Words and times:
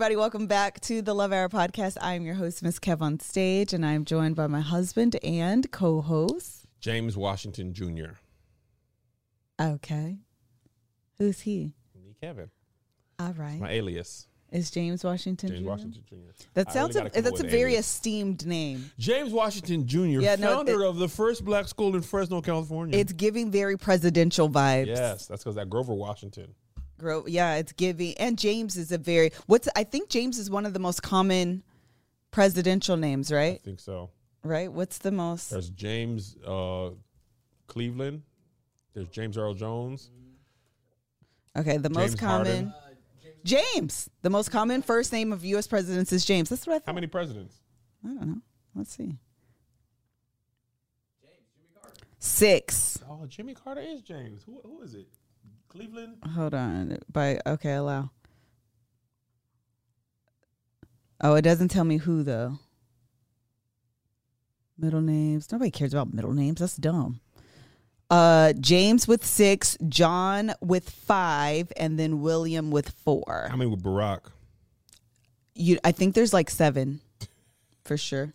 everybody. 0.00 0.16
Welcome 0.16 0.46
back 0.46 0.80
to 0.80 1.02
the 1.02 1.14
Love 1.14 1.30
Hour 1.30 1.50
podcast. 1.50 1.98
I 2.00 2.14
am 2.14 2.24
your 2.24 2.36
host, 2.36 2.62
Miss 2.62 2.78
Kev 2.78 3.02
on 3.02 3.20
stage, 3.20 3.74
and 3.74 3.84
I'm 3.84 4.06
joined 4.06 4.34
by 4.34 4.46
my 4.46 4.62
husband 4.62 5.14
and 5.22 5.70
co-host. 5.72 6.64
James 6.80 7.18
Washington 7.18 7.74
Jr. 7.74 8.12
Okay, 9.60 10.16
who's 11.18 11.40
he? 11.42 11.74
Me, 11.94 12.14
Kevin. 12.18 12.48
All 13.18 13.34
right, 13.34 13.60
My 13.60 13.72
alias. 13.72 14.26
is 14.50 14.70
James 14.70 15.04
Washington. 15.04 15.50
James 15.50 15.60
Jr.? 15.64 15.68
Washington 15.68 16.02
Jr. 16.08 16.44
That 16.54 16.72
sounds. 16.72 16.94
really 16.94 17.10
a, 17.14 17.20
that's 17.20 17.40
a 17.40 17.46
very 17.46 17.72
alias. 17.72 17.84
esteemed 17.86 18.46
name. 18.46 18.90
James 18.98 19.34
Washington 19.34 19.86
Jr., 19.86 19.98
Yeah, 20.22 20.36
no, 20.36 20.54
founder 20.56 20.82
it- 20.82 20.88
of 20.88 20.96
the 20.96 21.08
first 21.08 21.44
black 21.44 21.68
school 21.68 21.94
in 21.94 22.00
Fresno, 22.00 22.40
California. 22.40 22.98
It's 22.98 23.12
giving 23.12 23.50
very 23.50 23.76
presidential 23.76 24.48
vibes. 24.48 24.86
yes, 24.86 25.26
that's 25.26 25.42
because 25.44 25.56
that 25.56 25.68
Grover 25.68 25.92
Washington. 25.92 26.54
Yeah, 27.26 27.56
it's 27.56 27.72
giving. 27.72 28.14
And 28.18 28.38
James 28.38 28.76
is 28.76 28.92
a 28.92 28.98
very 28.98 29.32
what's. 29.46 29.68
I 29.76 29.84
think 29.84 30.08
James 30.08 30.38
is 30.38 30.50
one 30.50 30.66
of 30.66 30.72
the 30.72 30.78
most 30.78 31.02
common 31.02 31.62
presidential 32.30 32.96
names. 32.96 33.32
Right? 33.32 33.54
I 33.54 33.64
think 33.64 33.80
so. 33.80 34.10
Right. 34.42 34.72
What's 34.72 34.98
the 34.98 35.12
most? 35.12 35.50
There's 35.50 35.70
James 35.70 36.36
uh, 36.46 36.90
Cleveland. 37.66 38.22
There's 38.94 39.08
James 39.08 39.36
Earl 39.36 39.54
Jones. 39.54 40.10
Okay, 41.56 41.76
the 41.76 41.90
most 41.90 42.18
common. 42.18 42.68
Harden. 42.68 42.74
James. 43.44 44.10
The 44.22 44.30
most 44.30 44.50
common 44.50 44.82
first 44.82 45.12
name 45.12 45.32
of 45.32 45.44
U.S. 45.44 45.66
presidents 45.66 46.12
is 46.12 46.24
James. 46.24 46.48
That's 46.48 46.66
what 46.66 46.74
I 46.74 46.78
thought. 46.78 46.86
How 46.86 46.92
many 46.92 47.06
presidents? 47.06 47.56
I 48.04 48.08
don't 48.08 48.26
know. 48.26 48.40
Let's 48.74 48.96
see. 48.96 49.16
Six. 52.18 52.98
Oh, 53.08 53.24
Jimmy 53.26 53.54
Carter 53.54 53.80
is 53.80 54.02
James. 54.02 54.42
Who, 54.44 54.60
who 54.62 54.82
is 54.82 54.94
it? 54.94 55.08
Cleveland? 55.70 56.16
Hold 56.34 56.52
on. 56.52 56.98
By 57.10 57.40
okay, 57.46 57.74
allow. 57.74 58.10
Oh, 61.20 61.34
it 61.36 61.42
doesn't 61.42 61.68
tell 61.68 61.84
me 61.84 61.98
who 61.98 62.22
though. 62.24 62.58
Middle 64.76 65.00
names. 65.00 65.50
Nobody 65.52 65.70
cares 65.70 65.94
about 65.94 66.12
middle 66.12 66.32
names. 66.32 66.58
That's 66.58 66.76
dumb. 66.76 67.20
Uh, 68.10 68.52
James 68.54 69.06
with 69.06 69.24
six, 69.24 69.76
John 69.88 70.52
with 70.60 70.90
five, 70.90 71.72
and 71.76 71.96
then 71.96 72.20
William 72.20 72.72
with 72.72 72.90
four. 72.90 73.46
How 73.48 73.56
many 73.56 73.70
with 73.70 73.84
Barack? 73.84 74.22
You, 75.54 75.78
I 75.84 75.92
think 75.92 76.16
there's 76.16 76.32
like 76.32 76.50
seven, 76.50 77.00
for 77.84 77.96
sure. 77.96 78.34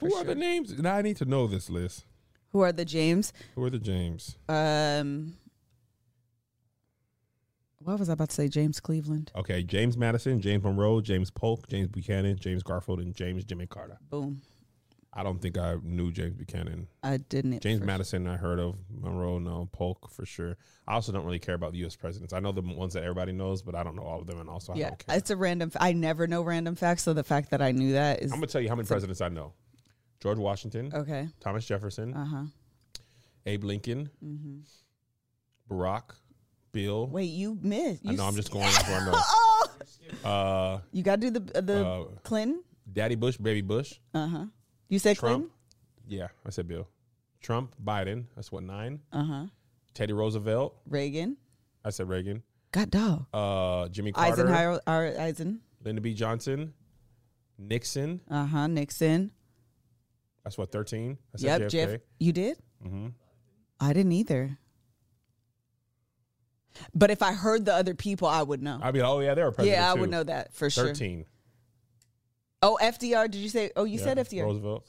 Who 0.00 0.14
are 0.14 0.24
the 0.24 0.34
names? 0.34 0.78
Now 0.78 0.96
I 0.96 1.02
need 1.02 1.16
to 1.18 1.24
know 1.24 1.46
this 1.46 1.70
list. 1.70 2.04
Who 2.50 2.60
are 2.60 2.72
the 2.72 2.84
James? 2.84 3.32
Who 3.54 3.64
are 3.64 3.70
the 3.70 3.78
James? 3.78 4.36
Um, 4.48 5.36
what 7.84 7.98
was 7.98 8.08
I 8.08 8.14
about 8.14 8.28
to 8.30 8.34
say? 8.34 8.48
James 8.48 8.80
Cleveland. 8.80 9.30
Okay, 9.36 9.62
James 9.62 9.96
Madison, 9.96 10.40
James 10.40 10.62
Monroe, 10.64 11.00
James 11.00 11.30
Polk, 11.30 11.68
James 11.68 11.88
Buchanan, 11.88 12.36
James 12.38 12.62
Garfield, 12.62 13.00
and 13.00 13.14
James 13.14 13.44
Jimmy 13.44 13.66
Carter. 13.66 13.98
Boom. 14.10 14.42
I 15.14 15.22
don't 15.22 15.42
think 15.42 15.58
I 15.58 15.76
knew 15.82 16.10
James 16.10 16.32
Buchanan. 16.34 16.88
I 17.02 17.18
didn't. 17.18 17.60
James 17.60 17.82
Madison, 17.82 18.26
I 18.26 18.38
heard 18.38 18.58
of. 18.58 18.76
Monroe, 18.90 19.38
no. 19.38 19.68
Polk, 19.70 20.10
for 20.10 20.24
sure. 20.24 20.56
I 20.88 20.94
also 20.94 21.12
don't 21.12 21.26
really 21.26 21.38
care 21.38 21.54
about 21.54 21.72
the 21.72 21.78
U.S. 21.80 21.94
presidents. 21.96 22.32
I 22.32 22.40
know 22.40 22.50
the 22.50 22.62
ones 22.62 22.94
that 22.94 23.02
everybody 23.02 23.32
knows, 23.32 23.60
but 23.60 23.74
I 23.74 23.82
don't 23.82 23.94
know 23.94 24.04
all 24.04 24.20
of 24.22 24.26
them, 24.26 24.40
and 24.40 24.48
also 24.48 24.72
I 24.72 24.76
Yeah, 24.76 24.88
don't 24.88 25.06
care. 25.06 25.16
it's 25.18 25.28
a 25.30 25.36
random. 25.36 25.70
f- 25.74 25.82
I 25.82 25.92
never 25.92 26.26
know 26.26 26.40
random 26.42 26.76
facts, 26.76 27.02
so 27.02 27.12
the 27.12 27.22
fact 27.24 27.50
that 27.50 27.60
I 27.60 27.72
knew 27.72 27.92
that 27.92 28.22
is 28.22 28.32
I'm 28.32 28.38
gonna 28.38 28.46
tell 28.46 28.62
you 28.62 28.70
how 28.70 28.74
many 28.74 28.86
presidents 28.88 29.20
I 29.20 29.28
know: 29.28 29.52
George 30.20 30.38
Washington, 30.38 30.90
okay. 30.94 31.28
Thomas 31.40 31.66
Jefferson, 31.66 32.14
Uh 32.14 32.24
huh. 32.24 32.44
Abe 33.44 33.64
Lincoln, 33.64 34.08
Barack, 35.70 36.14
Bill. 36.72 37.06
Wait, 37.08 37.24
you 37.26 37.58
missed. 37.60 38.02
I 38.06 38.10
You 38.12 38.16
know. 38.16 38.24
I'm 38.24 38.34
just 38.34 38.50
going 38.50 38.64
off 38.64 38.88
I 38.88 39.04
know. 39.04 39.12
Oh, 39.14 39.66
Uh, 40.24 40.80
you 40.92 41.02
got 41.02 41.20
to 41.20 41.30
do 41.30 41.38
the 41.40 41.62
the 41.62 41.86
Uh, 41.86 42.04
Clinton. 42.22 42.62
Daddy 42.92 43.14
Bush, 43.14 43.36
Baby 43.36 43.60
Bush, 43.62 43.94
Uh 44.12 44.26
huh. 44.26 44.44
You 44.88 44.98
said 44.98 45.16
Trump. 45.16 45.50
Yeah, 46.06 46.28
I 46.44 46.50
said 46.50 46.66
Bill. 46.68 46.88
Trump, 47.40 47.74
Biden. 47.82 48.24
That's 48.34 48.50
what 48.52 48.62
nine. 48.64 49.00
Clinton. 49.10 49.30
Uh 49.30 49.34
huh. 49.44 49.46
Teddy 49.94 50.12
Roosevelt. 50.12 50.76
Reagan. 50.88 51.36
I 51.84 51.90
said 51.90 52.08
Reagan. 52.08 52.42
God 52.72 52.90
dog. 52.90 53.26
Uh, 53.34 53.88
Jimmy 53.88 54.12
Carter. 54.12 54.32
Eisenhower. 54.32 54.80
Or 54.86 55.14
Eisen. 55.20 55.60
Lyndon 55.84 56.02
B. 56.02 56.14
Johnson. 56.14 56.72
Nixon. 57.58 58.20
Uh 58.30 58.46
huh. 58.46 58.66
Nixon. 58.66 59.30
That's 60.44 60.58
what 60.58 60.72
thirteen. 60.72 61.18
I 61.34 61.38
said 61.38 61.60
Yep. 61.62 61.70
JFK. 61.70 61.70
Jeff. 61.70 62.00
You 62.18 62.32
did. 62.32 62.56
Mm-hmm. 62.84 63.06
I 63.80 63.92
didn't 63.92 64.12
either. 64.12 64.58
But 66.94 67.10
if 67.10 67.22
I 67.22 67.32
heard 67.32 67.64
the 67.64 67.74
other 67.74 67.94
people, 67.94 68.28
I 68.28 68.42
would 68.42 68.62
know. 68.62 68.78
I'd 68.82 68.94
be 68.94 69.00
like, 69.00 69.10
oh 69.10 69.20
yeah, 69.20 69.34
they 69.34 69.42
were 69.42 69.52
president. 69.52 69.78
yeah, 69.78 69.90
I 69.90 69.94
too. 69.94 70.00
would 70.00 70.10
know 70.10 70.24
that 70.24 70.54
for 70.54 70.70
sure. 70.70 70.86
Thirteen. 70.86 71.26
Oh, 72.62 72.78
FDR. 72.80 73.30
Did 73.30 73.38
you 73.38 73.48
say? 73.48 73.70
Oh, 73.74 73.84
you 73.84 73.98
Yeah, 73.98 74.04
said 74.04 74.18
FDR. 74.18 74.44
Roosevelt. 74.44 74.88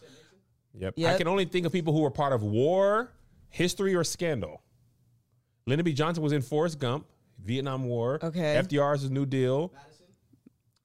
Yep. 0.75 0.93
I 1.05 1.17
can 1.17 1.27
only 1.27 1.45
think 1.45 1.65
of 1.65 1.71
people 1.71 1.93
who 1.93 2.01
were 2.01 2.11
part 2.11 2.33
of 2.33 2.43
war, 2.43 3.11
history, 3.49 3.95
or 3.95 4.03
scandal. 4.03 4.61
Lyndon 5.65 5.85
B. 5.85 5.93
Johnson 5.93 6.23
was 6.23 6.33
in 6.33 6.41
Forrest 6.41 6.79
Gump, 6.79 7.05
Vietnam 7.43 7.85
War. 7.85 8.19
Okay. 8.21 8.61
FDR's 8.63 9.09
New 9.09 9.25
Deal. 9.25 9.71
Madison? 9.73 10.05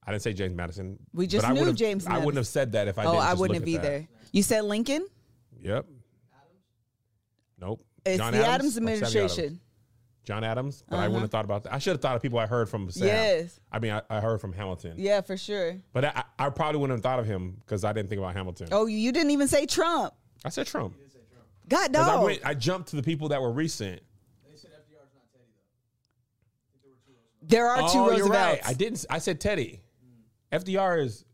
I 0.06 0.10
didn't 0.12 0.22
say 0.22 0.32
James 0.32 0.54
Madison. 0.54 0.98
We 1.12 1.26
just 1.26 1.47
I 1.47 1.53
knew 1.53 1.72
James 1.72 2.06
I 2.06 2.19
wouldn't 2.19 2.36
have 2.36 2.47
said 2.47 2.72
that 2.72 2.88
if 2.88 2.98
I 2.98 3.04
oh, 3.04 3.12
didn't. 3.12 3.26
I 3.26 3.34
wouldn't 3.34 3.59
have 3.60 3.75
at 3.75 3.82
that. 3.82 3.92
either. 3.94 4.09
You 4.32 4.42
said 4.42 4.65
Lincoln. 4.65 5.06
Yep. 5.60 5.84
Adams? 5.84 5.94
Nope. 7.60 7.84
It's 8.04 8.19
John 8.19 8.32
the 8.32 8.38
Adams, 8.38 8.54
Adams 8.54 8.76
administration. 8.78 9.60
Adams? 10.31 10.43
John 10.43 10.44
Adams, 10.44 10.84
but 10.89 10.97
I 10.97 10.99
Uh-huh. 11.00 11.09
wouldn't 11.09 11.22
have 11.22 11.31
thought 11.31 11.44
about 11.44 11.65
that. 11.65 11.72
I 11.75 11.78
should 11.78 11.93
have 11.93 12.00
thought 12.00 12.16
of 12.16 12.22
people 12.22 12.39
I 12.39 12.47
heard 12.47 12.69
from 12.69 12.91
Sam. 12.91 13.06
Yes. 13.09 13.59
I 13.72 13.78
mean, 13.78 13.93
I, 13.93 14.03
I 14.11 14.21
heard 14.21 14.41
from 14.41 14.53
Hamilton. 14.53 14.94
Yeah, 14.97 15.21
for 15.22 15.37
sure. 15.37 15.77
But 15.93 16.05
I, 16.05 16.25
I 16.39 16.50
probably 16.50 16.81
wouldn't 16.81 16.97
have 16.99 17.03
thought 17.03 17.19
of 17.19 17.27
him 17.27 17.56
because 17.61 17.84
I 17.84 17.93
didn't 17.93 18.09
think 18.09 18.19
about 18.21 18.34
Hamilton. 18.34 18.69
Oh, 18.72 18.87
you 18.87 19.11
didn't 19.12 19.31
even 19.31 19.49
say 19.49 19.66
Trump. 19.66 20.15
I 20.44 20.50
said 20.50 20.66
Trump. 20.66 20.94
God 21.69 21.93
'Cause 21.93 22.09
I, 22.09 22.15
dog. 22.15 22.25
went, 22.25 22.41
I 22.44 22.55
jumped 22.55 22.89
to 22.91 22.97
the 22.97 23.03
people 23.03 23.28
that 23.28 23.41
were 23.43 23.50
recent. 23.53 24.00
there 27.43 27.66
are 27.69 27.78
two 27.78 27.99
oh, 27.99 28.09
Roosevelts. 28.10 28.19
you're 28.19 28.28
right. 28.28 28.60
I 28.65 28.72
didn't. 28.75 29.05
I 29.09 29.19
said 29.19 29.41
Teddy. 29.41 29.81
FDR 30.53 31.03
is. 31.03 31.25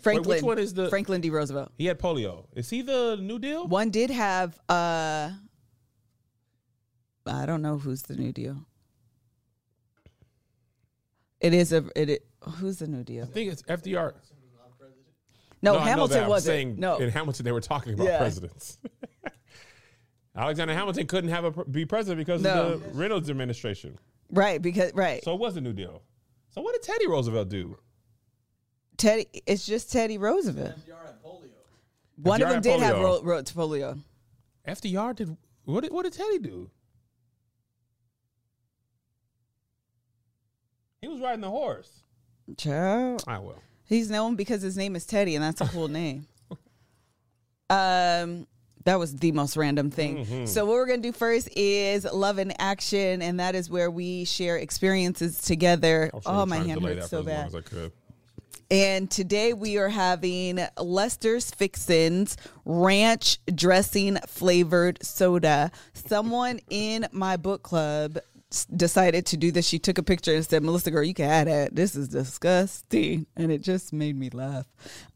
Franklin. 0.00 0.36
which 0.36 0.42
one 0.42 0.58
is 0.58 0.72
the- 0.74 0.88
Franklin 0.88 1.20
D. 1.20 1.30
Roosevelt? 1.30 1.72
He 1.78 1.86
had 1.86 1.98
polio. 1.98 2.46
Is 2.54 2.70
he 2.70 2.82
the 2.82 3.16
New 3.20 3.38
Deal? 3.38 3.66
One 3.66 3.90
did 3.90 4.10
have. 4.10 4.58
uh 4.68 5.30
I 7.26 7.46
don't 7.46 7.62
know 7.62 7.78
who's 7.78 8.02
the 8.02 8.16
New 8.16 8.32
Deal. 8.32 8.66
It 11.40 11.52
is 11.54 11.72
a. 11.72 11.84
It. 11.94 12.10
it 12.10 12.26
who's 12.40 12.78
the 12.78 12.86
New 12.86 13.04
Deal? 13.04 13.24
I 13.24 13.26
think 13.26 13.52
it's 13.52 13.62
FDR. 13.62 14.14
No, 15.62 15.72
I 15.72 15.74
know 15.74 15.78
that. 15.84 15.88
Hamilton 15.88 16.22
I'm 16.24 16.28
wasn't. 16.28 16.52
saying 16.54 16.76
no, 16.78 16.96
in 16.98 17.10
Hamilton 17.10 17.44
they 17.44 17.52
were 17.52 17.60
talking 17.60 17.94
about 17.94 18.06
Yeah. 18.06 18.18
presidents. 18.18 18.78
Alexander 20.36 20.74
Hamilton 20.74 21.06
couldn't 21.06 21.30
have 21.30 21.44
a, 21.44 21.64
be 21.64 21.86
president 21.86 22.18
because 22.18 22.42
No. 22.42 22.72
of 22.74 22.82
the 22.82 22.88
Reynolds 22.98 23.30
administration. 23.30 23.98
right 24.30 24.60
because 24.60 24.92
right. 24.94 25.22
So 25.24 25.34
it 25.34 25.40
was 25.40 25.54
the 25.54 25.60
New 25.60 25.72
Deal. 25.72 26.02
So 26.50 26.60
what 26.60 26.72
did 26.74 26.82
Teddy 26.82 27.06
Roosevelt 27.06 27.48
do? 27.48 27.76
Teddy. 28.96 29.26
It's 29.46 29.66
just 29.66 29.90
Teddy 29.92 30.18
Roosevelt. 30.18 30.74
One 32.16 32.40
of 32.40 32.48
them 32.48 32.54
had 32.56 32.62
did 32.62 32.80
have 32.80 32.96
polio. 32.96 33.02
ro- 33.02 33.22
ro- 33.22 33.42
polio. 33.42 33.98
FDR 34.66 35.14
did. 35.14 35.36
What 35.64 35.82
did, 35.82 35.92
what 35.92 36.04
did 36.04 36.12
Teddy 36.14 36.38
do? 36.38 36.70
He 41.06 41.12
was 41.12 41.20
riding 41.20 41.40
the 41.42 41.50
horse. 41.50 42.02
Child. 42.56 43.22
I 43.28 43.38
will. 43.38 43.62
He's 43.84 44.10
known 44.10 44.34
because 44.34 44.60
his 44.60 44.76
name 44.76 44.96
is 44.96 45.06
Teddy, 45.06 45.36
and 45.36 45.44
that's 45.44 45.60
a 45.60 45.66
cool 45.68 45.86
name. 45.88 46.26
Um, 47.70 48.46
That 48.84 48.98
was 49.00 49.16
the 49.16 49.32
most 49.32 49.56
random 49.56 49.90
thing. 49.90 50.18
Mm-hmm. 50.24 50.46
So 50.46 50.64
what 50.64 50.74
we're 50.74 50.86
gonna 50.86 51.02
do 51.02 51.10
first 51.12 51.48
is 51.56 52.04
love 52.04 52.38
in 52.38 52.52
action, 52.60 53.20
and 53.22 53.40
that 53.40 53.54
is 53.56 53.68
where 53.68 53.90
we 53.90 54.24
share 54.24 54.56
experiences 54.58 55.40
together. 55.42 56.10
I 56.14 56.18
Oh, 56.26 56.46
my 56.46 56.56
trying 56.58 56.62
to 56.62 56.68
hand 56.70 56.84
hurts 56.84 57.10
so 57.10 57.22
for 57.24 57.30
as 57.30 57.36
long 57.36 57.42
bad. 57.42 57.46
as 57.48 57.54
I 57.56 57.60
could. 57.62 57.92
And 58.70 59.10
today 59.10 59.52
we 59.52 59.76
are 59.78 59.88
having 59.88 60.60
Lester's 60.78 61.50
Fixins 61.52 62.36
ranch 62.64 63.38
dressing 63.52 64.16
flavored 64.28 65.04
soda. 65.04 65.70
Someone 65.92 66.60
in 66.70 67.06
my 67.12 67.36
book 67.36 67.62
club 67.64 68.18
s- 68.18 68.22
decided 68.74 69.26
to 69.26 69.36
do 69.36 69.50
this. 69.50 69.66
She 69.66 69.78
took 69.78 69.98
a 69.98 70.02
picture 70.02 70.34
and 70.34 70.44
said, 70.44 70.62
Melissa, 70.62 70.90
girl, 70.90 71.02
you 71.02 71.14
can 71.14 71.28
add 71.28 71.48
that. 71.48 71.74
This 71.74 71.96
is 71.96 72.08
disgusting. 72.08 73.26
And 73.36 73.50
it 73.50 73.62
just 73.62 73.92
made 73.92 74.16
me 74.16 74.30
laugh. 74.30 74.66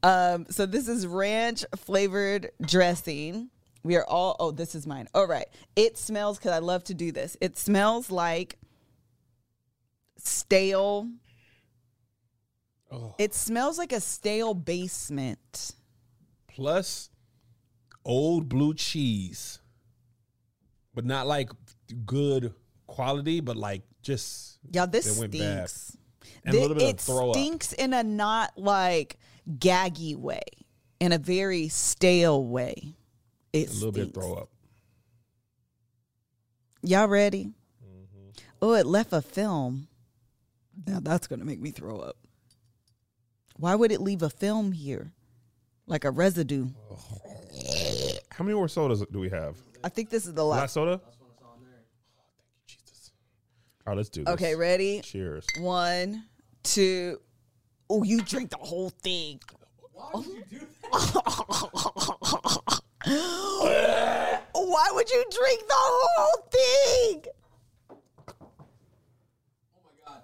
Um, 0.03 0.47
so 0.51 0.67
this 0.67 0.89
is 0.89 1.07
ranch 1.07 1.65
flavored 1.77 2.51
dressing. 2.61 3.51
We 3.83 3.97
are 3.97 4.05
all, 4.05 4.37
oh, 4.41 4.51
this 4.51 4.75
is 4.75 4.87
mine. 4.87 5.09
All 5.15 5.27
right. 5.27 5.47
It 5.77 5.97
smells, 5.97 6.39
because 6.39 6.53
I 6.53 6.59
love 6.59 6.85
to 6.85 6.95
do 6.95 7.13
this, 7.13 7.37
it 7.41 7.57
smells 7.57 8.11
like 8.11 8.59
stale 10.19 11.09
it 13.19 13.35
smells 13.35 13.79
like 13.79 13.93
a 13.93 14.01
stale 14.01 14.55
basement. 14.55 15.75
Plus, 16.49 17.11
old 18.05 18.49
blue 18.49 18.75
cheese, 18.75 19.61
but 20.95 21.05
not 21.05 21.27
like 21.27 21.51
good 22.05 22.53
quality, 22.91 23.41
but 23.41 23.57
like 23.57 23.83
just 24.03 24.59
Yeah, 24.71 24.87
this 24.87 25.17
It 25.17 25.21
went 25.21 25.33
bad. 25.33 25.69
stinks. 25.71 25.97
And 26.45 26.55
a 26.55 26.57
Thi- 26.59 26.63
little 26.63 26.77
of 26.77 26.83
it 26.83 27.01
throw 27.01 27.31
up. 27.31 27.37
stinks 27.37 27.73
in 27.73 27.93
a 27.95 28.03
not 28.03 28.57
like 28.59 29.19
gaggy 29.49 30.17
way, 30.17 30.43
in 31.01 31.13
a 31.13 31.19
very 31.19 31.69
stale 31.69 32.45
way. 32.45 32.95
It 33.53 33.69
a 33.71 33.73
little 33.75 33.93
bit 33.93 34.09
of 34.09 34.15
throw 34.15 34.35
up. 34.35 34.49
Y'all 36.83 37.09
ready? 37.09 37.53
Mm-hmm. 37.85 38.31
Oh, 38.63 38.73
it 38.75 38.87
left 38.87 39.13
a 39.13 39.21
film. 39.23 39.89
Now 40.87 41.01
that's 41.01 41.27
gonna 41.27 41.45
make 41.45 41.61
me 41.61 41.71
throw 41.73 41.99
up. 41.99 42.17
Why 43.57 43.75
would 43.75 43.93
it 43.93 44.01
leave 44.01 44.23
a 44.23 44.31
film 44.31 44.73
here, 44.73 45.13
like 45.87 46.05
a 46.05 46.11
residue? 46.11 46.69
How 48.31 48.45
many 48.45 48.55
more 48.57 48.69
sodas 48.69 49.05
do 49.13 49.19
we 49.19 49.29
have? 49.29 49.57
I 49.85 49.91
think 49.91 50.09
this 50.09 50.27
is 50.27 50.33
the 50.33 50.45
Last 50.45 50.61
last. 50.61 50.75
soda? 50.75 51.01
Thank 53.91 53.91
you, 53.91 53.91
Jesus. 53.91 53.91
All 53.91 53.91
right, 53.91 53.97
let's 53.97 54.09
do 54.09 54.25
this. 54.25 54.35
Okay, 54.35 54.55
ready? 54.55 55.01
Cheers. 55.01 55.47
One, 55.59 56.25
two. 56.63 57.21
Oh, 57.89 58.03
you 58.03 58.21
drink 58.23 58.51
the 58.51 58.57
whole 58.59 58.91
thing. 58.91 59.41
Why 64.53 64.89
would 64.93 65.11
you 65.11 65.25
drink 65.31 65.63
the 65.67 65.75
whole 65.75 66.49
thing? 66.51 67.25
Oh 68.31 68.47
my 69.85 69.93
god. 70.07 70.23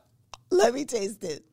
Let 0.51 0.75
me 0.75 0.85
taste 0.85 1.25
it. 1.25 1.45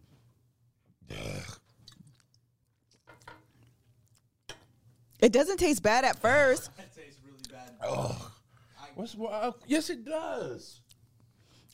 It 5.19 5.31
doesn't 5.31 5.57
taste 5.57 5.81
bad 5.81 6.04
at 6.04 6.19
first. 6.19 6.69
It 6.80 6.94
tastes 6.95 7.21
really 7.25 7.39
What's 8.95 9.16
what? 9.16 9.31
Uh, 9.33 9.51
yes, 9.66 9.89
it 9.89 10.06
does. 10.06 10.81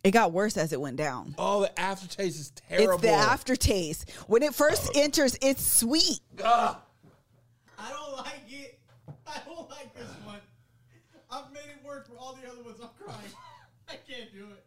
It 0.04 0.12
got 0.12 0.32
worse 0.32 0.56
as 0.58 0.72
it 0.72 0.80
went 0.80 0.96
down. 0.98 1.36
Oh, 1.38 1.62
the 1.62 1.80
aftertaste 1.80 2.40
is 2.40 2.52
terrible. 2.70 2.94
It's 2.94 3.02
the 3.02 3.10
aftertaste. 3.10 4.10
When 4.28 4.44
it 4.44 4.56
first 4.56 4.96
enters, 4.96 5.38
it's 5.42 5.62
sweet. 5.62 6.22
I 6.44 6.76
don't 7.90 8.18
like 8.18 8.42
it. 8.50 8.80
I 9.28 9.40
don't 9.46 9.70
like 9.70 9.94
this 9.94 10.08
one. 10.26 10.40
I've 11.30 11.52
made 11.52 11.60
it 11.70 11.86
work 11.86 12.08
for 12.08 12.18
all 12.18 12.34
the 12.42 12.50
other 12.50 12.64
ones. 12.64 12.78
I'm 12.82 12.90
crying. 12.98 13.20
I 13.90 13.96
can't 14.08 14.32
do 14.32 14.46
it. 14.46 14.66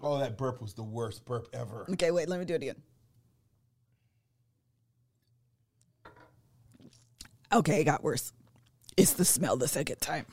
Oh, 0.00 0.18
that 0.18 0.38
burp 0.38 0.60
was 0.62 0.74
the 0.74 0.82
worst 0.82 1.24
burp 1.24 1.48
ever. 1.52 1.86
Okay, 1.90 2.10
wait, 2.10 2.28
let 2.28 2.38
me 2.38 2.44
do 2.44 2.54
it 2.54 2.62
again. 2.62 2.82
Okay, 7.52 7.80
it 7.80 7.84
got 7.84 8.02
worse. 8.02 8.32
It's 8.96 9.12
the 9.14 9.24
smell 9.24 9.56
the 9.56 9.68
second 9.68 10.00
time. 10.00 10.26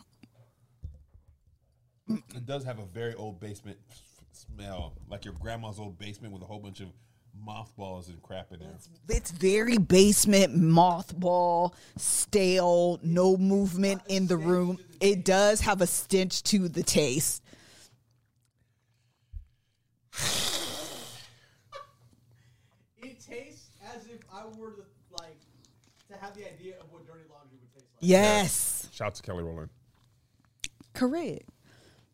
It 2.07 2.45
does 2.45 2.63
have 2.63 2.79
a 2.79 2.85
very 2.85 3.13
old 3.13 3.39
basement 3.39 3.77
f- 3.91 4.01
smell, 4.39 4.93
like 5.09 5.25
your 5.25 5.33
grandma's 5.33 5.79
old 5.79 5.97
basement 5.97 6.33
with 6.33 6.41
a 6.41 6.45
whole 6.45 6.59
bunch 6.59 6.79
of 6.79 6.89
mothballs 7.45 8.09
and 8.09 8.21
crap 8.21 8.51
in 8.51 8.59
there. 8.59 8.69
It's 9.09 9.31
very 9.31 9.77
basement, 9.77 10.55
mothball, 10.55 11.73
stale, 11.97 12.99
no 13.03 13.37
movement 13.37 14.01
in 14.07 14.27
the 14.27 14.37
room. 14.37 14.79
It 14.99 15.25
does 15.25 15.61
have 15.61 15.81
a 15.81 15.87
stench 15.87 16.43
to 16.43 16.67
the 16.67 16.83
taste. 16.83 17.43
It 23.01 23.19
tastes 23.19 23.69
as 23.95 24.05
if 24.07 24.19
I 24.33 24.45
were 24.57 24.71
to 24.71 24.83
like 25.19 25.39
to 26.09 26.17
have 26.19 26.35
the 26.35 26.51
idea 26.51 26.75
of 26.81 26.91
what 26.91 27.05
dirty 27.05 27.23
laundry 27.29 27.57
would 27.61 27.73
taste 27.73 27.85
like. 27.93 28.01
Yes. 28.01 28.89
Shout 28.91 29.07
out 29.07 29.15
to 29.15 29.23
Kelly 29.23 29.43
Rowland. 29.43 29.69
Correct. 30.93 31.43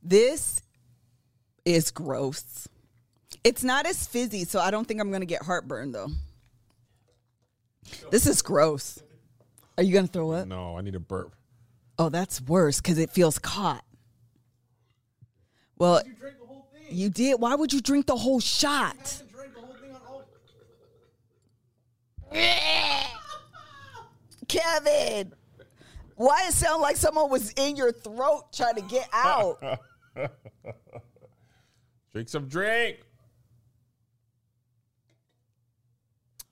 This 0.03 0.61
is 1.65 1.91
gross. 1.91 2.67
It's 3.43 3.63
not 3.63 3.85
as 3.85 4.07
fizzy, 4.07 4.45
so 4.45 4.59
I 4.59 4.71
don't 4.71 4.87
think 4.87 4.99
I'm 5.01 5.09
going 5.09 5.21
to 5.21 5.25
get 5.27 5.43
heartburn 5.43 5.91
though. 5.91 6.07
This 8.11 8.25
is 8.27 8.41
gross. 8.41 8.99
Are 9.77 9.83
you 9.83 9.93
going 9.93 10.07
to 10.07 10.11
throw 10.11 10.31
up? 10.31 10.47
No, 10.47 10.77
I 10.77 10.81
need 10.81 10.95
a 10.95 10.99
burp. 10.99 11.35
Oh, 11.99 12.09
that's 12.09 12.41
worse 12.41 12.81
because 12.81 12.97
it 12.97 13.09
feels 13.11 13.37
caught. 13.39 13.83
Well, 15.77 16.01
You 16.05 16.13
drink 16.13 16.37
the 16.39 16.45
whole 16.45 16.67
thing. 16.73 16.83
you 16.89 17.09
did. 17.09 17.39
Why 17.39 17.53
would 17.55 17.71
you 17.73 17.81
drink 17.81 18.05
the 18.07 18.15
whole 18.15 18.39
shot? 18.39 18.95
haven't 18.95 19.31
drank 19.33 19.53
the 19.53 19.59
whole 19.61 19.75
thing 19.75 19.91
on 19.91 20.01
all. 20.07 20.23
Kevin, 24.47 25.33
why 26.15 26.45
it 26.47 26.53
sound 26.53 26.81
like 26.81 26.95
someone 26.95 27.29
was 27.29 27.51
in 27.51 27.75
your 27.75 27.91
throat 27.91 28.53
trying 28.53 28.75
to 28.75 28.81
get 28.81 29.07
out? 29.13 29.61
Drink 32.15 32.29
some 32.29 32.47
drink. 32.47 32.99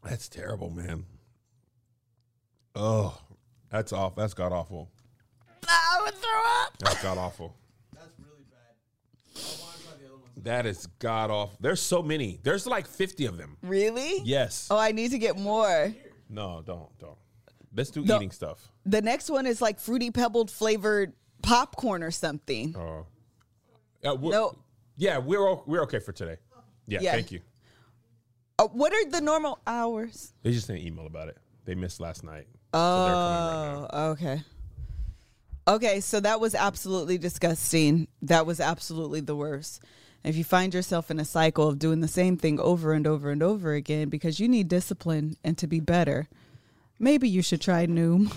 That's 0.03 0.27
terrible, 0.27 0.69
man. 0.69 1.05
Oh, 2.75 3.17
that's 3.69 3.93
off. 3.93 4.13
That's 4.13 4.33
god 4.33 4.51
awful. 4.51 4.91
I 5.65 6.01
would 6.03 6.15
throw 6.15 6.41
up. 6.63 6.77
That's 6.79 7.01
god 7.01 7.17
awful. 7.17 7.55
That's 7.93 8.09
really 8.19 8.43
bad. 8.51 9.37
I 9.37 9.63
want 9.63 9.77
to 9.77 9.83
try 9.83 9.93
the 10.01 10.05
other 10.07 10.17
ones. 10.17 10.33
That 10.43 10.65
is 10.65 10.87
god 10.99 11.31
awful. 11.31 11.57
There's 11.61 11.79
so 11.81 12.03
many. 12.03 12.41
There's 12.43 12.67
like 12.67 12.85
50 12.85 13.25
of 13.27 13.37
them. 13.37 13.55
Really? 13.61 14.19
Yes. 14.25 14.67
Oh, 14.69 14.77
I 14.77 14.91
need 14.91 15.11
to 15.11 15.17
get 15.17 15.37
more. 15.39 15.95
No, 16.29 16.61
don't, 16.65 16.89
don't. 16.99 17.17
Let's 17.73 17.89
do 17.89 18.03
No. 18.03 18.17
eating 18.17 18.31
stuff. 18.31 18.69
The 18.85 19.01
next 19.01 19.29
one 19.29 19.47
is 19.47 19.61
like 19.61 19.79
fruity 19.79 20.11
pebbled 20.11 20.51
flavored 20.51 21.13
popcorn 21.41 22.03
or 22.03 22.11
something. 22.11 22.75
Oh. 22.77 23.05
Uh, 24.03 24.15
we're- 24.15 24.35
No. 24.35 24.57
Yeah, 24.97 25.17
we're 25.17 25.47
o- 25.47 25.63
we're 25.65 25.81
okay 25.83 25.99
for 25.99 26.11
today. 26.11 26.37
Yeah, 26.87 26.99
Yeah. 27.01 27.11
thank 27.13 27.31
you. 27.31 27.41
Uh, 28.59 28.67
what 28.67 28.93
are 28.93 29.09
the 29.09 29.21
normal 29.21 29.59
hours? 29.65 30.33
They 30.43 30.51
just 30.51 30.67
sent 30.67 30.79
an 30.79 30.85
email 30.85 31.07
about 31.07 31.27
it. 31.29 31.37
They 31.65 31.75
missed 31.75 31.99
last 31.99 32.23
night. 32.23 32.47
so 32.73 33.05
they're 33.05 33.13
coming 33.13 33.37
right 33.37 33.81
now. 33.81 33.87
Oh, 33.93 34.09
okay. 34.11 34.41
Okay, 35.67 35.99
so 36.01 36.19
that 36.19 36.39
was 36.41 36.55
absolutely 36.55 37.17
disgusting. 37.17 38.07
That 38.21 38.45
was 38.45 38.59
absolutely 38.59 39.21
the 39.21 39.35
worst. 39.35 39.81
If 40.23 40.35
you 40.35 40.43
find 40.43 40.73
yourself 40.73 41.09
in 41.11 41.19
a 41.19 41.25
cycle 41.25 41.67
of 41.69 41.79
doing 41.79 42.01
the 42.01 42.07
same 42.07 42.35
thing 42.37 42.59
over 42.59 42.93
and 42.93 43.05
over 43.07 43.29
and 43.29 43.41
over 43.43 43.73
again 43.73 44.09
because 44.09 44.39
you 44.39 44.47
need 44.47 44.67
discipline 44.67 45.37
and 45.43 45.57
to 45.57 45.67
be 45.67 45.79
better, 45.79 46.27
maybe 46.99 47.27
you 47.29 47.41
should 47.41 47.61
try 47.61 47.85
Noom. 47.85 48.31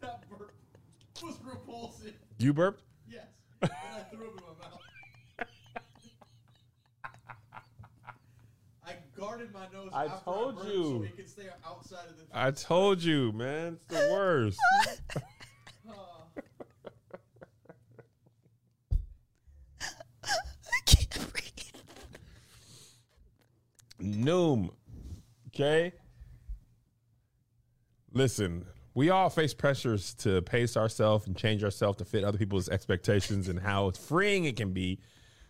That 0.00 0.28
burp 0.28 0.52
was 1.22 1.38
repulsive. 1.44 2.14
You 2.44 2.52
burped? 2.52 2.82
Yes. 3.08 3.22
And 3.62 3.70
I 3.72 4.00
threw 4.14 4.26
up 4.26 4.32
in 4.36 4.44
my 4.44 4.68
mouth. 4.68 5.48
I 8.86 8.92
guarded 9.18 9.50
my 9.54 9.66
nose. 9.72 9.88
I 9.94 10.04
after 10.04 10.24
told 10.26 10.56
burped 10.56 10.68
you. 10.68 10.82
So 10.84 11.02
it 11.04 11.16
could 11.16 11.28
stay 11.30 11.46
outside 11.66 12.04
of 12.10 12.18
the. 12.18 12.24
I 12.34 12.50
told 12.50 13.02
you, 13.02 13.32
man. 13.32 13.78
It's 13.80 13.86
the 13.86 14.10
worst. 14.12 14.58
I 19.80 20.80
can't 20.84 21.32
breathe. 21.32 21.72
Noom. 24.02 24.68
Okay. 25.48 25.94
Listen, 28.12 28.66
we 28.94 29.10
all 29.10 29.28
face 29.28 29.52
pressures 29.52 30.14
to 30.14 30.40
pace 30.42 30.76
ourselves 30.76 31.26
and 31.26 31.36
change 31.36 31.64
ourselves 31.64 31.98
to 31.98 32.04
fit 32.04 32.24
other 32.24 32.38
people's 32.38 32.68
expectations 32.68 33.48
and 33.48 33.58
how 33.58 33.90
freeing 33.90 34.44
it 34.44 34.56
can 34.56 34.72
be 34.72 35.00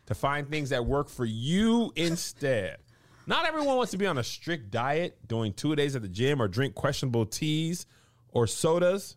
to 0.06 0.14
find 0.14 0.48
things 0.48 0.70
that 0.70 0.84
work 0.84 1.08
for 1.08 1.24
you 1.24 1.92
instead. 1.96 2.78
Not 3.26 3.46
everyone 3.46 3.76
wants 3.76 3.92
to 3.92 3.98
be 3.98 4.06
on 4.06 4.18
a 4.18 4.24
strict 4.24 4.70
diet, 4.70 5.18
doing 5.26 5.52
two 5.52 5.74
days 5.76 5.96
at 5.96 6.02
the 6.02 6.08
gym, 6.08 6.42
or 6.42 6.48
drink 6.48 6.74
questionable 6.74 7.24
teas 7.24 7.86
or 8.32 8.46
sodas. 8.46 9.16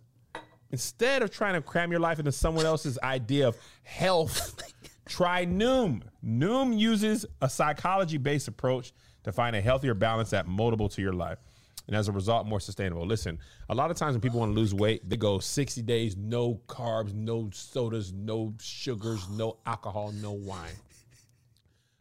Instead 0.72 1.24
of 1.24 1.32
trying 1.32 1.54
to 1.54 1.62
cram 1.62 1.92
your 1.92 2.00
life 2.00 2.20
into 2.20 2.32
someone 2.32 2.66
else's 2.66 3.00
idea 3.04 3.48
of 3.48 3.58
health, 3.84 4.62
try 5.08 5.46
Noom. 5.46 6.02
Noom 6.26 6.78
uses 6.78 7.26
a 7.42 7.50
psychology 7.50 8.18
based 8.18 8.48
approach 8.48 8.94
to 9.24 9.32
find 9.32 9.56
a 9.56 9.62
healthier 9.62 9.94
balance 9.94 10.30
that's 10.30 10.48
moldable 10.48 10.94
to 10.94 11.02
your 11.02 11.14
life. 11.14 11.40
And 11.88 11.96
as 11.96 12.10
a 12.10 12.12
result, 12.12 12.46
more 12.46 12.60
sustainable. 12.60 13.06
Listen, 13.06 13.40
a 13.70 13.76
lot 13.76 13.92
of 13.92 13.98
times 13.98 14.14
when 14.14 14.22
people 14.22 14.40
want 14.40 14.54
to 14.54 14.60
lose 14.60 14.74
weight, 14.74 15.08
they 15.10 15.16
go 15.16 15.40
60 15.40 15.82
days, 15.84 16.18
no 16.18 16.62
carbs, 16.68 17.14
no 17.14 17.50
sodas, 17.54 18.12
no 18.12 18.54
sugars, 18.60 19.28
no 19.30 19.58
alcohol, 19.66 20.12
no 20.12 20.34
wine. 20.34 20.76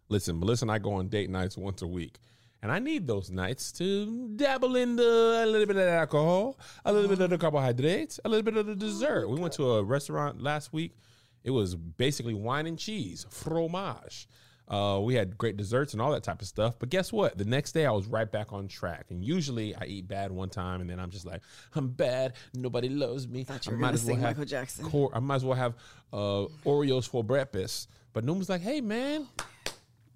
Listen, 0.08 0.38
Melissa 0.38 0.64
and 0.64 0.72
I 0.72 0.78
go 0.78 0.94
on 0.94 1.08
date 1.08 1.30
nights 1.30 1.56
once 1.56 1.82
a 1.82 1.86
week. 1.86 2.18
And 2.62 2.72
I 2.72 2.80
need 2.80 3.06
those 3.06 3.30
nights 3.30 3.70
to 3.72 4.28
dabble 4.34 4.74
in 4.76 4.96
the, 4.96 5.42
a 5.44 5.46
little 5.46 5.66
bit 5.66 5.76
of 5.76 5.82
alcohol, 5.82 6.58
a 6.84 6.92
little 6.92 7.08
bit 7.08 7.20
of 7.20 7.30
the 7.30 7.38
carbohydrates, 7.38 8.18
a 8.24 8.28
little 8.28 8.42
bit 8.42 8.56
of 8.56 8.66
the 8.66 8.74
dessert. 8.74 9.28
We 9.28 9.38
went 9.38 9.52
to 9.54 9.74
a 9.74 9.84
restaurant 9.84 10.42
last 10.42 10.72
week. 10.72 10.96
It 11.44 11.50
was 11.50 11.76
basically 11.76 12.34
wine 12.34 12.66
and 12.66 12.76
cheese, 12.76 13.24
fromage. 13.30 14.26
Uh, 14.68 15.00
we 15.00 15.14
had 15.14 15.38
great 15.38 15.56
desserts 15.56 15.92
and 15.92 16.02
all 16.02 16.10
that 16.10 16.24
type 16.24 16.42
of 16.42 16.48
stuff. 16.48 16.74
But 16.78 16.88
guess 16.90 17.12
what? 17.12 17.38
The 17.38 17.44
next 17.44 17.72
day 17.72 17.86
I 17.86 17.92
was 17.92 18.06
right 18.06 18.30
back 18.30 18.52
on 18.52 18.66
track. 18.66 19.06
And 19.10 19.24
usually 19.24 19.74
I 19.76 19.84
eat 19.84 20.08
bad 20.08 20.32
one 20.32 20.48
time 20.48 20.80
and 20.80 20.90
then 20.90 20.98
I'm 20.98 21.10
just 21.10 21.24
like, 21.24 21.42
I'm 21.74 21.88
bad. 21.88 22.32
Nobody 22.54 22.88
loves 22.88 23.28
me. 23.28 23.40
you 23.40 23.46
were 23.48 23.78
I 23.78 23.80
gonna 23.80 23.92
as 23.92 24.04
well 24.04 24.16
have 24.16 24.22
Michael 24.24 24.44
Jackson. 24.44 24.84
cor- 24.90 25.10
I 25.14 25.20
might 25.20 25.36
as 25.36 25.44
well 25.44 25.56
have 25.56 25.74
uh, 26.12 26.46
Oreos 26.64 27.08
for 27.08 27.22
breakfast. 27.22 27.88
But 28.12 28.24
Noom 28.26 28.38
was 28.38 28.48
like, 28.48 28.62
hey, 28.62 28.80
man, 28.80 29.28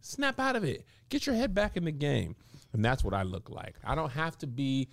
snap 0.01 0.41
out 0.41 0.57
of 0.57 0.65
it. 0.65 0.85
Get 1.11 1.27
your 1.27 1.37
head 1.37 1.55
back 1.55 1.77
in 1.77 1.85
the 1.85 1.93
game. 1.93 2.35
And 2.73 2.85
that's 2.85 3.05
what 3.05 3.15
I 3.15 3.23
look 3.23 3.51
like. 3.51 3.77
I 3.85 3.95
don't 3.95 4.11
have 4.11 4.39
to 4.39 4.47
be 4.47 4.89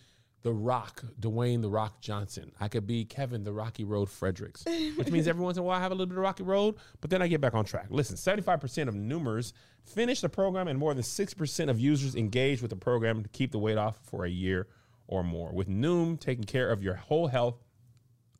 the 0.47 0.53
Rock, 0.53 1.03
Dwayne 1.19 1.61
the 1.61 1.67
Rock 1.67 1.99
Johnson. 1.99 2.53
I 2.57 2.69
could 2.69 2.87
be 2.87 3.03
Kevin 3.03 3.43
the 3.43 3.51
Rocky 3.51 3.83
Road 3.83 4.09
Fredericks, 4.09 4.63
which 4.95 5.11
means 5.11 5.27
every 5.27 5.43
once 5.43 5.57
in 5.57 5.61
a 5.61 5.63
while 5.65 5.77
I 5.77 5.81
have 5.81 5.91
a 5.91 5.93
little 5.93 6.05
bit 6.05 6.17
of 6.17 6.23
Rocky 6.23 6.43
Road, 6.43 6.75
but 7.01 7.09
then 7.09 7.21
I 7.21 7.27
get 7.27 7.41
back 7.41 7.53
on 7.53 7.65
track. 7.65 7.87
Listen, 7.89 8.15
75% 8.15 8.87
of 8.87 8.95
Noomers 8.95 9.51
finish 9.83 10.21
the 10.21 10.29
program, 10.29 10.69
and 10.69 10.79
more 10.79 10.93
than 10.93 11.03
6% 11.03 11.69
of 11.69 11.79
users 11.81 12.15
engage 12.15 12.61
with 12.61 12.69
the 12.69 12.77
program 12.77 13.23
to 13.23 13.29
keep 13.29 13.51
the 13.51 13.59
weight 13.59 13.77
off 13.77 13.99
for 14.05 14.23
a 14.23 14.29
year 14.29 14.67
or 15.05 15.21
more. 15.21 15.51
With 15.51 15.67
Noom 15.67 16.17
taking 16.17 16.45
care 16.45 16.69
of 16.69 16.81
your 16.81 16.95
whole 16.95 17.27
health 17.27 17.61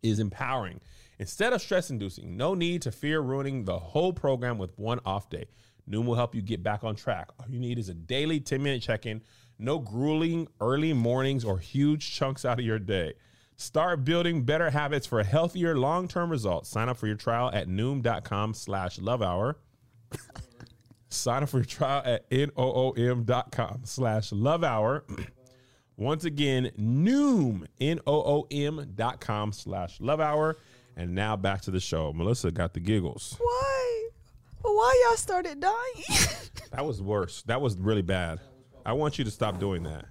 is 0.01 0.19
empowering. 0.19 0.79
Instead 1.19 1.51
of 1.51 1.61
stress 1.61 1.89
inducing, 1.89 2.37
no 2.37 2.53
need 2.53 2.83
to 2.83 2.91
fear 2.93 3.19
ruining 3.19 3.65
the 3.65 3.79
whole 3.79 4.13
program 4.13 4.57
with 4.57 4.79
one 4.79 5.01
off 5.05 5.29
day. 5.29 5.47
Noom 5.89 6.05
will 6.05 6.15
help 6.15 6.33
you 6.33 6.41
get 6.41 6.63
back 6.63 6.85
on 6.85 6.95
track. 6.95 7.31
All 7.37 7.47
you 7.49 7.59
need 7.59 7.77
is 7.77 7.89
a 7.89 7.93
daily 7.93 8.39
10 8.39 8.63
minute 8.63 8.81
check 8.81 9.05
in, 9.05 9.21
no 9.59 9.79
grueling 9.79 10.47
early 10.61 10.93
mornings 10.93 11.43
or 11.43 11.57
huge 11.57 12.13
chunks 12.13 12.45
out 12.45 12.59
of 12.59 12.65
your 12.65 12.79
day. 12.79 13.13
Start 13.55 14.05
building 14.05 14.43
better 14.43 14.69
habits 14.69 15.07
for 15.07 15.23
healthier 15.23 15.77
long 15.77 16.07
term 16.07 16.29
results. 16.29 16.69
Sign 16.69 16.89
up 16.89 16.97
for 16.97 17.07
your 17.07 17.15
trial 17.15 17.49
at 17.53 17.67
noom.com 17.67 18.53
slash 18.53 18.99
love 18.99 19.21
hour. 19.21 19.57
Sign 21.09 21.43
up 21.43 21.49
for 21.49 21.57
your 21.57 21.65
trial 21.65 22.03
at 22.05 22.25
N-O-O-M.com 22.31 23.81
slash 23.85 24.31
love 24.31 24.63
hour. 24.63 25.05
Once 25.97 26.25
again, 26.25 26.69
Noom, 26.79 27.65
N-O-O-M 27.81 28.91
dot 28.93 29.19
com 29.19 29.51
slash 29.51 29.99
love 29.99 30.19
hour. 30.19 30.57
And 30.95 31.15
now 31.15 31.35
back 31.35 31.61
to 31.61 31.71
the 31.71 31.79
show. 31.79 32.13
Melissa 32.13 32.51
got 32.51 32.73
the 32.73 32.79
giggles. 32.79 33.35
Why? 33.39 34.09
Why 34.61 35.05
y'all 35.07 35.17
started 35.17 35.59
dying? 35.59 35.73
That 36.71 36.85
was 36.85 37.01
worse. 37.01 37.43
That 37.43 37.61
was 37.61 37.77
really 37.77 38.01
bad. 38.01 38.39
I 38.87 38.93
want 38.93 39.17
you 39.17 39.25
to 39.25 39.31
stop 39.31 39.59
doing 39.59 39.83
that. 39.83 40.05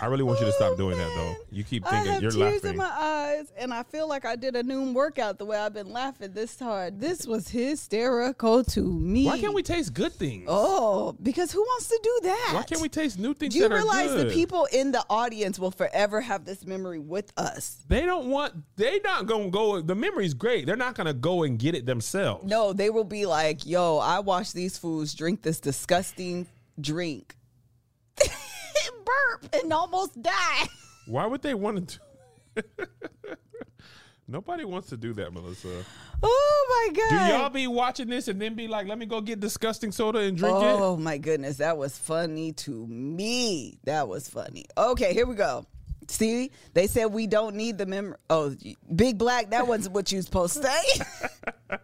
I 0.00 0.06
really 0.06 0.22
want 0.22 0.38
you 0.38 0.46
to 0.46 0.52
stop 0.52 0.76
doing 0.76 0.96
that, 0.96 1.08
though. 1.16 1.34
You 1.50 1.64
keep 1.64 1.84
I 1.84 1.90
thinking 1.90 2.12
have 2.12 2.22
you're 2.22 2.30
tears 2.30 2.62
laughing. 2.62 2.70
in 2.70 2.76
my 2.76 2.84
eyes, 2.88 3.52
and 3.58 3.74
I 3.74 3.82
feel 3.82 4.06
like 4.08 4.24
I 4.24 4.36
did 4.36 4.54
a 4.54 4.62
Noom 4.62 4.92
workout 4.92 5.38
the 5.38 5.44
way 5.44 5.58
I've 5.58 5.74
been 5.74 5.90
laughing 5.90 6.30
this 6.34 6.56
hard. 6.60 7.00
This 7.00 7.26
was 7.26 7.48
hysterical 7.48 8.62
to 8.62 8.80
me. 8.80 9.26
Why 9.26 9.40
can't 9.40 9.54
we 9.54 9.64
taste 9.64 9.92
good 9.92 10.12
things? 10.12 10.44
Oh, 10.46 11.16
because 11.20 11.50
who 11.50 11.60
wants 11.60 11.88
to 11.88 11.98
do 12.00 12.20
that? 12.28 12.52
Why 12.54 12.62
can't 12.62 12.80
we 12.80 12.88
taste 12.88 13.18
new 13.18 13.34
things 13.34 13.54
Do 13.54 13.58
you 13.58 13.68
realize 13.68 14.14
the 14.14 14.26
people 14.26 14.68
in 14.72 14.92
the 14.92 15.04
audience 15.10 15.58
will 15.58 15.72
forever 15.72 16.20
have 16.20 16.44
this 16.44 16.64
memory 16.64 17.00
with 17.00 17.32
us? 17.36 17.84
They 17.88 18.02
don't 18.02 18.28
want. 18.30 18.54
They're 18.76 19.00
not 19.02 19.26
gonna 19.26 19.50
go. 19.50 19.80
The 19.80 19.96
memory's 19.96 20.32
great. 20.32 20.64
They're 20.66 20.76
not 20.76 20.94
gonna 20.94 21.12
go 21.12 21.42
and 21.42 21.58
get 21.58 21.74
it 21.74 21.86
themselves. 21.86 22.44
No, 22.44 22.72
they 22.72 22.90
will 22.90 23.02
be 23.02 23.26
like, 23.26 23.66
"Yo, 23.66 23.96
I 23.96 24.20
watched 24.20 24.54
these 24.54 24.78
fools 24.78 25.12
drink 25.12 25.42
this 25.42 25.58
disgusting 25.58 26.46
drink, 26.80 27.34
burp, 29.04 29.54
and 29.54 29.72
almost 29.72 30.20
die." 30.20 30.66
Why 31.06 31.26
would 31.26 31.42
they 31.42 31.54
want 31.54 31.88
to? 31.88 31.98
Do- 32.56 32.62
Nobody 34.30 34.64
wants 34.66 34.90
to 34.90 34.96
do 34.98 35.14
that, 35.14 35.32
Melissa. 35.32 35.84
Oh 36.22 36.88
my 36.90 36.94
god! 36.94 37.08
Do 37.08 37.32
y'all 37.32 37.48
be 37.50 37.66
watching 37.66 38.08
this 38.08 38.28
and 38.28 38.40
then 38.40 38.54
be 38.54 38.68
like, 38.68 38.86
"Let 38.86 38.98
me 38.98 39.06
go 39.06 39.22
get 39.22 39.40
disgusting 39.40 39.90
soda 39.90 40.18
and 40.18 40.36
drink 40.36 40.56
it"? 40.58 40.64
Oh 40.64 40.96
my 40.96 41.16
goodness, 41.16 41.56
that 41.58 41.78
was 41.78 41.96
funny 41.96 42.52
to 42.52 42.86
me. 42.88 43.78
That 43.84 44.06
was 44.06 44.28
funny. 44.28 44.66
Okay, 44.76 45.14
here 45.14 45.26
we 45.26 45.34
go. 45.34 45.64
See, 46.08 46.50
they 46.74 46.86
said 46.86 47.06
we 47.06 47.26
don't 47.26 47.54
need 47.54 47.78
the 47.78 47.86
memory. 47.86 48.16
Oh, 48.28 48.54
Big 48.94 49.16
Black, 49.18 49.50
that 49.50 49.66
wasn't 49.66 49.94
what 49.94 50.10
you 50.12 50.16
was 50.18 50.26
supposed 50.26 50.56
to 50.56 50.62
say. 50.62 51.00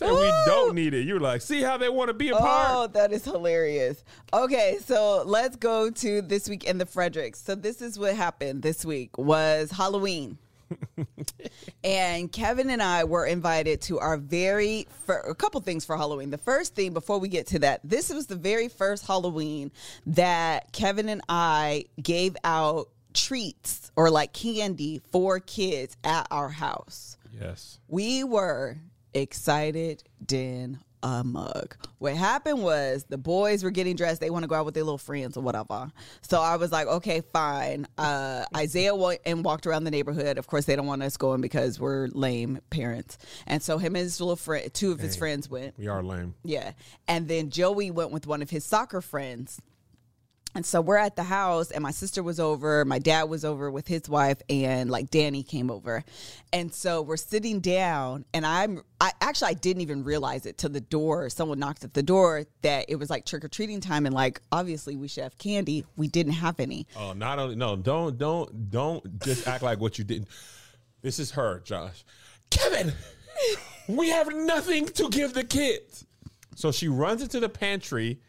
Said 0.00 0.12
we 0.12 0.32
don't 0.46 0.74
need 0.74 0.94
it. 0.94 1.06
You're 1.06 1.20
like, 1.20 1.42
see 1.42 1.60
how 1.60 1.76
they 1.76 1.90
want 1.90 2.08
to 2.08 2.14
be 2.14 2.30
a 2.30 2.34
Oh, 2.34 2.88
that 2.94 3.12
is 3.12 3.22
hilarious. 3.22 4.02
Okay, 4.32 4.78
so 4.82 5.22
let's 5.26 5.56
go 5.56 5.90
to 5.90 6.22
this 6.22 6.48
week 6.48 6.64
in 6.64 6.78
the 6.78 6.86
Fredericks. 6.86 7.38
So 7.38 7.54
this 7.54 7.82
is 7.82 7.98
what 7.98 8.14
happened 8.14 8.62
this 8.62 8.82
week 8.82 9.18
was 9.18 9.70
Halloween. 9.70 10.38
and 11.84 12.32
Kevin 12.32 12.70
and 12.70 12.82
I 12.82 13.04
were 13.04 13.26
invited 13.26 13.82
to 13.82 13.98
our 13.98 14.16
very 14.16 14.86
fir- 15.04 15.20
a 15.28 15.34
couple 15.34 15.60
things 15.60 15.84
for 15.84 15.98
Halloween. 15.98 16.30
The 16.30 16.38
first 16.38 16.74
thing 16.74 16.94
before 16.94 17.18
we 17.18 17.28
get 17.28 17.48
to 17.48 17.58
that, 17.58 17.82
this 17.84 18.08
was 18.08 18.26
the 18.26 18.36
very 18.36 18.68
first 18.68 19.06
Halloween 19.06 19.70
that 20.06 20.72
Kevin 20.72 21.10
and 21.10 21.20
I 21.28 21.84
gave 22.02 22.38
out 22.42 22.88
treats 23.12 23.92
or 23.96 24.08
like 24.08 24.32
candy 24.32 25.02
for 25.12 25.40
kids 25.40 25.94
at 26.04 26.26
our 26.30 26.48
house. 26.48 27.18
Yes. 27.38 27.78
We 27.88 28.24
were 28.24 28.78
excited 29.14 30.02
than 30.26 30.80
a 31.02 31.24
mug. 31.24 31.76
What 31.98 32.14
happened 32.14 32.62
was 32.62 33.04
the 33.08 33.18
boys 33.18 33.64
were 33.64 33.70
getting 33.70 33.96
dressed. 33.96 34.20
They 34.20 34.30
want 34.30 34.42
to 34.42 34.48
go 34.48 34.54
out 34.54 34.64
with 34.64 34.74
their 34.74 34.84
little 34.84 34.98
friends 34.98 35.36
or 35.36 35.40
whatever. 35.40 35.90
So 36.22 36.40
I 36.40 36.56
was 36.56 36.72
like, 36.72 36.86
okay, 36.86 37.22
fine. 37.32 37.86
Uh, 37.96 38.44
Isaiah 38.56 38.94
went 38.94 39.20
and 39.24 39.44
walked 39.44 39.66
around 39.66 39.84
the 39.84 39.90
neighborhood. 39.90 40.38
Of 40.38 40.46
course, 40.46 40.66
they 40.66 40.76
don't 40.76 40.86
want 40.86 41.02
us 41.02 41.16
going 41.16 41.40
because 41.40 41.80
we're 41.80 42.08
lame 42.08 42.60
parents. 42.70 43.18
And 43.46 43.62
so 43.62 43.78
him 43.78 43.96
and 43.96 44.02
his 44.02 44.20
little 44.20 44.36
friend, 44.36 44.72
two 44.72 44.92
of 44.92 45.00
his 45.00 45.16
friends 45.16 45.48
went. 45.48 45.78
We 45.78 45.88
are 45.88 46.02
lame. 46.02 46.34
Yeah. 46.44 46.72
And 47.08 47.28
then 47.28 47.50
Joey 47.50 47.90
went 47.90 48.10
with 48.10 48.26
one 48.26 48.42
of 48.42 48.50
his 48.50 48.64
soccer 48.64 49.00
friends. 49.00 49.60
And 50.54 50.66
so 50.66 50.80
we're 50.80 50.96
at 50.96 51.14
the 51.14 51.22
house, 51.22 51.70
and 51.70 51.82
my 51.82 51.92
sister 51.92 52.22
was 52.22 52.40
over, 52.40 52.84
my 52.84 52.98
dad 52.98 53.24
was 53.24 53.44
over 53.44 53.70
with 53.70 53.86
his 53.86 54.08
wife, 54.08 54.42
and 54.48 54.90
like 54.90 55.08
Danny 55.08 55.44
came 55.44 55.70
over. 55.70 56.04
And 56.52 56.74
so 56.74 57.02
we're 57.02 57.16
sitting 57.16 57.60
down, 57.60 58.24
and 58.34 58.44
I'm, 58.44 58.82
I 59.00 59.12
actually, 59.20 59.50
I 59.50 59.54
didn't 59.54 59.82
even 59.82 60.02
realize 60.02 60.46
it 60.46 60.58
till 60.58 60.70
the 60.70 60.80
door, 60.80 61.30
someone 61.30 61.60
knocked 61.60 61.84
at 61.84 61.94
the 61.94 62.02
door 62.02 62.46
that 62.62 62.86
it 62.88 62.96
was 62.96 63.10
like 63.10 63.26
trick 63.26 63.44
or 63.44 63.48
treating 63.48 63.80
time. 63.80 64.06
And 64.06 64.14
like, 64.14 64.40
obviously, 64.50 64.96
we 64.96 65.06
should 65.06 65.22
have 65.22 65.38
candy. 65.38 65.84
We 65.96 66.08
didn't 66.08 66.32
have 66.32 66.58
any. 66.58 66.86
Oh, 66.96 67.12
not 67.12 67.38
only 67.38 67.54
no, 67.54 67.76
don't 67.76 68.18
don't 68.18 68.70
don't 68.70 69.20
just 69.22 69.46
act 69.46 69.62
like 69.62 69.78
what 69.78 69.98
you 69.98 70.04
didn't. 70.04 70.28
This 71.00 71.18
is 71.18 71.30
her, 71.30 71.60
Josh. 71.60 72.04
Kevin, 72.50 72.92
we 73.86 74.08
have 74.08 74.34
nothing 74.34 74.86
to 74.86 75.08
give 75.08 75.32
the 75.32 75.44
kids. 75.44 76.06
So 76.56 76.72
she 76.72 76.88
runs 76.88 77.22
into 77.22 77.38
the 77.40 77.48
pantry. 77.48 78.20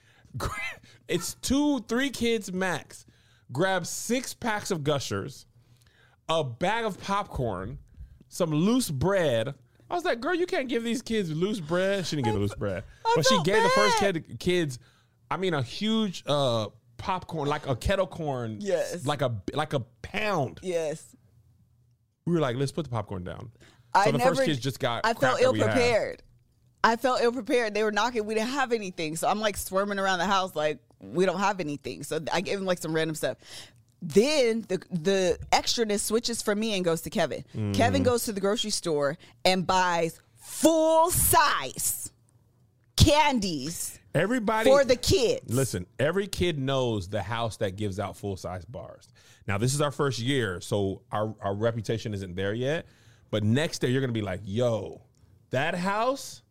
It's 1.11 1.35
two, 1.35 1.81
three 1.81 2.09
kids 2.09 2.51
max. 2.51 3.05
Grab 3.51 3.85
six 3.85 4.33
packs 4.33 4.71
of 4.71 4.83
gushers, 4.83 5.45
a 6.29 6.43
bag 6.43 6.85
of 6.85 6.99
popcorn, 7.01 7.79
some 8.29 8.51
loose 8.51 8.89
bread. 8.89 9.53
I 9.89 9.93
was 9.93 10.05
like, 10.05 10.21
girl, 10.21 10.33
you 10.33 10.45
can't 10.45 10.69
give 10.69 10.85
these 10.85 11.01
kids 11.01 11.29
loose 11.29 11.59
bread. 11.59 12.05
She 12.05 12.15
didn't 12.15 12.25
give 12.25 12.35
the 12.35 12.39
loose 12.39 12.55
bread. 12.55 12.85
I 13.05 13.13
But 13.13 13.27
she 13.27 13.41
gave 13.43 13.61
the 13.61 13.69
first 13.69 13.97
kid, 13.97 14.39
kids, 14.39 14.79
I 15.29 15.35
mean, 15.35 15.53
a 15.53 15.61
huge 15.61 16.23
uh, 16.27 16.67
popcorn, 16.97 17.49
like 17.49 17.67
a 17.67 17.75
kettle 17.75 18.07
corn. 18.07 18.57
Yes. 18.61 19.05
Like 19.05 19.21
a 19.21 19.35
like 19.53 19.73
a 19.73 19.81
pound. 20.01 20.59
Yes. 20.63 21.15
We 22.25 22.33
were 22.33 22.39
like, 22.39 22.55
let's 22.55 22.71
put 22.71 22.85
the 22.85 22.91
popcorn 22.91 23.25
down. 23.25 23.51
So 23.95 24.01
I 24.01 24.11
the 24.11 24.17
never, 24.17 24.35
first 24.35 24.45
kids 24.45 24.59
just 24.59 24.79
got. 24.79 25.05
I 25.05 25.13
felt 25.13 25.41
ill 25.41 25.53
prepared. 25.53 26.23
I 26.83 26.95
felt 26.95 27.21
ill 27.21 27.33
prepared. 27.33 27.73
They 27.73 27.83
were 27.83 27.91
knocking. 27.91 28.25
We 28.25 28.35
didn't 28.35 28.51
have 28.51 28.71
anything, 28.71 29.17
so 29.17 29.27
I'm 29.27 29.41
like 29.41 29.57
swarming 29.57 29.99
around 29.99 30.19
the 30.19 30.25
house 30.25 30.55
like 30.55 30.79
we 31.01 31.25
don't 31.25 31.39
have 31.39 31.59
anything. 31.59 32.03
So 32.03 32.19
I 32.31 32.41
gave 32.41 32.57
him 32.57 32.65
like 32.65 32.79
some 32.79 32.93
random 32.93 33.15
stuff. 33.15 33.37
Then 34.01 34.65
the 34.67 34.81
the 34.89 35.37
extraness 35.51 35.99
switches 35.99 36.41
from 36.41 36.59
me 36.59 36.73
and 36.75 36.83
goes 36.83 37.01
to 37.01 37.09
Kevin. 37.09 37.43
Mm. 37.55 37.75
Kevin 37.75 38.03
goes 38.03 38.25
to 38.25 38.33
the 38.33 38.41
grocery 38.41 38.71
store 38.71 39.17
and 39.45 39.65
buys 39.65 40.19
full 40.37 41.11
size 41.11 42.11
candies 42.95 43.99
Everybody 44.13 44.69
for 44.69 44.83
the 44.83 44.95
kids. 44.95 45.53
Listen, 45.53 45.85
every 45.97 46.27
kid 46.27 46.59
knows 46.59 47.07
the 47.07 47.21
house 47.21 47.57
that 47.57 47.77
gives 47.77 47.99
out 47.99 48.17
full 48.17 48.35
size 48.35 48.65
bars. 48.65 49.07
Now, 49.47 49.57
this 49.57 49.73
is 49.73 49.81
our 49.81 49.91
first 49.91 50.19
year, 50.19 50.59
so 50.59 51.01
our, 51.11 51.33
our 51.41 51.55
reputation 51.55 52.13
isn't 52.13 52.35
there 52.35 52.53
yet. 52.53 52.85
But 53.29 53.43
next 53.43 53.81
year, 53.81 53.91
you're 53.91 54.01
gonna 54.01 54.11
be 54.11 54.21
like, 54.21 54.41
yo, 54.43 55.01
that 55.51 55.75
house, 55.75 56.41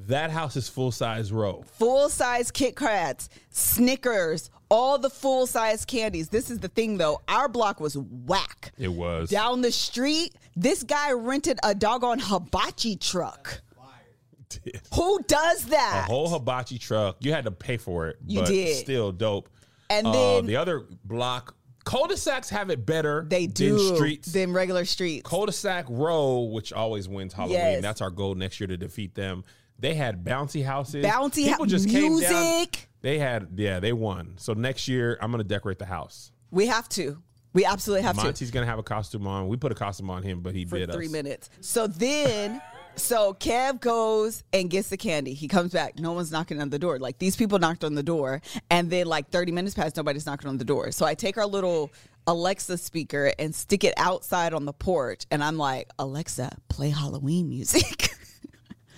that 0.00 0.30
house 0.30 0.56
is 0.56 0.68
full 0.68 0.92
size 0.92 1.32
row. 1.32 1.62
full 1.74 2.08
size 2.08 2.50
Kit 2.50 2.76
Kats, 2.76 3.28
Snickers, 3.50 4.50
all 4.70 4.98
the 4.98 5.10
full 5.10 5.46
size 5.46 5.84
candies. 5.84 6.28
This 6.28 6.50
is 6.50 6.58
the 6.58 6.68
thing 6.68 6.98
though. 6.98 7.20
Our 7.28 7.48
block 7.48 7.80
was 7.80 7.96
whack. 7.96 8.72
It 8.78 8.92
was. 8.92 9.30
Down 9.30 9.60
the 9.62 9.72
street, 9.72 10.34
this 10.56 10.82
guy 10.82 11.12
rented 11.12 11.58
a 11.64 11.74
doggone 11.74 12.18
hibachi 12.20 12.96
truck. 12.96 13.60
Who 14.94 15.20
does 15.26 15.66
that? 15.66 16.04
a 16.06 16.10
whole 16.10 16.28
hibachi 16.30 16.78
truck. 16.78 17.16
You 17.20 17.32
had 17.32 17.44
to 17.44 17.50
pay 17.50 17.76
for 17.76 18.08
it. 18.08 18.16
You 18.26 18.40
but 18.40 18.48
did. 18.48 18.76
Still 18.76 19.12
dope. 19.12 19.48
And 19.90 20.06
Uh, 20.06 20.12
then 20.12 20.46
the 20.46 20.56
other 20.56 20.84
block, 21.04 21.54
cul-de-sacs 21.84 22.48
have 22.50 22.70
it 22.70 22.84
better. 22.86 23.26
they 23.28 23.46
do 23.46 23.76
than 23.76 23.96
streets. 23.96 24.32
than 24.32 24.52
regular 24.52 24.84
streets. 24.84 25.28
Cul-de-sac 25.28 25.84
row, 25.88 26.40
which 26.44 26.72
always 26.72 27.08
wins 27.08 27.32
Halloween. 27.34 27.56
Yes. 27.58 27.82
That's 27.82 28.00
our 28.00 28.10
goal 28.10 28.34
next 28.34 28.58
year 28.60 28.66
to 28.68 28.76
defeat 28.76 29.14
them. 29.14 29.44
They 29.78 29.94
had 29.94 30.24
bouncy 30.24 30.64
houses. 30.64 31.04
Bouncy 31.04 31.44
People 31.46 31.66
just 31.66 31.88
came 31.88 32.20
down. 32.20 32.32
music. 32.32 32.88
They 33.00 33.18
had, 33.18 33.48
yeah, 33.56 33.78
they 33.78 33.92
won. 33.92 34.34
So 34.38 34.54
next 34.54 34.88
year, 34.88 35.16
I'm 35.20 35.30
gonna 35.30 35.44
decorate 35.44 35.78
the 35.78 35.86
house. 35.86 36.32
We 36.50 36.66
have 36.66 36.88
to. 36.90 37.22
We 37.52 37.64
absolutely 37.64 38.02
have 38.02 38.16
to. 38.16 38.24
Monty's 38.24 38.50
gonna 38.50 38.66
have 38.66 38.78
a 38.78 38.82
costume 38.82 39.26
on. 39.26 39.48
We 39.48 39.56
put 39.56 39.72
a 39.72 39.76
costume 39.76 40.10
on 40.10 40.22
him, 40.22 40.40
but 40.40 40.54
he 40.54 40.64
for 40.64 40.76
bid 40.76 40.92
three 40.92 41.06
us. 41.06 41.12
minutes. 41.12 41.50
So 41.60 41.86
then, 41.86 42.60
so 42.96 43.34
Kev 43.34 43.80
goes 43.80 44.42
and 44.52 44.68
gets 44.68 44.88
the 44.88 44.96
candy. 44.96 45.32
He 45.32 45.46
comes 45.48 45.72
back. 45.72 45.98
No 45.98 46.12
one's 46.12 46.32
knocking 46.32 46.60
on 46.60 46.70
the 46.70 46.78
door. 46.78 46.98
Like 46.98 47.18
these 47.18 47.36
people 47.36 47.58
knocked 47.58 47.84
on 47.84 47.94
the 47.94 48.02
door, 48.02 48.42
and 48.70 48.90
then 48.90 49.06
like 49.06 49.30
thirty 49.30 49.52
minutes 49.52 49.74
pass, 49.74 49.94
nobody's 49.96 50.26
knocking 50.26 50.48
on 50.48 50.58
the 50.58 50.64
door. 50.64 50.90
So 50.90 51.06
I 51.06 51.14
take 51.14 51.38
our 51.38 51.46
little 51.46 51.92
Alexa 52.26 52.78
speaker 52.78 53.32
and 53.38 53.54
stick 53.54 53.84
it 53.84 53.94
outside 53.96 54.52
on 54.52 54.64
the 54.64 54.72
porch, 54.72 55.24
and 55.30 55.42
I'm 55.42 55.56
like, 55.56 55.88
Alexa, 55.98 56.58
play 56.68 56.90
Halloween 56.90 57.48
music. 57.48 58.10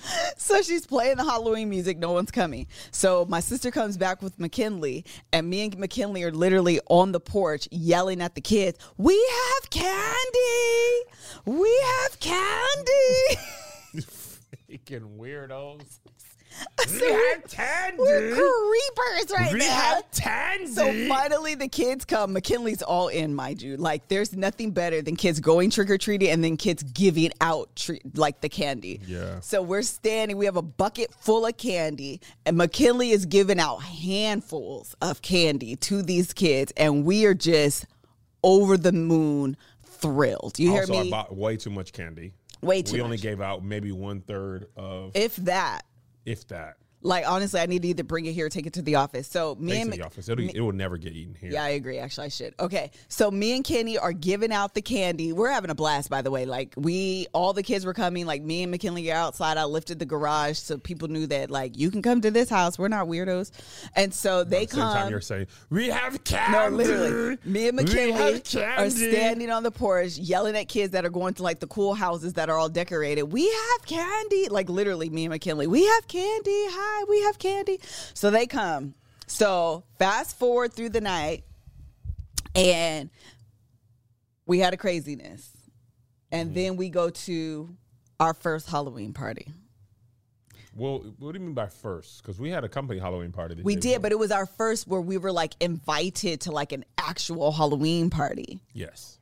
So 0.37 0.63
she's 0.63 0.87
playing 0.87 1.19
the 1.19 1.25
Halloween 1.25 1.69
music. 1.69 1.99
No 1.99 2.13
one's 2.13 2.31
coming. 2.31 2.67
So 2.91 3.25
my 3.29 3.41
sister 3.41 3.71
comes 3.71 3.97
back 3.97 4.21
with 4.23 4.39
McKinley, 4.41 5.05
and 5.33 5.49
me 5.49 5.63
and 5.63 5.79
McKinley 5.79 6.23
are 6.25 6.33
literally 6.33 6.81
on 6.89 7.13
the 7.13 7.21
porch 7.21 7.69
yelling 7.71 8.21
at 8.21 8.35
the 8.35 8.41
kids, 8.41 8.79
We 8.97 9.15
have 9.15 9.71
candy! 9.71 11.05
We 11.45 11.83
have 11.85 12.19
candy! 12.21 13.41
Freaking 14.71 15.19
weirdos. 15.19 16.01
So 16.87 16.99
we're, 17.09 17.41
candy. 17.49 17.99
we're 17.99 18.35
creepers 18.35 19.33
right 19.39 19.53
We 19.53 19.59
now. 19.61 19.65
have 19.67 20.11
candy. 20.13 20.67
So 20.67 21.09
finally, 21.09 21.55
the 21.55 21.69
kids 21.69 22.05
come. 22.05 22.33
McKinley's 22.33 22.83
all 22.83 23.09
in, 23.09 23.35
mind 23.35 23.63
you. 23.63 23.77
Like, 23.77 24.09
there's 24.09 24.35
nothing 24.35 24.71
better 24.73 25.01
than 25.03 25.15
kids 25.17 25.41
going 25.41 25.71
trick 25.71 25.89
or 25.91 25.99
treating 25.99 26.29
and 26.31 26.43
then 26.43 26.57
kids 26.57 26.83
giving 26.83 27.31
out 27.41 27.75
tre- 27.77 28.01
like 28.15 28.41
the 28.41 28.49
candy. 28.49 29.01
Yeah. 29.07 29.41
So 29.41 29.63
we're 29.63 29.83
standing. 29.83 30.37
We 30.37 30.47
have 30.47 30.57
a 30.57 30.63
bucket 30.63 31.15
full 31.21 31.47
of 31.47 31.57
candy, 31.57 32.21
and 32.45 32.57
McKinley 32.57 33.11
is 33.11 33.27
giving 33.27 33.61
out 33.61 33.79
handfuls 33.83 34.95
of 35.01 35.23
candy 35.23 35.77
to 35.77 36.03
these 36.03 36.33
kids, 36.33 36.73
and 36.77 37.05
we 37.05 37.25
are 37.25 37.35
just 37.35 37.87
over 38.43 38.77
the 38.77 38.93
moon 38.93 39.57
thrilled. 39.85 40.59
You 40.59 40.73
hear 40.73 40.87
me? 40.87 41.09
I 41.09 41.11
bought 41.11 41.37
way 41.37 41.57
too 41.57 41.71
much 41.71 41.93
candy. 41.93 42.33
Way 42.63 42.83
too 42.83 42.95
We 42.97 43.01
only 43.01 43.17
gave 43.17 43.41
out 43.41 43.65
maybe 43.65 43.91
one 43.93 44.21
third 44.21 44.67
of, 44.77 45.13
if 45.15 45.37
that. 45.37 45.83
If 46.25 46.47
that. 46.49 46.77
Like 47.03 47.27
honestly, 47.27 47.61
I 47.61 47.67
need 47.67 47.83
to 47.83 47.89
either 47.89 48.05
bring 48.05 48.27
it 48.27 48.33
here 48.33 48.47
or 48.47 48.49
take 48.51 48.67
it 48.67 48.75
to 48.75 48.83
the 48.83 48.97
office. 48.97 49.27
So 49.27 49.57
me 49.59 49.81
and 49.81 49.91
to 49.93 49.99
the 49.99 50.05
office. 50.05 50.29
It'll, 50.29 50.45
it 50.45 50.61
will 50.61 50.73
never 50.73 50.99
get 50.99 51.13
eaten 51.13 51.35
here. 51.35 51.51
Yeah, 51.51 51.65
I 51.65 51.71
agree. 51.71 51.99
Actually, 51.99 52.27
I 52.27 52.29
should. 52.29 52.55
Okay. 52.61 52.91
So 53.09 53.31
me 53.31 53.57
and 53.57 53.65
Kenny 53.65 53.97
are 53.97 54.13
giving 54.13 54.53
out 54.53 54.75
the 54.75 54.83
candy. 54.83 55.33
We're 55.33 55.51
having 55.51 55.71
a 55.71 55.75
blast, 55.75 56.11
by 56.11 56.23
the 56.23 56.31
way. 56.31 56.45
Like 56.45 56.75
we, 56.77 57.27
all 57.33 57.53
the 57.53 57.63
kids 57.63 57.87
were 57.87 57.95
coming. 57.95 58.27
Like 58.27 58.43
me 58.43 58.63
and 58.63 58.71
McKinley 58.71 59.11
are 59.11 59.17
outside. 59.17 59.57
I 59.57 59.65
lifted 59.65 59.99
the 59.99 60.05
garage 60.05 60.59
so 60.59 60.77
people 60.77 61.09
knew 61.09 61.27
that 61.29 61.51
like 61.51 61.79
you 61.79 61.91
can 61.91 62.03
come 62.03 62.21
to 62.21 62.31
this 62.31 62.51
house. 62.51 62.79
We're 62.79 62.89
not 62.89 63.07
weirdos. 63.07 63.51
And 63.97 64.13
so 64.13 64.45
they 64.45 64.67
the 64.67 64.73
same 64.73 64.81
time, 64.81 65.03
come. 65.05 65.11
you're 65.11 65.21
saying 65.21 65.47
we 65.71 65.89
have 65.89 66.23
candy. 66.25 66.53
No, 66.53 66.69
literally. 66.77 67.39
Me 67.45 67.69
and 67.69 67.77
McKinley 67.77 68.43
are 68.77 68.91
standing 68.91 69.51
on 69.51 69.63
the 69.63 69.71
porch 69.71 70.19
yelling 70.19 70.57
at 70.57 70.69
kids 70.69 70.93
that 70.93 71.05
are 71.05 71.11
going 71.11 71.35
to 71.35 71.43
like 71.43 71.61
the 71.61 71.67
cool 71.67 71.95
houses 71.95 72.35
that 72.35 72.51
are 72.51 72.59
all 72.59 72.69
decorated. 72.69 73.23
We 73.25 73.49
have 73.49 73.87
candy. 73.87 74.49
Like 74.49 74.69
literally, 74.69 75.09
me 75.09 75.25
and 75.25 75.33
McKinley, 75.33 75.67
we 75.67 75.87
have 75.87 76.07
candy. 76.09 76.51
Hi, 76.51 76.90
we 77.09 77.23
have 77.23 77.39
candy. 77.39 77.81
So 78.15 78.31
they 78.31 78.47
come. 78.47 78.95
So 79.27 79.85
fast 79.99 80.39
forward 80.39 80.73
through 80.73 80.91
the 80.91 81.01
night, 81.01 81.45
and 82.55 83.11
we 84.47 84.59
had 84.59 84.75
a 84.75 84.77
craziness. 84.77 85.51
And 86.33 86.51
mm-hmm. 86.51 86.55
then 86.55 86.77
we 86.77 86.89
go 86.91 87.11
to 87.11 87.69
our 88.19 88.35
first 88.35 88.69
Halloween 88.69 89.13
party. 89.13 89.53
Well, 90.77 91.05
what 91.19 91.33
do 91.33 91.39
you 91.39 91.45
mean 91.45 91.55
by 91.55 91.67
first? 91.67 92.23
Because 92.23 92.39
we 92.39 92.51
had 92.51 92.63
a 92.63 92.69
company 92.69 93.01
Halloween 93.01 93.33
party. 93.33 93.57
We 93.63 93.75
did, 93.75 93.83
before. 93.83 94.01
but 94.01 94.13
it 94.13 94.19
was 94.19 94.31
our 94.31 94.47
first 94.47 94.87
where 94.87 95.01
we 95.01 95.19
were 95.19 95.33
like 95.33 95.55
invited 95.61 96.43
to 96.43 96.53
like 96.53 96.73
an 96.73 96.85
actual 96.97 97.51
Halloween 97.51 98.09
party. 98.11 98.61
yes, 98.73 99.19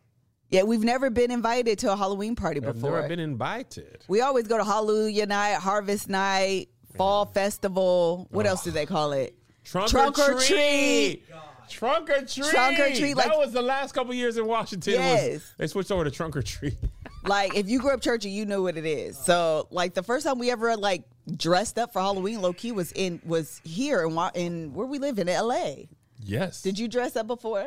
Yeah, 0.50 0.64
we've 0.64 0.85
never 0.85 1.09
been 1.09 1.31
invited 1.31 1.78
to 1.81 1.92
a 1.92 1.96
Halloween 1.96 2.37
party 2.37 2.61
I've 2.61 2.74
before. 2.74 2.96
never 2.96 3.09
been 3.09 3.20
invited. 3.20 4.04
we 4.09 4.20
always 4.20 4.46
go 4.46 4.59
to 4.59 4.64
Hallelujah 4.64 5.26
night, 5.26 5.54
Harvest 5.54 6.09
night, 6.09 6.68
Fall 6.96 7.27
Festival. 7.27 8.27
What 8.31 8.46
else 8.46 8.64
do 8.64 8.70
they 8.70 8.87
call 8.87 9.12
it? 9.12 9.35
Trunk, 9.64 9.90
Trunk 9.90 10.18
or 10.18 10.33
or 10.35 10.40
treat. 10.40 11.22
Trunk 11.68 12.09
or 12.09 12.22
treat. 12.22 12.44
Trunk 12.51 12.79
or 12.79 12.94
treat, 12.94 13.16
that 13.16 13.37
was 13.37 13.53
the 13.53 13.61
last 13.61 13.92
couple 13.92 14.14
years 14.14 14.38
in 14.38 14.46
Washington. 14.46 14.94
was- 14.94 15.01
Yes. 15.03 15.55
they 15.59 15.66
switched 15.66 15.90
over 15.90 16.05
to 16.05 16.11
trunk 16.11 16.37
or 16.37 16.42
treat. 16.42 16.74
Like 17.24 17.57
if 17.57 17.68
you 17.68 17.81
grew 17.81 17.90
up 17.92 18.01
churchy, 18.01 18.31
you 18.31 18.46
know 18.46 18.62
what 18.62 18.79
it 18.79 18.87
is. 18.87 19.18
So 19.18 19.66
like 19.70 19.92
the 19.92 20.03
first 20.05 20.24
time 20.24 20.38
we 20.38 20.51
ever 20.51 20.77
like 20.77 21.03
dressed 21.37 21.79
up 21.79 21.92
for 21.92 21.98
Halloween, 22.01 22.40
low 22.40 22.55
key 22.55 22.72
was 22.72 22.90
in 22.92 23.20
was 23.27 23.61
here 23.64 24.07
in 24.07 24.18
in 24.35 24.72
where 24.72 24.87
we 24.87 24.98
live 24.98 25.18
in 25.18 25.29
L.A. 25.29 25.88
yes. 26.24 26.62
Did 26.62 26.79
you 26.79 26.88
dress 26.88 27.16
up 27.16 27.27
before? 27.27 27.66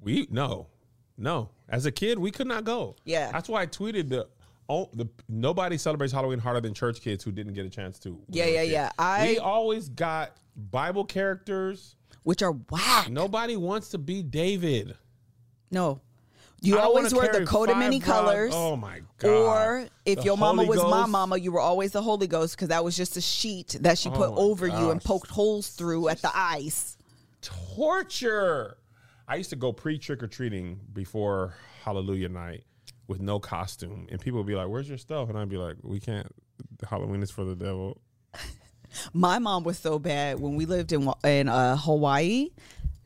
We 0.00 0.26
no, 0.30 0.66
no. 1.16 1.50
As 1.68 1.84
a 1.86 1.92
kid, 1.92 2.18
we 2.18 2.30
could 2.32 2.46
not 2.48 2.64
go. 2.64 2.96
Yeah. 3.04 3.30
that's 3.30 3.48
why 3.48 3.62
I 3.62 3.66
tweeted 3.66 4.08
the. 4.08 4.26
Oh, 4.68 4.90
the 4.94 5.06
nobody 5.28 5.78
celebrates 5.78 6.12
Halloween 6.12 6.38
harder 6.38 6.60
than 6.60 6.74
church 6.74 7.00
kids 7.00 7.22
who 7.22 7.30
didn't 7.30 7.54
get 7.54 7.66
a 7.66 7.70
chance 7.70 7.98
to. 8.00 8.18
Yeah, 8.28 8.46
yeah, 8.46 8.60
kids. 8.62 8.72
yeah. 8.72 8.90
I- 8.98 9.26
we 9.28 9.38
always 9.38 9.88
got 9.88 10.36
Bible 10.56 11.04
characters. 11.04 11.96
Which 12.24 12.42
are 12.42 12.52
whack. 12.52 13.08
Nobody 13.08 13.56
wants 13.56 13.90
to 13.90 13.98
be 13.98 14.22
David. 14.22 14.96
No. 15.70 16.00
You 16.60 16.78
I 16.78 16.82
always 16.82 17.14
wear 17.14 17.30
the 17.32 17.46
coat 17.46 17.68
of 17.68 17.76
many 17.76 18.00
colors. 18.00 18.52
Oh 18.54 18.76
my 18.76 19.02
god! 19.18 19.28
Or 19.28 19.88
if 20.04 20.18
The 20.18 20.24
your 20.24 20.36
mama 20.36 20.64
Holy 20.64 20.76
was 20.76 20.90
my 20.90 21.06
mama, 21.06 21.36
you 21.36 21.52
were 21.52 21.60
always 21.60 21.92
the 21.92 22.02
Holy 22.02 22.26
Ghost 22.26 22.56
because 22.56 22.68
that 22.68 22.82
was 22.82 22.96
just 22.96 23.16
a 23.16 23.20
sheet 23.20 23.76
that 23.82 23.98
she 23.98 24.08
put 24.08 24.30
oh 24.30 24.34
my 24.34 24.38
over 24.38 24.66
you 24.66 24.90
and 24.90 25.00
poked 25.02 25.30
holes 25.30 25.68
through 25.68 26.08
at 26.08 26.22
the 26.22 26.30
ice. 26.34 26.96
torture. 27.42 28.78
I 29.28 29.36
used 29.36 29.50
to 29.50 29.56
go 29.56 29.72
pre 29.72 29.98
trick 29.98 30.22
or 30.22 30.26
treating 30.28 30.80
before 30.92 31.54
Hallelujah 31.84 32.28
night 32.28 32.64
with 33.08 33.20
no 33.20 33.38
costume, 33.38 34.06
and 34.10 34.20
people 34.20 34.38
would 34.38 34.46
be 34.46 34.54
like, 34.54 34.68
"Where's 34.68 34.88
your 34.88 34.98
stuff?" 34.98 35.28
And 35.28 35.38
I'd 35.38 35.48
be 35.48 35.56
like, 35.58 35.76
"We 35.82 36.00
can't. 36.00 36.26
Halloween 36.88 37.22
is 37.22 37.30
for 37.30 37.44
the 37.44 37.54
devil." 37.56 38.00
My 39.12 39.38
mom 39.38 39.64
was 39.64 39.78
so 39.78 39.98
bad 39.98 40.40
when 40.40 40.54
we 40.56 40.64
lived 40.66 40.92
in 40.92 41.10
in 41.24 41.48
uh, 41.48 41.76
Hawaii. 41.76 42.48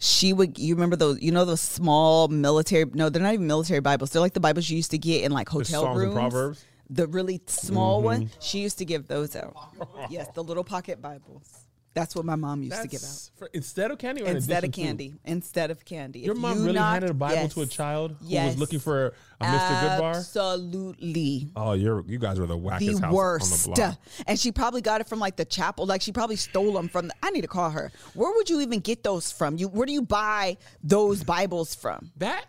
She 0.02 0.32
would, 0.32 0.58
you 0.58 0.74
remember 0.76 0.96
those, 0.96 1.20
you 1.20 1.30
know, 1.30 1.44
those 1.44 1.60
small 1.60 2.26
military, 2.28 2.86
no, 2.94 3.10
they're 3.10 3.22
not 3.22 3.34
even 3.34 3.46
military 3.46 3.80
Bibles. 3.80 4.08
They're 4.10 4.22
like 4.22 4.32
the 4.32 4.40
Bibles 4.40 4.70
you 4.70 4.76
used 4.78 4.92
to 4.92 4.98
get 4.98 5.24
in 5.24 5.30
like 5.32 5.46
hotel 5.46 5.94
rooms. 5.94 6.14
Proverbs? 6.14 6.64
The 6.88 7.06
really 7.06 7.42
small 7.46 7.98
Mm-hmm. 7.98 8.04
one. 8.06 8.30
She 8.40 8.60
used 8.60 8.78
to 8.78 8.86
give 8.86 9.08
those 9.08 9.36
out. 9.36 9.54
yes, 10.10 10.28
the 10.34 10.42
little 10.42 10.64
pocket 10.64 11.02
Bibles. 11.02 11.66
That's 11.92 12.14
what 12.14 12.24
my 12.24 12.36
mom 12.36 12.62
used 12.62 12.80
to 12.80 12.86
give 12.86 13.02
out. 13.02 13.30
For, 13.36 13.50
instead 13.52 13.90
of 13.90 13.98
candy, 13.98 14.22
or 14.22 14.26
in 14.26 14.36
Instead 14.36 14.62
of 14.62 14.68
addition 14.70 14.82
to? 14.82 14.86
candy. 14.88 15.14
Instead 15.24 15.70
of 15.72 15.84
candy. 15.84 16.20
Your 16.20 16.34
If 16.36 16.40
mom 16.40 16.58
you 16.58 16.64
really 16.66 16.74
knocked- 16.76 16.92
handed 16.92 17.10
a 17.10 17.14
Bible 17.14 17.34
yes. 17.34 17.54
to 17.54 17.60
a 17.62 17.66
child 17.66 18.12
who 18.20 18.26
Yes. 18.28 18.46
was 18.52 18.58
looking 18.60 18.78
for 18.78 19.12
a 19.40 19.44
Mr. 19.44 19.80
Goodbar. 19.98 20.14
Absolutely. 20.16 21.50
Oh, 21.56 21.72
you're 21.72 22.02
you 22.06 22.18
guys 22.18 22.38
were 22.38 22.46
the 22.46 22.56
wackest 22.56 23.00
the 23.00 23.06
house 23.06 23.12
worst. 23.14 23.66
on 23.68 23.72
the 23.74 23.76
block. 23.80 23.98
And 24.26 24.38
she 24.38 24.52
probably 24.52 24.80
got 24.82 25.00
it 25.00 25.08
from 25.08 25.18
like 25.18 25.36
the 25.36 25.44
chapel. 25.44 25.86
Like 25.86 26.02
she 26.02 26.12
probably 26.12 26.36
stole 26.36 26.72
them 26.74 26.88
from. 26.88 27.08
The, 27.08 27.14
I 27.22 27.30
need 27.30 27.40
to 27.42 27.48
call 27.48 27.70
her. 27.70 27.90
Where 28.14 28.32
would 28.34 28.48
you 28.48 28.60
even 28.60 28.80
get 28.80 29.02
those 29.02 29.32
from? 29.32 29.56
You 29.56 29.68
where 29.68 29.86
do 29.86 29.92
you 29.92 30.02
buy 30.02 30.58
those 30.82 31.24
Bibles 31.24 31.74
from? 31.74 32.12
That 32.18 32.44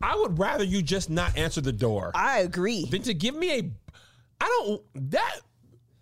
I 0.00 0.16
would 0.16 0.38
rather 0.38 0.64
you 0.64 0.82
just 0.82 1.10
not 1.10 1.36
answer 1.36 1.60
the 1.60 1.72
door 1.72 2.12
I 2.14 2.40
agree. 2.40 2.86
than 2.86 3.02
to 3.02 3.14
give 3.14 3.34
me 3.34 3.58
a. 3.58 3.70
I 4.40 4.46
don't. 4.64 4.82
That 5.12 5.40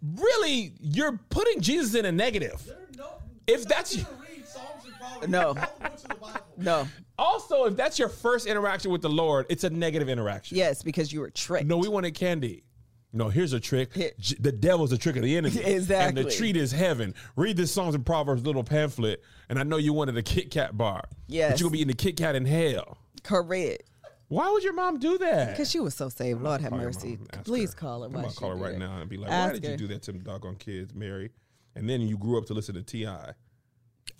really, 0.02 0.72
you're 0.80 1.18
putting 1.30 1.60
Jesus 1.60 1.94
in 1.94 2.04
a 2.04 2.12
negative. 2.12 2.60
No, 2.96 3.06
If 3.46 3.64
that's- 3.66 3.96
not 3.96 4.06
gonna 4.10 4.22
read 4.36 4.46
Psalms 4.46 4.84
and 4.84 4.94
Proverbs. 4.94 5.28
No. 5.28 5.48
All 5.48 5.54
the 5.54 5.60
books 5.88 6.02
of 6.04 6.08
the 6.10 6.14
Bible. 6.16 6.40
No. 6.56 6.88
Also, 7.18 7.64
if 7.66 7.76
that's 7.76 7.98
your 7.98 8.08
first 8.08 8.46
interaction 8.46 8.90
with 8.90 9.02
the 9.02 9.10
Lord, 9.10 9.46
it's 9.50 9.64
a 9.64 9.70
negative 9.70 10.08
interaction. 10.08 10.56
Yes, 10.56 10.82
because 10.82 11.12
you 11.12 11.20
were 11.20 11.30
tricked. 11.30 11.66
No, 11.66 11.76
we 11.76 11.88
wanted 11.88 12.14
candy. 12.14 12.64
No, 13.12 13.28
here's 13.28 13.52
a 13.52 13.58
trick. 13.60 13.92
Here- 13.94 14.12
J- 14.20 14.36
The 14.38 14.52
devil's 14.52 14.92
a 14.92 14.98
trick 14.98 15.16
of 15.16 15.22
the 15.22 15.36
enemy. 15.36 15.58
exactly. 15.64 16.20
And 16.22 16.28
the 16.30 16.34
treat 16.34 16.56
is 16.56 16.70
heaven. 16.72 17.12
Read 17.36 17.56
this 17.56 17.72
Psalms 17.72 17.94
and 17.96 18.06
Proverbs 18.06 18.44
little 18.46 18.62
pamphlet, 18.62 19.22
and 19.48 19.58
I 19.58 19.64
know 19.64 19.78
you 19.78 19.92
wanted 19.92 20.16
a 20.16 20.22
Kit 20.22 20.50
Kat 20.52 20.78
bar. 20.78 21.02
Yes. 21.26 21.52
But 21.52 21.60
you're 21.60 21.64
going 21.70 21.72
to 21.72 21.76
be 21.78 21.82
in 21.82 21.88
the 21.88 21.94
Kit 21.94 22.16
Kat 22.16 22.36
in 22.36 22.44
hell. 22.46 22.98
Correct. 23.24 23.82
Why 24.30 24.48
would 24.48 24.62
your 24.62 24.74
mom 24.74 25.00
do 25.00 25.18
that? 25.18 25.50
Because 25.50 25.68
she 25.68 25.80
was 25.80 25.92
so 25.92 26.08
saved. 26.08 26.40
Lord 26.40 26.60
have 26.60 26.70
mercy. 26.70 27.18
Please 27.44 27.72
her. 27.74 27.80
call 27.80 28.00
her. 28.02 28.06
I'm 28.06 28.12
Why 28.12 28.20
about 28.20 28.32
to 28.32 28.38
call 28.38 28.50
her 28.50 28.54
right 28.54 28.72
that. 28.74 28.78
now 28.78 29.00
and 29.00 29.10
be 29.10 29.16
like, 29.16 29.28
Ask 29.28 29.54
why 29.54 29.58
did 29.58 29.70
you 29.72 29.76
do 29.76 29.86
that 29.88 30.02
to 30.02 30.12
them 30.12 30.22
doggone 30.22 30.54
kids, 30.54 30.94
Mary? 30.94 31.30
And 31.74 31.90
then 31.90 32.00
you 32.02 32.16
grew 32.16 32.38
up 32.38 32.46
to 32.46 32.54
listen 32.54 32.76
to 32.76 32.82
T.I. 32.82 33.32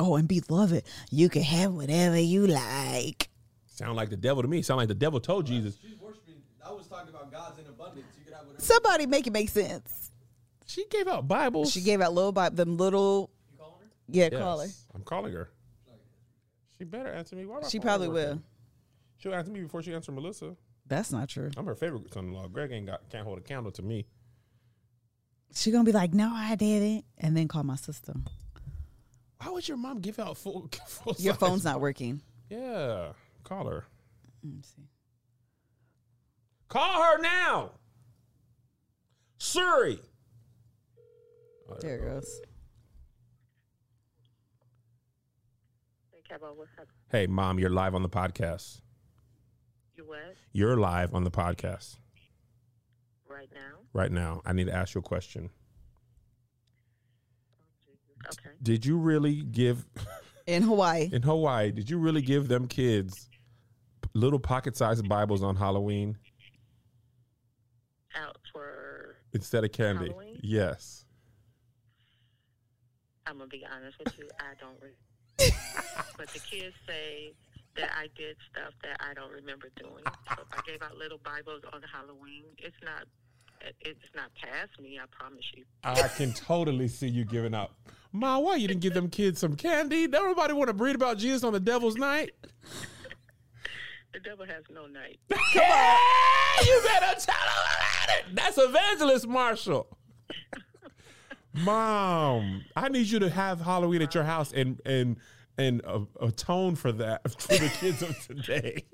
Oh, 0.00 0.16
and 0.16 0.26
be 0.26 0.40
beloved, 0.40 0.82
you 1.12 1.28
can 1.28 1.42
have 1.42 1.72
whatever 1.72 2.18
you 2.18 2.48
like. 2.48 3.28
Sound 3.66 3.94
like 3.94 4.10
the 4.10 4.16
devil 4.16 4.42
to 4.42 4.48
me. 4.48 4.62
Sound 4.62 4.78
like 4.78 4.88
the 4.88 4.94
devil 4.96 5.20
told 5.20 5.46
Jesus. 5.46 5.78
She's 5.80 5.96
worshiping. 6.00 6.42
I 6.66 6.72
was 6.72 6.88
talking 6.88 7.10
about 7.10 7.30
God's 7.30 7.60
in 7.60 7.66
abundance. 7.66 8.06
You 8.18 8.24
could 8.24 8.34
have 8.34 8.46
whatever. 8.46 8.62
Somebody 8.64 9.06
make 9.06 9.28
it 9.28 9.32
make 9.32 9.48
sense. 9.48 10.10
She 10.66 10.86
gave 10.90 11.06
out 11.06 11.28
Bibles. 11.28 11.70
She 11.70 11.82
gave 11.82 12.00
out 12.00 12.12
little 12.12 12.32
Bible, 12.32 12.56
them 12.56 12.76
little. 12.76 13.30
You 13.52 13.58
calling 13.58 13.78
her? 13.80 13.86
Yeah, 14.08 14.28
Yes, 14.32 14.40
call 14.42 14.58
her. 14.60 14.68
I'm 14.92 15.02
calling 15.02 15.32
her. 15.34 15.50
She 16.78 16.84
better 16.84 17.12
answer 17.12 17.36
me. 17.36 17.44
Why 17.44 17.60
She 17.68 17.78
calling 17.78 17.82
probably 17.82 18.06
her 18.08 18.28
will. 18.34 18.42
Working? 19.20 19.30
She'll 19.30 19.38
answer 19.38 19.50
me 19.52 19.60
before 19.62 19.82
she 19.82 19.94
answers 19.94 20.14
Melissa. 20.14 20.56
That's 20.86 21.12
not 21.12 21.28
true. 21.28 21.50
I'm 21.56 21.66
her 21.66 21.74
favorite 21.74 22.12
son-in-law. 22.12 22.48
Greg 22.48 22.72
ain't 22.72 22.86
got 22.86 23.08
can't 23.10 23.24
hold 23.24 23.38
a 23.38 23.42
candle 23.42 23.70
to 23.72 23.82
me. 23.82 24.06
She 25.54 25.70
gonna 25.70 25.84
be 25.84 25.92
like, 25.92 26.14
"No, 26.14 26.30
I 26.32 26.54
didn't," 26.56 27.04
and 27.18 27.36
then 27.36 27.48
call 27.48 27.62
my 27.64 27.76
sister. 27.76 28.14
Why 29.42 29.50
would 29.50 29.66
your 29.68 29.76
mom 29.76 30.00
give 30.00 30.18
out 30.18 30.36
full? 30.36 30.68
full 30.86 31.14
Your 31.18 31.34
size- 31.34 31.40
phone's 31.40 31.64
not 31.64 31.80
working. 31.80 32.22
Yeah, 32.50 33.12
call 33.44 33.66
her. 33.68 33.84
Let 34.42 34.52
me 34.54 34.62
see. 34.62 34.88
Call 36.68 37.02
her 37.02 37.20
now. 37.20 37.70
Surrey. 39.38 39.98
Oh, 41.68 41.76
There 41.80 41.96
it 41.96 42.02
goes. 42.04 42.40
Hey, 46.12 46.20
Cabo, 46.28 46.52
what's 46.54 46.70
up? 46.80 46.86
Hey, 47.10 47.26
mom, 47.26 47.58
you're 47.58 47.70
live 47.70 47.94
on 47.94 48.02
the 48.02 48.08
podcast. 48.08 48.80
You 50.10 50.16
what? 50.16 50.36
You're 50.52 50.76
live 50.76 51.14
on 51.14 51.22
the 51.24 51.30
podcast 51.30 51.96
Right 53.28 53.48
now? 53.54 53.78
right 53.92 54.10
now. 54.10 54.42
I 54.44 54.52
need 54.52 54.66
to 54.66 54.74
ask 54.74 54.94
you 54.94 54.98
a 54.98 55.02
question. 55.02 55.50
Okay. 58.26 58.50
Did 58.62 58.84
you 58.84 58.98
really 58.98 59.42
give 59.42 59.86
In 60.46 60.62
Hawaii, 60.64 61.08
in 61.12 61.22
Hawaii? 61.22 61.70
Did 61.70 61.88
you 61.88 61.98
really 61.98 62.22
give 62.22 62.48
them 62.48 62.66
kids 62.66 63.28
little 64.14 64.40
pocket-sized 64.40 65.08
Bibles 65.08 65.42
on 65.44 65.54
Halloween 65.54 66.18
Out 68.16 68.36
for, 68.52 69.16
instead 69.32 69.62
of 69.64 69.70
candy? 69.70 70.08
Halloween? 70.08 70.40
Yes. 70.42 71.04
I'm 73.26 73.38
going 73.38 73.48
to 73.48 73.56
be 73.56 73.64
honest 73.72 73.96
with 74.04 74.18
you, 74.18 74.28
I 74.40 74.54
don't 74.58 74.76
re- 74.82 75.50
But 76.18 76.28
the 76.30 76.40
kids 76.40 76.74
say 76.86 77.32
that 77.76 77.90
I 77.96 78.08
did 78.16 78.36
stuff 78.50 78.72
that 78.82 78.96
I 79.00 79.14
don't 79.14 79.30
remember 79.30 79.68
doing. 79.76 80.04
So 80.36 80.42
I 80.52 80.60
gave 80.66 80.82
out 80.82 80.96
little 80.96 81.18
Bibles 81.18 81.62
on 81.72 81.82
Halloween, 81.82 82.44
it's 82.58 82.76
not, 82.84 83.04
it's 83.80 83.98
not 84.14 84.30
past 84.34 84.80
me, 84.80 84.98
I 84.98 85.06
promise 85.10 85.44
you. 85.54 85.64
I 85.84 86.08
can 86.08 86.32
totally 86.32 86.88
see 86.88 87.08
you 87.08 87.24
giving 87.24 87.54
up. 87.54 87.74
Ma, 88.12 88.38
why 88.38 88.56
you 88.56 88.66
didn't 88.66 88.80
give 88.80 88.94
them 88.94 89.08
kids 89.08 89.38
some 89.38 89.54
candy? 89.54 90.08
Nobody 90.08 90.52
want 90.52 90.76
to 90.76 90.84
read 90.84 90.96
about 90.96 91.18
Jesus 91.18 91.44
on 91.44 91.52
the 91.52 91.60
devil's 91.60 91.96
night. 91.96 92.32
The 94.12 94.18
devil 94.18 94.44
has 94.44 94.64
no 94.68 94.86
night. 94.86 95.20
Come 95.52 95.62
on. 95.62 96.66
you 96.66 96.82
better 96.84 97.20
tell 97.20 97.34
her 97.34 97.76
about 97.76 98.18
it. 98.18 98.34
That's 98.34 98.58
Evangelist 98.58 99.28
Marshall. 99.28 99.86
Mom, 101.54 102.64
I 102.74 102.88
need 102.88 103.06
you 103.06 103.20
to 103.20 103.30
have 103.30 103.60
Halloween 103.60 104.02
at 104.02 104.14
your 104.14 104.24
house 104.24 104.52
and 104.52 104.80
and 104.84 105.16
and 105.58 105.82
uh, 105.84 106.00
atone 106.20 106.74
for 106.76 106.92
that 106.92 107.22
for 107.40 107.54
the 107.56 107.68
kids 107.80 108.02
of 108.02 108.18
today. 108.26 108.84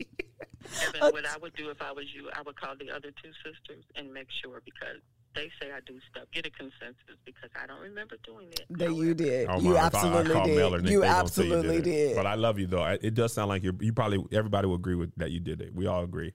And 1.03 1.12
what 1.12 1.25
I 1.27 1.37
would 1.38 1.55
do 1.55 1.71
if 1.71 1.81
I 1.81 1.92
was 1.92 2.07
you, 2.14 2.29
I 2.35 2.42
would 2.42 2.57
call 2.59 2.75
the 2.79 2.90
other 2.90 3.11
two 3.23 3.31
sisters 3.45 3.85
and 3.95 4.12
make 4.12 4.27
sure 4.42 4.61
because 4.64 4.97
they 5.35 5.49
say 5.61 5.71
I 5.71 5.79
do 5.87 5.99
stuff. 6.11 6.25
Get 6.33 6.47
a 6.47 6.51
consensus 6.51 7.16
because 7.25 7.51
I 7.62 7.66
don't 7.66 7.81
remember 7.81 8.16
doing 8.25 8.49
it. 8.51 8.64
that 8.71 8.92
you 8.92 9.14
did. 9.14 9.49
Oh, 9.49 9.59
you 9.61 9.75
Mom, 9.75 9.75
if 9.75 9.77
I- 9.77 9.81
I 9.81 9.87
absolutely 9.87 10.33
call 10.33 10.47
Mel 10.49 10.71
did. 10.71 10.83
Nick, 10.83 10.90
You 10.92 11.01
they 11.03 11.07
gonna 11.07 11.29
say 11.29 11.42
absolutely 11.45 11.77
it. 11.77 11.85
did. 11.85 12.16
But 12.16 12.27
I 12.27 12.35
love 12.35 12.59
you 12.59 12.66
though. 12.66 12.83
I- 12.83 12.99
It 13.01 13.14
does 13.14 13.33
sound 13.33 13.49
like 13.49 13.62
you're. 13.62 13.75
You 13.81 13.92
probably 13.92 14.25
everybody 14.37 14.66
will 14.66 14.75
agree 14.77 14.95
with 14.97 15.12
that 15.19 15.31
you 15.31 15.38
did 15.40 15.61
it. 15.61 15.73
We 15.75 15.87
all 15.87 16.03
agree, 16.03 16.33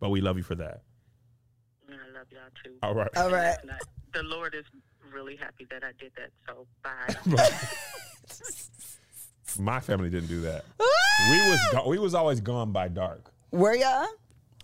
but 0.00 0.08
we 0.10 0.20
love 0.22 0.36
you 0.38 0.42
for 0.44 0.54
that. 0.54 0.82
And 1.88 1.96
I 2.00 2.18
love 2.18 2.26
y'all 2.30 2.40
too. 2.64 2.76
All 2.82 2.94
right. 2.94 3.08
All 3.16 3.30
right. 3.30 3.58
And 3.62 3.72
the 4.14 4.22
Lord 4.22 4.54
is 4.54 4.64
really 5.12 5.36
happy 5.36 5.66
that 5.70 5.82
I 5.84 5.92
did 5.98 6.12
that. 6.16 6.30
So 6.46 6.66
bye. 6.82 7.14
My 9.58 9.80
family 9.80 10.10
didn't 10.10 10.28
do 10.28 10.40
that. 10.42 10.64
We 11.30 11.36
was 11.50 11.60
we 11.86 11.98
was 11.98 12.14
always 12.14 12.40
gone 12.40 12.72
by 12.72 12.88
dark. 12.88 13.32
Were 13.50 13.74
ya? 13.74 14.06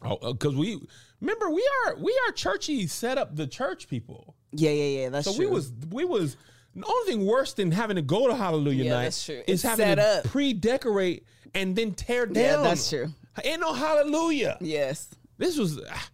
Oh, 0.02 0.32
because 0.32 0.54
we 0.56 0.80
remember 1.20 1.50
we 1.50 1.66
are 1.86 1.96
we 1.96 2.18
are 2.28 2.32
churchy 2.32 2.86
set 2.86 3.16
up 3.18 3.36
the 3.36 3.46
church 3.46 3.88
people. 3.88 4.34
Yeah, 4.52 4.70
yeah, 4.70 5.00
yeah. 5.02 5.08
That's 5.08 5.26
So 5.26 5.34
true. 5.34 5.46
we 5.48 5.50
was 5.54 5.72
we 5.90 6.04
was 6.04 6.36
the 6.74 6.84
only 6.84 7.12
thing 7.12 7.26
worse 7.26 7.54
than 7.54 7.70
having 7.70 7.96
to 7.96 8.02
go 8.02 8.26
to 8.28 8.34
Hallelujah 8.34 8.84
Yeah, 8.84 8.90
night 8.92 9.02
that's 9.04 9.24
true. 9.24 9.36
is 9.36 9.44
It's 9.46 9.62
having 9.62 9.96
to 9.96 10.02
up. 10.18 10.24
pre-decorate 10.24 11.24
and 11.54 11.74
then 11.76 11.92
tear 11.94 12.26
down. 12.26 12.42
Yeah, 12.42 12.56
that's 12.62 12.88
true. 12.90 13.08
Ain't 13.44 13.60
no 13.60 13.72
Hallelujah. 13.72 14.58
Yes. 14.60 15.08
This 15.38 15.56
was 15.56 15.80
ah, 15.90 16.08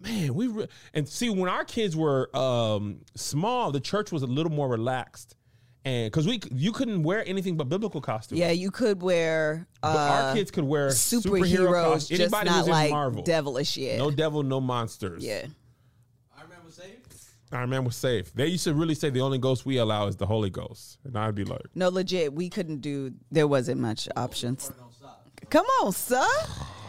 man. 0.00 0.34
We 0.34 0.48
re- 0.48 0.68
and 0.92 1.08
see 1.08 1.30
when 1.30 1.48
our 1.48 1.64
kids 1.64 1.94
were 1.96 2.34
um, 2.36 3.00
small, 3.14 3.70
the 3.70 3.80
church 3.80 4.10
was 4.10 4.22
a 4.22 4.26
little 4.26 4.50
more 4.52 4.68
relaxed, 4.68 5.36
and 5.84 6.10
because 6.10 6.26
we 6.26 6.40
you 6.50 6.72
couldn't 6.72 7.02
wear 7.02 7.22
anything 7.26 7.56
but 7.56 7.68
biblical 7.68 8.00
costumes. 8.00 8.38
Yeah, 8.40 8.50
you 8.50 8.70
could 8.70 9.02
wear 9.02 9.66
But 9.82 9.88
uh, 9.96 9.98
our 10.28 10.34
kids 10.34 10.50
could 10.50 10.64
wear 10.64 10.88
superhero 10.88 11.42
superheroes, 11.44 11.82
costumes. 11.92 12.08
just 12.08 12.20
Anybody 12.34 12.50
not 12.50 12.66
like 12.68 12.90
Marvel. 12.90 13.22
devilish. 13.22 13.76
Yeah. 13.76 13.98
No 13.98 14.10
devil, 14.10 14.42
no 14.42 14.60
monsters. 14.60 15.24
yeah. 15.24 15.46
Iron 16.36 16.48
Man 16.48 16.58
was 16.64 16.74
saved. 16.74 17.14
Iron 17.52 17.70
Man 17.70 17.84
was 17.84 17.96
safe. 17.96 18.32
They 18.34 18.46
used 18.48 18.64
to 18.64 18.74
really 18.74 18.94
say 18.94 19.10
the 19.10 19.20
only 19.20 19.38
ghost 19.38 19.64
we 19.66 19.76
allow 19.76 20.06
is 20.08 20.16
the 20.16 20.26
Holy 20.26 20.50
Ghost, 20.50 20.98
and 21.04 21.16
I'd 21.16 21.34
be 21.34 21.44
like, 21.44 21.62
No, 21.74 21.88
legit. 21.88 22.32
We 22.32 22.48
couldn't 22.48 22.80
do. 22.80 23.12
There 23.30 23.46
wasn't 23.46 23.80
much 23.80 24.08
options. 24.16 24.72
Come 25.50 25.66
on, 25.82 25.92
sir. 25.92 26.26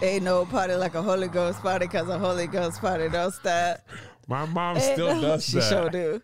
Ain't 0.02 0.24
no 0.24 0.46
party 0.46 0.74
like 0.76 0.96
a 0.96 1.02
Holy 1.02 1.28
Ghost 1.28 1.60
party 1.62 1.86
because 1.88 2.08
a 2.10 2.18
Holy 2.18 2.48
Ghost 2.48 2.80
party 2.80 3.10
don't 3.10 3.32
stop. 3.34 3.80
my 4.28 4.46
mom 4.46 4.78
Ain't 4.78 4.94
still 4.94 5.14
no- 5.16 5.22
does 5.22 5.46
She 5.46 5.60
that. 5.60 5.70
sure 5.70 5.90
do. 5.90 6.22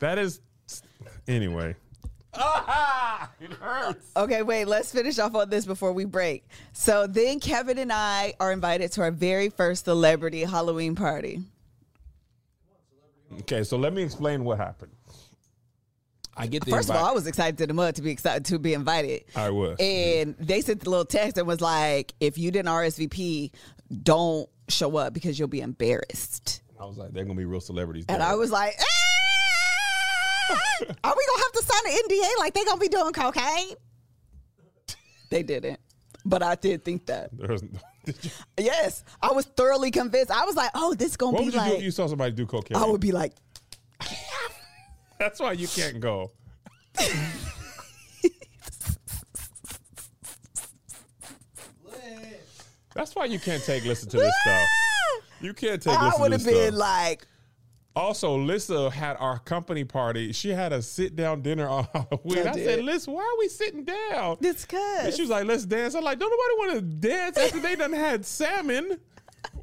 That 0.00 0.18
is 0.18 0.40
anyway. 1.26 1.76
Ah, 2.36 3.30
it 3.40 3.52
hurts. 3.52 4.10
Okay, 4.16 4.42
wait, 4.42 4.66
let's 4.66 4.92
finish 4.92 5.18
off 5.18 5.34
on 5.34 5.50
this 5.50 5.66
before 5.66 5.92
we 5.92 6.04
break. 6.04 6.44
So 6.72 7.06
then 7.06 7.40
Kevin 7.40 7.78
and 7.78 7.92
I 7.92 8.34
are 8.40 8.52
invited 8.52 8.92
to 8.92 9.02
our 9.02 9.10
very 9.10 9.48
first 9.48 9.84
celebrity 9.84 10.42
Halloween 10.42 10.94
party. 10.94 11.42
Okay, 13.40 13.64
so 13.64 13.76
let 13.76 13.92
me 13.92 14.02
explain 14.02 14.44
what 14.44 14.58
happened. 14.58 14.92
I 16.36 16.46
get 16.48 16.64
the 16.64 16.70
First 16.70 16.90
of 16.90 16.96
all, 16.96 17.04
I 17.04 17.12
was 17.12 17.26
excited 17.26 17.58
to 17.58 17.66
the 17.66 17.74
mud 17.74 17.94
to 17.96 18.02
be 18.02 18.10
excited 18.10 18.44
to 18.46 18.58
be 18.58 18.74
invited. 18.74 19.24
I 19.36 19.50
was. 19.50 19.76
And 19.78 20.36
they 20.38 20.60
sent 20.62 20.80
the 20.80 20.90
little 20.90 21.04
text 21.04 21.38
and 21.38 21.46
was 21.46 21.60
like, 21.60 22.12
if 22.18 22.38
you 22.38 22.50
didn't 22.50 22.68
RSVP, 22.68 23.52
don't 24.02 24.48
show 24.68 24.96
up 24.96 25.12
because 25.12 25.38
you'll 25.38 25.46
be 25.48 25.60
embarrassed. 25.60 26.62
I 26.80 26.86
was 26.86 26.96
like, 26.96 27.12
they're 27.12 27.24
gonna 27.24 27.38
be 27.38 27.44
real 27.44 27.60
celebrities. 27.60 28.06
And 28.08 28.20
there. 28.20 28.28
I 28.28 28.34
was 28.34 28.50
like, 28.50 28.74
"Ah! 28.80 29.13
are 31.04 31.14
we 31.16 31.26
gonna 31.26 31.42
have 31.42 31.52
to 31.52 31.62
sign 31.64 31.92
an 31.92 31.98
NDA 32.08 32.38
like 32.38 32.54
they 32.54 32.64
gonna 32.64 32.80
be 32.80 32.88
doing 32.88 33.12
cocaine? 33.12 33.74
They 35.30 35.42
didn't. 35.42 35.80
But 36.24 36.42
I 36.42 36.54
did 36.54 36.84
think 36.84 37.06
that. 37.06 37.30
There 37.36 37.48
was- 37.48 37.62
Did 38.04 38.22
you- 38.22 38.30
Yes. 38.58 39.02
I 39.22 39.32
was 39.32 39.46
thoroughly 39.46 39.90
convinced. 39.90 40.30
I 40.30 40.44
was 40.44 40.56
like, 40.56 40.70
oh, 40.74 40.94
this 40.94 41.16
gonna 41.16 41.32
what 41.32 41.40
be 41.40 41.44
would 41.46 41.54
you 41.54 41.60
do 41.70 41.76
if 41.76 41.82
you 41.82 41.90
saw 41.90 42.06
somebody 42.06 42.32
do 42.32 42.46
cocaine? 42.46 42.76
I 42.76 42.84
would 42.86 43.00
be 43.00 43.12
like, 43.12 43.32
That's 45.18 45.40
why 45.40 45.52
you 45.52 45.66
can't 45.68 46.00
go. 46.00 46.32
That's 52.94 53.14
why 53.16 53.24
you 53.24 53.38
can't 53.38 53.62
take 53.62 53.84
listen 53.84 54.08
to 54.10 54.18
this 54.18 54.32
stuff. 54.42 54.68
You 55.40 55.52
can't 55.52 55.82
take 55.82 55.96
I 55.98 56.06
listen 56.06 56.20
would 56.22 56.28
to 56.28 56.34
have 56.34 56.44
this 56.44 56.54
been 56.54 56.68
stuff. 56.72 56.80
like, 56.80 57.26
Also, 57.96 58.36
Lissa 58.36 58.90
had 58.90 59.16
our 59.20 59.38
company 59.38 59.84
party. 59.84 60.32
She 60.32 60.50
had 60.50 60.72
a 60.72 60.82
sit 60.82 61.14
down 61.14 61.42
dinner 61.42 61.68
on 61.68 61.86
Halloween. 61.94 62.46
I 62.46 62.50
I, 62.50 62.54
said, 62.54 62.84
Liz, 62.84 63.06
why 63.06 63.22
are 63.22 63.38
we 63.38 63.48
sitting 63.48 63.84
down? 63.84 64.38
And 64.42 64.68
cuz. 64.68 65.14
she 65.14 65.22
was 65.22 65.30
like, 65.30 65.44
let's 65.46 65.64
dance. 65.64 65.94
I'm 65.94 66.02
like, 66.02 66.18
don't 66.18 66.30
nobody 66.30 66.74
want 66.74 67.00
to 67.00 67.08
dance 67.08 67.38
after 67.38 67.60
they 67.60 67.76
done 67.76 67.92
had 67.92 68.24
salmon. 68.26 68.98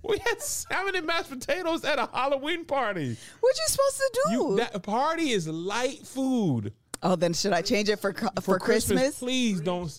We 0.03 0.17
had 0.19 0.41
salmon 0.41 0.95
and 0.95 1.05
mashed 1.05 1.29
potatoes 1.29 1.83
at 1.83 1.99
a 1.99 2.07
Halloween 2.13 2.65
party. 2.65 3.17
What 3.39 3.55
you 3.57 3.63
supposed 3.67 3.97
to 3.97 4.21
do? 4.25 4.31
You, 4.33 4.55
that 4.57 4.81
party 4.83 5.31
is 5.31 5.47
light 5.47 6.05
food. 6.07 6.73
oh, 7.03 7.15
then 7.15 7.33
should 7.33 7.53
I 7.53 7.61
change 7.61 7.89
it 7.89 7.99
for 7.99 8.13
for, 8.13 8.41
for 8.41 8.59
Christmas? 8.59 9.19
Please 9.19 9.59
don't. 9.59 9.91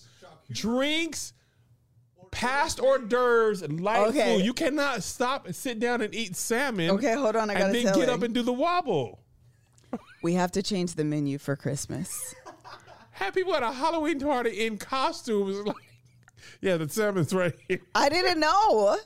Drinks. 0.50 1.34
Past 2.32 2.80
hors 2.80 2.98
d'oeuvres, 2.98 3.62
light 3.70 4.08
Okay. 4.08 4.36
food. 4.36 4.44
You 4.44 4.52
cannot 4.54 5.02
stop 5.04 5.46
and 5.46 5.54
sit 5.54 5.78
down 5.78 6.00
and 6.00 6.12
eat 6.14 6.34
salmon. 6.34 6.90
Okay, 6.90 7.14
hold 7.14 7.36
on, 7.36 7.48
I 7.50 7.52
gotta 7.54 7.66
and 7.66 7.74
then 7.74 7.84
get 7.94 7.98
it. 8.04 8.08
up 8.08 8.22
and 8.22 8.34
do 8.34 8.42
the 8.42 8.52
wobble. 8.52 9.20
We 10.22 10.34
have 10.34 10.50
to 10.52 10.62
change 10.62 10.94
the 10.94 11.04
menu 11.04 11.38
for 11.38 11.54
Christmas. 11.56 12.34
Have 13.12 13.34
people 13.34 13.54
at 13.54 13.62
a 13.62 13.70
Halloween 13.70 14.18
party 14.18 14.66
in 14.66 14.78
costumes. 14.78 15.56
Like, 15.66 15.76
yeah, 16.60 16.76
the 16.76 16.88
salmon's 16.88 17.32
right 17.32 17.54
here. 17.68 17.80
I 17.94 18.08
didn't 18.08 18.40
know. 18.40 18.96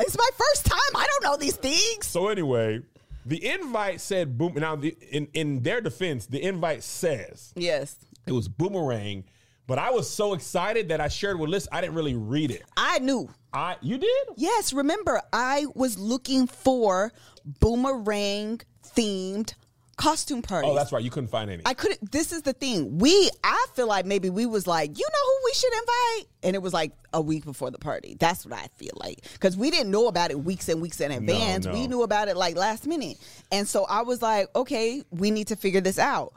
It's 0.00 0.16
my 0.16 0.28
first 0.36 0.64
time. 0.66 0.78
I 0.94 1.06
don't 1.06 1.24
know 1.24 1.36
these 1.36 1.56
things. 1.56 2.06
So 2.06 2.28
anyway, 2.28 2.80
the 3.26 3.44
invite 3.46 4.00
said 4.00 4.38
boom. 4.38 4.54
Now, 4.54 4.76
the, 4.76 4.96
in 5.10 5.28
in 5.34 5.62
their 5.62 5.80
defense, 5.80 6.26
the 6.26 6.42
invite 6.42 6.82
says 6.82 7.52
Yes. 7.56 7.96
it 8.26 8.32
was 8.32 8.46
boomerang, 8.48 9.24
but 9.66 9.78
I 9.78 9.90
was 9.90 10.08
so 10.08 10.34
excited 10.34 10.88
that 10.88 11.00
I 11.00 11.08
shared 11.08 11.38
with 11.38 11.50
Liz. 11.50 11.68
I 11.72 11.80
didn't 11.80 11.94
really 11.94 12.14
read 12.14 12.50
it. 12.50 12.62
I 12.76 12.98
knew. 13.00 13.28
I 13.52 13.76
you 13.80 13.98
did? 13.98 14.28
Yes, 14.36 14.72
remember, 14.72 15.20
I 15.32 15.66
was 15.74 15.98
looking 15.98 16.46
for 16.46 17.12
boomerang 17.60 18.60
themed 18.94 19.54
costume 19.96 20.42
parties. 20.42 20.70
Oh, 20.70 20.74
that's 20.74 20.92
right. 20.92 21.02
You 21.02 21.10
couldn't 21.10 21.30
find 21.30 21.50
any. 21.50 21.62
I 21.64 21.74
couldn't. 21.74 22.12
This 22.12 22.32
is 22.32 22.42
the 22.42 22.52
thing. 22.52 22.98
We, 22.98 23.30
I 23.42 23.66
feel 23.74 23.86
like 23.86 24.06
maybe 24.06 24.30
we 24.30 24.46
was 24.46 24.66
like, 24.66 24.98
you 24.98 25.04
know 25.04 25.24
who 25.24 25.44
we 25.44 25.52
should 25.54 25.72
invite, 25.72 26.32
and 26.42 26.54
it 26.54 26.60
was 26.60 26.72
like 26.72 26.92
a 27.12 27.20
week 27.20 27.44
before 27.44 27.70
the 27.70 27.78
party. 27.78 28.16
That's 28.18 28.44
what 28.44 28.58
I 28.58 28.68
feel 28.76 28.92
like 28.96 29.22
because 29.32 29.56
we 29.56 29.70
didn't 29.70 29.90
know 29.90 30.06
about 30.08 30.30
it 30.30 30.38
weeks 30.38 30.68
and 30.68 30.80
weeks 30.80 31.00
in 31.00 31.10
advance. 31.10 31.66
no. 31.66 31.72
We 31.72 31.86
knew 31.86 32.02
about 32.02 32.28
it 32.28 32.36
like 32.36 32.56
last 32.56 32.86
minute, 32.86 33.18
and 33.50 33.66
so 33.66 33.84
I 33.84 34.02
was 34.02 34.22
like, 34.22 34.48
okay, 34.54 35.02
we 35.10 35.30
need 35.30 35.48
to 35.48 35.56
figure 35.56 35.80
this 35.80 35.98
out. 35.98 36.34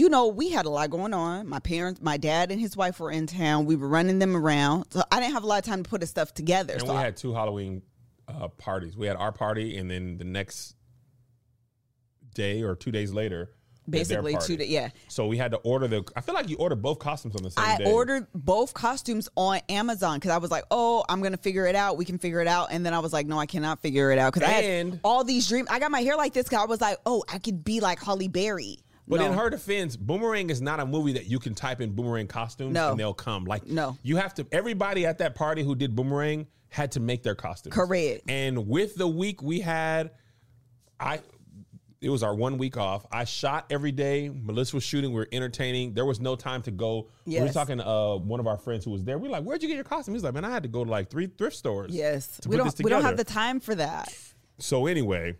You 0.00 0.08
know, 0.08 0.28
we 0.28 0.48
had 0.48 0.64
a 0.64 0.70
lot 0.70 0.88
going 0.88 1.12
on. 1.12 1.46
My 1.46 1.58
parents, 1.58 2.00
my 2.00 2.16
dad 2.16 2.50
and 2.50 2.58
his 2.58 2.74
wife 2.74 3.00
were 3.00 3.10
in 3.10 3.26
town. 3.26 3.66
We 3.66 3.76
were 3.76 3.86
running 3.86 4.18
them 4.18 4.34
around, 4.34 4.86
so 4.88 5.02
I 5.12 5.20
didn't 5.20 5.34
have 5.34 5.42
a 5.42 5.46
lot 5.46 5.58
of 5.58 5.66
time 5.66 5.82
to 5.82 5.90
put 5.90 6.00
this 6.00 6.08
stuff 6.08 6.32
together. 6.32 6.72
and 6.72 6.80
so 6.86 6.94
we 6.94 6.98
I- 6.98 7.02
had 7.02 7.18
two 7.18 7.34
Halloween 7.34 7.82
uh, 8.26 8.48
parties. 8.48 8.96
We 8.96 9.06
had 9.06 9.16
our 9.18 9.30
party, 9.30 9.76
and 9.76 9.90
then 9.90 10.16
the 10.16 10.24
next 10.24 10.74
day 12.34 12.62
or 12.62 12.76
two 12.76 12.90
days 12.90 13.12
later, 13.12 13.50
we 13.86 13.98
had 13.98 14.06
their 14.06 14.22
basically 14.22 14.46
two. 14.46 14.56
days. 14.56 14.70
Yeah, 14.70 14.88
So 15.08 15.26
we 15.26 15.36
had 15.36 15.50
to 15.50 15.58
order 15.58 15.86
the. 15.86 16.02
I 16.16 16.22
feel 16.22 16.34
like 16.34 16.48
you 16.48 16.56
ordered 16.56 16.80
both 16.80 16.98
costumes 16.98 17.36
on 17.36 17.42
the 17.42 17.50
same 17.50 17.62
I 17.62 17.76
day. 17.76 17.92
ordered 17.92 18.26
both 18.34 18.72
costumes 18.72 19.28
on 19.36 19.60
Amazon 19.68 20.16
because 20.16 20.30
I 20.30 20.38
was 20.38 20.50
like, 20.50 20.64
oh, 20.70 21.04
I'm 21.10 21.20
gonna 21.20 21.36
figure 21.36 21.66
it 21.66 21.74
out. 21.74 21.98
We 21.98 22.06
can 22.06 22.16
figure 22.16 22.40
it 22.40 22.48
out. 22.48 22.68
And 22.70 22.86
then 22.86 22.94
I 22.94 23.00
was 23.00 23.12
like, 23.12 23.26
no, 23.26 23.38
I 23.38 23.44
cannot 23.44 23.82
figure 23.82 24.10
it 24.12 24.18
out 24.18 24.32
because 24.32 24.48
I 24.48 24.52
had 24.52 25.00
all 25.04 25.24
these 25.24 25.46
dreams. 25.46 25.68
I 25.70 25.78
got 25.78 25.90
my 25.90 26.00
hair 26.00 26.16
like 26.16 26.32
this 26.32 26.44
because 26.44 26.62
I 26.62 26.66
was 26.66 26.80
like, 26.80 26.96
oh, 27.04 27.22
I 27.30 27.38
could 27.38 27.64
be 27.64 27.80
like 27.80 28.02
Halle 28.02 28.28
Berry. 28.28 28.78
But 29.10 29.20
no. 29.20 29.26
in 29.26 29.32
her 29.36 29.50
defense, 29.50 29.96
Boomerang 29.96 30.48
is 30.50 30.62
not 30.62 30.80
a 30.80 30.86
movie 30.86 31.12
that 31.14 31.26
you 31.26 31.38
can 31.38 31.54
type 31.54 31.80
in 31.80 31.90
Boomerang 31.92 32.28
costumes 32.28 32.72
No. 32.72 32.92
and 32.92 32.98
they'll 33.00 33.12
come. 33.12 33.44
Like 33.44 33.66
No. 33.66 33.98
you 34.02 34.16
have 34.16 34.32
to. 34.34 34.46
Everybody 34.52 35.04
at 35.04 35.18
that 35.18 35.34
party 35.34 35.62
who 35.62 35.74
did 35.74 35.94
Boomerang 35.96 36.46
had 36.68 36.92
to 36.92 37.00
make 37.00 37.22
their 37.24 37.34
costumes. 37.34 37.74
Correct. 37.74 38.22
And 38.30 38.68
with 38.68 38.94
the 38.94 39.08
week 39.08 39.42
we 39.42 39.60
had, 39.60 40.12
I 40.98 41.20
it 42.00 42.08
was 42.08 42.22
our 42.22 42.34
one 42.34 42.56
week 42.56 42.78
off. 42.78 43.04
I 43.12 43.24
shot 43.24 43.66
every 43.68 43.92
day. 43.92 44.30
Melissa 44.30 44.76
was 44.76 44.84
shooting. 44.84 45.10
We 45.10 45.16
were 45.16 45.28
entertaining. 45.32 45.92
There 45.92 46.06
was 46.06 46.18
no 46.18 46.34
time 46.34 46.62
to 46.62 46.70
go. 46.70 47.08
We 47.26 47.38
were 47.40 47.48
talking 47.48 47.76
to 47.76 47.86
uh, 47.86 48.16
one 48.16 48.40
of 48.40 48.46
our 48.46 48.56
friends 48.56 48.86
who 48.86 48.90
was 48.90 49.04
there. 49.04 49.18
We 49.18 49.28
are 49.28 49.32
like, 49.32 49.42
"Where'd 49.44 49.62
you 49.62 49.68
get 49.68 49.74
your 49.74 49.84
costume?" 49.84 50.14
He's 50.14 50.24
like, 50.24 50.32
"Man, 50.32 50.44
I 50.44 50.50
had 50.50 50.62
to 50.62 50.68
go 50.68 50.82
to 50.84 50.90
like 50.90 51.10
three 51.10 51.26
thrift 51.26 51.56
stores." 51.56 51.92
yes, 51.94 52.38
to 52.38 52.48
we 52.48 52.56
put 52.56 52.64
don't. 52.64 52.84
We 52.84 52.90
don't 52.90 53.02
have 53.02 53.18
the 53.18 53.24
time 53.24 53.60
for 53.60 53.74
that. 53.74 54.14
So 54.58 54.86
anyway, 54.86 55.34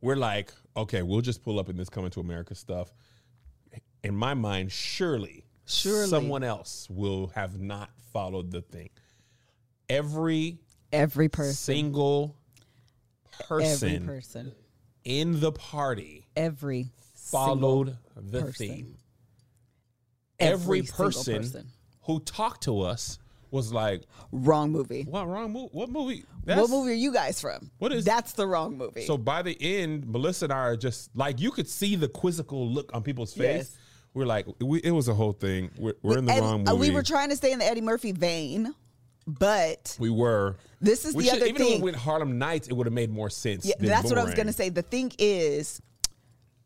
we're 0.00 0.16
like, 0.16 0.52
okay, 0.78 1.02
we'll 1.02 1.20
just 1.20 1.42
pull 1.42 1.58
up 1.58 1.68
in 1.68 1.76
this 1.76 1.88
coming 1.88 2.10
to 2.12 2.20
America 2.20 2.54
stuff. 2.54 2.92
In 4.02 4.14
my 4.14 4.34
mind, 4.34 4.70
surely, 4.72 5.44
Surely. 5.66 6.08
someone 6.08 6.44
else 6.44 6.86
will 6.88 7.28
have 7.28 7.60
not 7.60 7.90
followed 8.12 8.50
the 8.50 8.62
thing. 8.62 8.90
Every 9.88 10.58
Every 10.92 11.28
person, 11.28 11.54
single 11.54 12.36
person, 13.48 13.94
every 13.94 14.06
person, 14.06 14.52
in 15.04 15.40
the 15.40 15.52
party 15.52 16.24
every 16.36 16.88
followed 17.14 17.96
the 18.16 18.40
person. 18.40 18.68
theme. 18.68 18.94
Every, 20.40 20.84
single 20.86 21.04
person, 21.06 21.36
person. 21.38 21.66
who 22.02 22.20
talked 22.20 22.62
to 22.64 22.80
us 22.80 23.18
was 23.50 23.72
like, 23.72 24.02
Wrong 24.32 24.70
movie. 24.70 25.02
"What 25.08 25.26
wrong 25.28 25.52
movie? 25.52 25.68
What 25.72 25.88
movie? 25.90 26.24
what 26.44 26.70
movie 26.70 26.90
are 26.92 26.94
you 26.94 27.12
guys 27.12 27.40
from? 27.40 27.70
What 27.78 27.92
is- 27.92 28.04
That's 28.04 28.32
the 28.32 28.46
wrong 28.46 28.76
movie. 28.78 29.04
So 29.06 29.16
by 29.18 29.42
the 29.42 29.56
end, 29.60 30.06
Melissa 30.06 30.46
and 30.46 30.52
I 30.52 30.58
are 30.58 30.76
just 30.76 31.10
like 31.16 31.40
you 31.40 31.50
could 31.50 31.68
see 31.68 31.96
the 31.96 32.08
quizzical 32.08 32.68
look 32.68 32.90
on 32.94 33.02
people's 33.02 33.32
face. 33.34 33.56
Yes. 33.70 33.76
We're 34.14 34.26
like, 34.26 34.46
we, 34.60 34.78
it 34.80 34.90
was 34.90 35.08
a 35.08 35.14
whole 35.14 35.32
thing. 35.32 35.70
We're, 35.78 35.92
we're 36.02 36.18
in 36.18 36.24
the 36.24 36.32
wrong 36.32 36.66
uh, 36.68 36.72
movie. 36.72 36.88
we 36.88 36.94
were 36.94 37.02
trying 37.02 37.28
to 37.30 37.36
stay 37.36 37.52
in 37.52 37.58
the 37.58 37.66
Eddie 37.66 37.82
Murphy 37.82 38.12
vein, 38.12 38.74
but 39.26 39.96
We 40.00 40.10
were. 40.10 40.56
This 40.80 41.04
is 41.04 41.14
We 41.14 41.24
the 41.24 41.30
should- 41.30 41.36
other 41.42 41.46
even 41.46 41.62
if 41.62 41.68
thing. 41.68 41.80
we 41.80 41.84
went 41.84 41.96
Harlem 41.96 42.38
Nights, 42.38 42.68
it 42.68 42.72
would 42.74 42.86
have 42.86 42.94
made 42.94 43.10
more 43.10 43.30
sense. 43.30 43.66
Yeah, 43.66 43.74
that's 43.78 44.08
what 44.08 44.18
I 44.18 44.24
was 44.24 44.34
going 44.34 44.46
to 44.46 44.52
say. 44.52 44.70
The 44.70 44.82
thing 44.82 45.12
is, 45.18 45.80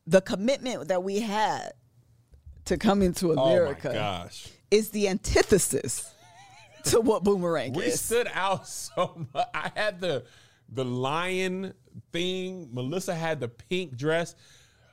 the 0.07 0.21
commitment 0.21 0.89
that 0.89 1.03
we 1.03 1.21
had 1.21 1.73
to 2.67 2.77
come 2.79 3.03
into 3.03 3.33
Oh 3.33 3.45
America 3.45 3.93
gosh, 3.93 4.49
is 4.71 4.91
the 4.91 5.09
antithesis 5.09 6.13
to 6.91 7.01
what 7.01 7.25
Boomerang 7.25 7.73
we 7.73 7.85
is. 7.85 8.01
stood 8.01 8.29
out 8.33 8.67
so 8.87 9.27
much. 9.35 9.47
I 9.55 9.71
had 9.75 10.01
the 10.01 10.25
the 10.69 10.85
lion 10.85 11.75
thing. 12.13 12.69
Melissa 12.73 13.15
had 13.15 13.41
the 13.41 13.49
pink 13.49 13.97
dress. 13.97 14.35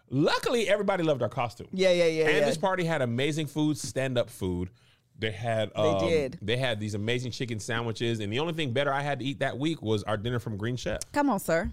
Luckily, 0.10 0.67
everybody 0.67 1.04
loved 1.04 1.21
our 1.21 1.30
costume. 1.30 1.67
Yeah, 1.71 1.91
yeah, 1.91 2.06
yeah, 2.06 2.25
And 2.28 2.38
yeah. 2.38 2.45
this 2.45 2.58
party 2.58 2.84
had 2.84 3.02
amazing 3.02 3.45
food, 3.45 3.78
stand 3.78 4.17
up 4.17 4.30
food. 4.30 4.71
They 5.19 5.32
had 5.32 5.71
um, 5.75 5.99
did. 6.08 6.39
They 6.41 6.58
had 6.58 6.80
these 6.80 6.95
amazing 6.95 7.32
chicken 7.32 7.60
sandwiches, 7.60 8.19
and 8.19 8.32
the 8.32 8.39
only 8.39 8.54
thing 8.54 8.71
better 8.71 8.91
I 8.91 9.02
had 9.02 9.19
to 9.19 9.25
eat 9.25 9.39
that 9.39 9.58
week 9.58 9.82
was 9.82 10.04
our 10.04 10.17
dinner 10.17 10.39
from 10.39 10.58
Green 10.58 10.78
Chef. 10.78 10.99
Come 11.12 11.30
on, 11.30 11.39
sir. 11.39 11.69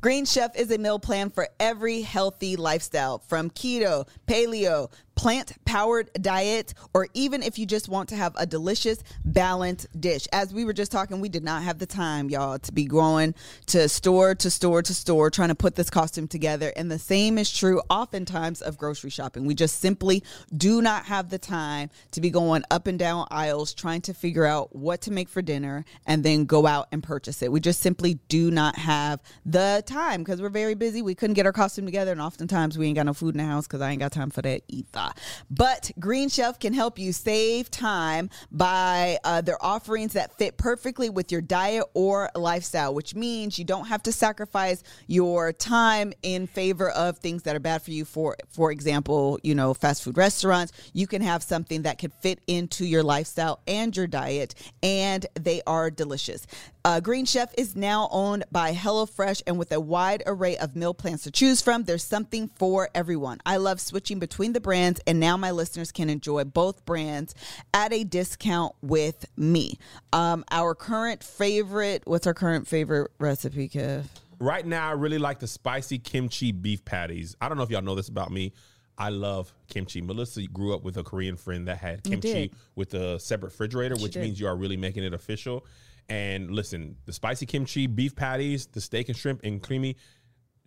Green 0.00 0.24
Chef 0.24 0.56
is 0.56 0.70
a 0.70 0.78
meal 0.78 0.98
plan 0.98 1.28
for 1.28 1.48
every 1.58 2.00
healthy 2.00 2.56
lifestyle 2.56 3.18
from 3.18 3.50
keto, 3.50 4.08
paleo, 4.26 4.90
plant 5.14 5.52
powered 5.64 6.10
diet, 6.14 6.74
or 6.92 7.08
even 7.14 7.42
if 7.42 7.58
you 7.58 7.66
just 7.66 7.88
want 7.88 8.08
to 8.08 8.16
have 8.16 8.34
a 8.36 8.46
delicious, 8.46 9.02
balanced 9.24 9.86
dish. 10.00 10.26
As 10.32 10.52
we 10.52 10.64
were 10.64 10.72
just 10.72 10.92
talking, 10.92 11.20
we 11.20 11.28
did 11.28 11.44
not 11.44 11.62
have 11.62 11.78
the 11.78 11.86
time, 11.86 12.30
y'all, 12.30 12.58
to 12.58 12.72
be 12.72 12.84
going 12.84 13.34
to 13.66 13.88
store 13.88 14.34
to 14.34 14.50
store 14.50 14.82
to 14.82 14.94
store 14.94 15.30
trying 15.30 15.48
to 15.48 15.54
put 15.54 15.76
this 15.76 15.90
costume 15.90 16.28
together. 16.28 16.72
And 16.76 16.90
the 16.90 16.98
same 16.98 17.38
is 17.38 17.52
true 17.52 17.80
oftentimes 17.90 18.62
of 18.62 18.78
grocery 18.78 19.10
shopping. 19.10 19.46
We 19.46 19.54
just 19.54 19.80
simply 19.80 20.22
do 20.56 20.82
not 20.82 21.04
have 21.06 21.30
the 21.30 21.38
time 21.38 21.90
to 22.12 22.20
be 22.20 22.30
going 22.30 22.64
up 22.70 22.86
and 22.86 22.98
down 22.98 23.26
aisles 23.30 23.74
trying 23.74 24.02
to 24.02 24.14
figure 24.14 24.44
out 24.44 24.74
what 24.74 25.02
to 25.02 25.10
make 25.10 25.28
for 25.28 25.42
dinner 25.42 25.84
and 26.06 26.24
then 26.24 26.44
go 26.44 26.66
out 26.66 26.88
and 26.92 27.02
purchase 27.02 27.42
it. 27.42 27.52
We 27.52 27.60
just 27.60 27.80
simply 27.80 28.18
do 28.28 28.50
not 28.50 28.76
have 28.76 29.20
the 29.44 29.82
time 29.86 30.22
because 30.22 30.40
we're 30.40 30.48
very 30.48 30.74
busy. 30.74 31.02
We 31.02 31.14
couldn't 31.14 31.34
get 31.34 31.46
our 31.46 31.52
costume 31.52 31.84
together, 31.84 32.12
and 32.12 32.20
oftentimes 32.20 32.78
we 32.78 32.86
ain't 32.86 32.96
got 32.96 33.06
no 33.06 33.14
food 33.14 33.34
in 33.34 33.38
the 33.38 33.44
house 33.44 33.66
because 33.66 33.80
I 33.80 33.90
ain't 33.90 34.00
got 34.00 34.12
time 34.12 34.30
for 34.30 34.42
that 34.42 34.62
either. 34.68 35.03
But 35.50 35.90
Green 35.98 36.28
Chef 36.28 36.58
can 36.58 36.72
help 36.72 36.98
you 36.98 37.12
save 37.12 37.70
time 37.70 38.30
by 38.50 39.18
uh, 39.24 39.40
their 39.40 39.62
offerings 39.64 40.12
that 40.14 40.36
fit 40.38 40.56
perfectly 40.56 41.10
with 41.10 41.30
your 41.30 41.40
diet 41.40 41.84
or 41.94 42.30
lifestyle, 42.34 42.94
which 42.94 43.14
means 43.14 43.58
you 43.58 43.64
don't 43.64 43.86
have 43.86 44.02
to 44.04 44.12
sacrifice 44.12 44.82
your 45.06 45.52
time 45.52 46.12
in 46.22 46.46
favor 46.46 46.90
of 46.90 47.18
things 47.18 47.42
that 47.42 47.56
are 47.56 47.60
bad 47.60 47.82
for 47.82 47.90
you. 47.90 48.04
For 48.04 48.36
for 48.48 48.70
example, 48.70 49.38
you 49.42 49.54
know, 49.54 49.74
fast 49.74 50.02
food 50.02 50.16
restaurants. 50.16 50.72
You 50.92 51.06
can 51.06 51.22
have 51.22 51.42
something 51.42 51.82
that 51.82 51.98
could 51.98 52.12
fit 52.14 52.40
into 52.46 52.84
your 52.84 53.02
lifestyle 53.02 53.60
and 53.66 53.96
your 53.96 54.06
diet, 54.06 54.54
and 54.82 55.26
they 55.34 55.62
are 55.66 55.90
delicious. 55.90 56.46
Uh, 56.86 57.00
Green 57.00 57.24
Chef 57.24 57.50
is 57.56 57.74
now 57.74 58.08
owned 58.12 58.44
by 58.52 58.72
HelloFresh, 58.72 59.42
and 59.46 59.58
with 59.58 59.72
a 59.72 59.80
wide 59.80 60.22
array 60.26 60.58
of 60.58 60.76
meal 60.76 60.92
plans 60.92 61.22
to 61.22 61.30
choose 61.30 61.62
from, 61.62 61.84
there's 61.84 62.04
something 62.04 62.50
for 62.56 62.90
everyone. 62.94 63.40
I 63.46 63.56
love 63.56 63.80
switching 63.80 64.18
between 64.18 64.52
the 64.52 64.60
brands, 64.60 64.93
and 65.06 65.20
now 65.20 65.36
my 65.36 65.50
listeners 65.50 65.92
can 65.92 66.10
enjoy 66.10 66.44
both 66.44 66.84
brands 66.84 67.34
at 67.72 67.92
a 67.92 68.04
discount 68.04 68.74
with 68.82 69.26
me. 69.36 69.78
Um, 70.12 70.44
our 70.50 70.74
current 70.74 71.22
favorite, 71.22 72.02
what's 72.06 72.26
our 72.26 72.34
current 72.34 72.66
favorite 72.66 73.10
recipe, 73.18 73.68
Kev? 73.68 74.04
Right 74.40 74.66
now, 74.66 74.88
I 74.88 74.92
really 74.92 75.18
like 75.18 75.38
the 75.38 75.46
spicy 75.46 75.98
kimchi 75.98 76.52
beef 76.52 76.84
patties. 76.84 77.36
I 77.40 77.48
don't 77.48 77.56
know 77.56 77.62
if 77.62 77.70
y'all 77.70 77.82
know 77.82 77.94
this 77.94 78.08
about 78.08 78.30
me. 78.30 78.52
I 78.96 79.08
love 79.08 79.52
kimchi. 79.68 80.00
Melissa 80.00 80.42
grew 80.44 80.74
up 80.74 80.84
with 80.84 80.96
a 80.96 81.02
Korean 81.02 81.36
friend 81.36 81.66
that 81.68 81.78
had 81.78 82.04
kimchi 82.04 82.52
with 82.76 82.94
a 82.94 83.18
separate 83.18 83.50
refrigerator, 83.50 83.96
which 83.96 84.12
did. 84.12 84.22
means 84.22 84.38
you 84.38 84.46
are 84.46 84.56
really 84.56 84.76
making 84.76 85.04
it 85.04 85.12
official. 85.12 85.66
And 86.08 86.50
listen, 86.50 86.96
the 87.06 87.12
spicy 87.12 87.46
kimchi 87.46 87.86
beef 87.86 88.14
patties, 88.14 88.66
the 88.66 88.80
steak 88.80 89.08
and 89.08 89.16
shrimp 89.16 89.40
and 89.42 89.62
creamy 89.62 89.96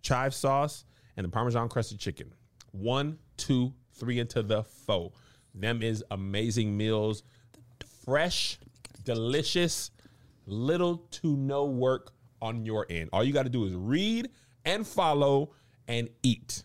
chive 0.02 0.34
sauce, 0.34 0.84
and 1.16 1.24
the 1.24 1.28
Parmesan 1.28 1.68
crusted 1.68 1.98
chicken. 1.98 2.32
One, 2.72 3.18
two, 3.36 3.72
three 3.98 4.18
into 4.18 4.42
the 4.42 4.64
foe. 4.64 5.12
Them 5.54 5.82
is 5.82 6.04
amazing 6.10 6.76
meals. 6.76 7.22
Fresh, 8.04 8.58
delicious, 9.04 9.90
little 10.46 10.98
to 11.10 11.36
no 11.36 11.64
work 11.64 12.12
on 12.40 12.64
your 12.64 12.86
end. 12.88 13.10
All 13.12 13.24
you 13.24 13.32
got 13.32 13.44
to 13.44 13.50
do 13.50 13.64
is 13.64 13.74
read 13.74 14.30
and 14.64 14.86
follow 14.86 15.50
and 15.86 16.08
eat. 16.22 16.62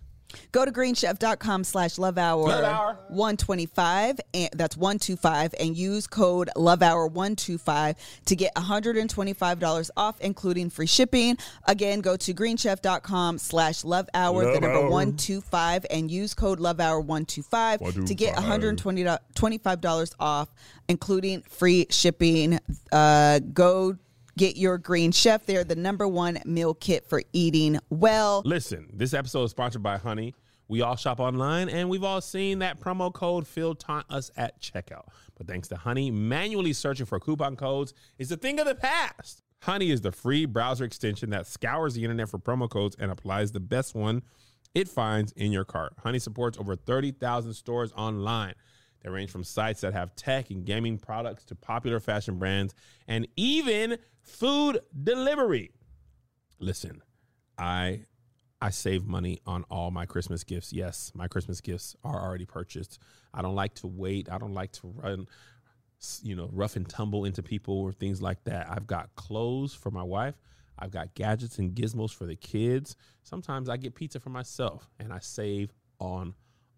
Go 0.51 0.65
to 0.65 0.71
greenchef.com 0.71 1.63
slash 1.63 1.97
love 1.97 2.17
hour 2.17 2.43
Love 2.47 2.97
125 3.09 4.19
and 4.33 4.49
that's 4.53 4.77
125 4.77 5.55
and 5.59 5.77
use 5.77 6.07
code 6.07 6.49
love 6.55 6.81
hour 6.81 7.07
125 7.07 7.95
to 8.25 8.35
get 8.35 8.53
$125 8.55 9.89
off 9.97 10.19
including 10.21 10.69
free 10.69 10.87
shipping. 10.87 11.37
Again, 11.67 12.01
go 12.01 12.17
to 12.17 12.33
greenchef.com 12.33 13.37
slash 13.37 13.83
love 13.83 14.09
hour 14.13 14.45
the 14.53 14.59
number 14.59 14.81
125 14.81 15.85
and 15.89 16.09
use 16.09 16.33
code 16.33 16.59
love 16.59 16.79
hour 16.79 16.99
125 16.99 18.05
to 18.05 18.15
get 18.15 18.35
$125 18.35 20.15
off 20.19 20.49
including 20.87 21.41
free 21.43 21.87
shipping. 21.89 22.59
Uh, 22.91 23.39
go 23.39 23.97
get 24.37 24.57
your 24.57 24.77
Green 24.77 25.11
Chef. 25.11 25.45
They're 25.45 25.63
the 25.63 25.75
number 25.75 26.07
one 26.07 26.39
meal 26.45 26.73
kit 26.73 27.05
for 27.07 27.21
eating 27.33 27.79
well. 27.89 28.41
Listen, 28.45 28.89
this 28.93 29.13
episode 29.13 29.43
is 29.45 29.51
sponsored 29.51 29.83
by 29.83 29.97
Honey. 29.97 30.33
We 30.67 30.81
all 30.81 30.95
shop 30.95 31.19
online 31.19 31.69
and 31.69 31.89
we've 31.89 32.03
all 32.03 32.21
seen 32.21 32.59
that 32.59 32.79
promo 32.79 33.13
code 33.13 33.45
Phil 33.45 33.75
taunt 33.75 34.05
us 34.09 34.31
at 34.37 34.61
checkout. 34.61 35.05
But 35.37 35.47
thanks 35.47 35.67
to 35.69 35.75
Honey, 35.75 36.09
manually 36.09 36.73
searching 36.73 37.05
for 37.05 37.19
coupon 37.19 37.55
codes 37.55 37.93
is 38.17 38.31
a 38.31 38.37
thing 38.37 38.59
of 38.59 38.65
the 38.65 38.75
past. 38.75 39.43
Honey 39.61 39.91
is 39.91 40.01
the 40.01 40.11
free 40.11 40.45
browser 40.45 40.83
extension 40.83 41.29
that 41.29 41.47
scours 41.47 41.93
the 41.93 42.03
internet 42.03 42.29
for 42.29 42.39
promo 42.39 42.69
codes 42.69 42.95
and 42.99 43.11
applies 43.11 43.51
the 43.51 43.59
best 43.59 43.95
one 43.95 44.21
it 44.73 44.87
finds 44.89 45.31
in 45.33 45.51
your 45.51 45.65
cart. 45.65 45.93
Honey 45.99 46.19
supports 46.19 46.57
over 46.57 46.75
30,000 46.75 47.53
stores 47.53 47.91
online. 47.93 48.55
They 49.03 49.09
range 49.09 49.31
from 49.31 49.43
sites 49.43 49.81
that 49.81 49.93
have 49.93 50.15
tech 50.15 50.49
and 50.49 50.65
gaming 50.65 50.97
products 50.97 51.43
to 51.45 51.55
popular 51.55 51.99
fashion 51.99 52.39
brands 52.39 52.73
and 53.07 53.27
even 53.35 53.97
food 54.21 54.79
delivery. 55.03 55.71
Listen, 56.59 57.01
I 57.57 58.05
I 58.61 58.69
save 58.69 59.05
money 59.05 59.41
on 59.45 59.65
all 59.69 59.91
my 59.91 60.05
Christmas 60.05 60.45
gifts. 60.45 60.71
Yes, 60.71 61.11
my 61.13 61.27
Christmas 61.27 61.59
gifts 61.59 61.97
are 62.03 62.21
already 62.21 62.45
purchased. 62.45 62.97
I 63.33 63.41
don't 63.41 63.55
like 63.55 63.73
to 63.75 63.87
wait. 63.87 64.29
I 64.31 64.37
don't 64.37 64.53
like 64.53 64.71
to 64.73 64.87
run 64.87 65.27
you 66.21 66.35
know, 66.35 66.49
rough 66.51 66.75
and 66.75 66.87
tumble 66.87 67.25
into 67.25 67.41
people 67.41 67.79
or 67.79 67.91
things 67.91 68.21
like 68.21 68.43
that. 68.43 68.67
I've 68.69 68.87
got 68.87 69.15
clothes 69.15 69.73
for 69.73 69.91
my 69.91 70.03
wife. 70.03 70.35
I've 70.77 70.91
got 70.91 71.13
gadgets 71.13 71.59
and 71.59 71.73
gizmos 71.73 72.13
for 72.13 72.25
the 72.25 72.35
kids. 72.35 72.95
Sometimes 73.23 73.69
I 73.69 73.77
get 73.77 73.95
pizza 73.95 74.19
for 74.19 74.29
myself 74.29 74.89
and 74.99 75.13
I 75.13 75.19
save 75.19 75.71
on 75.99 76.33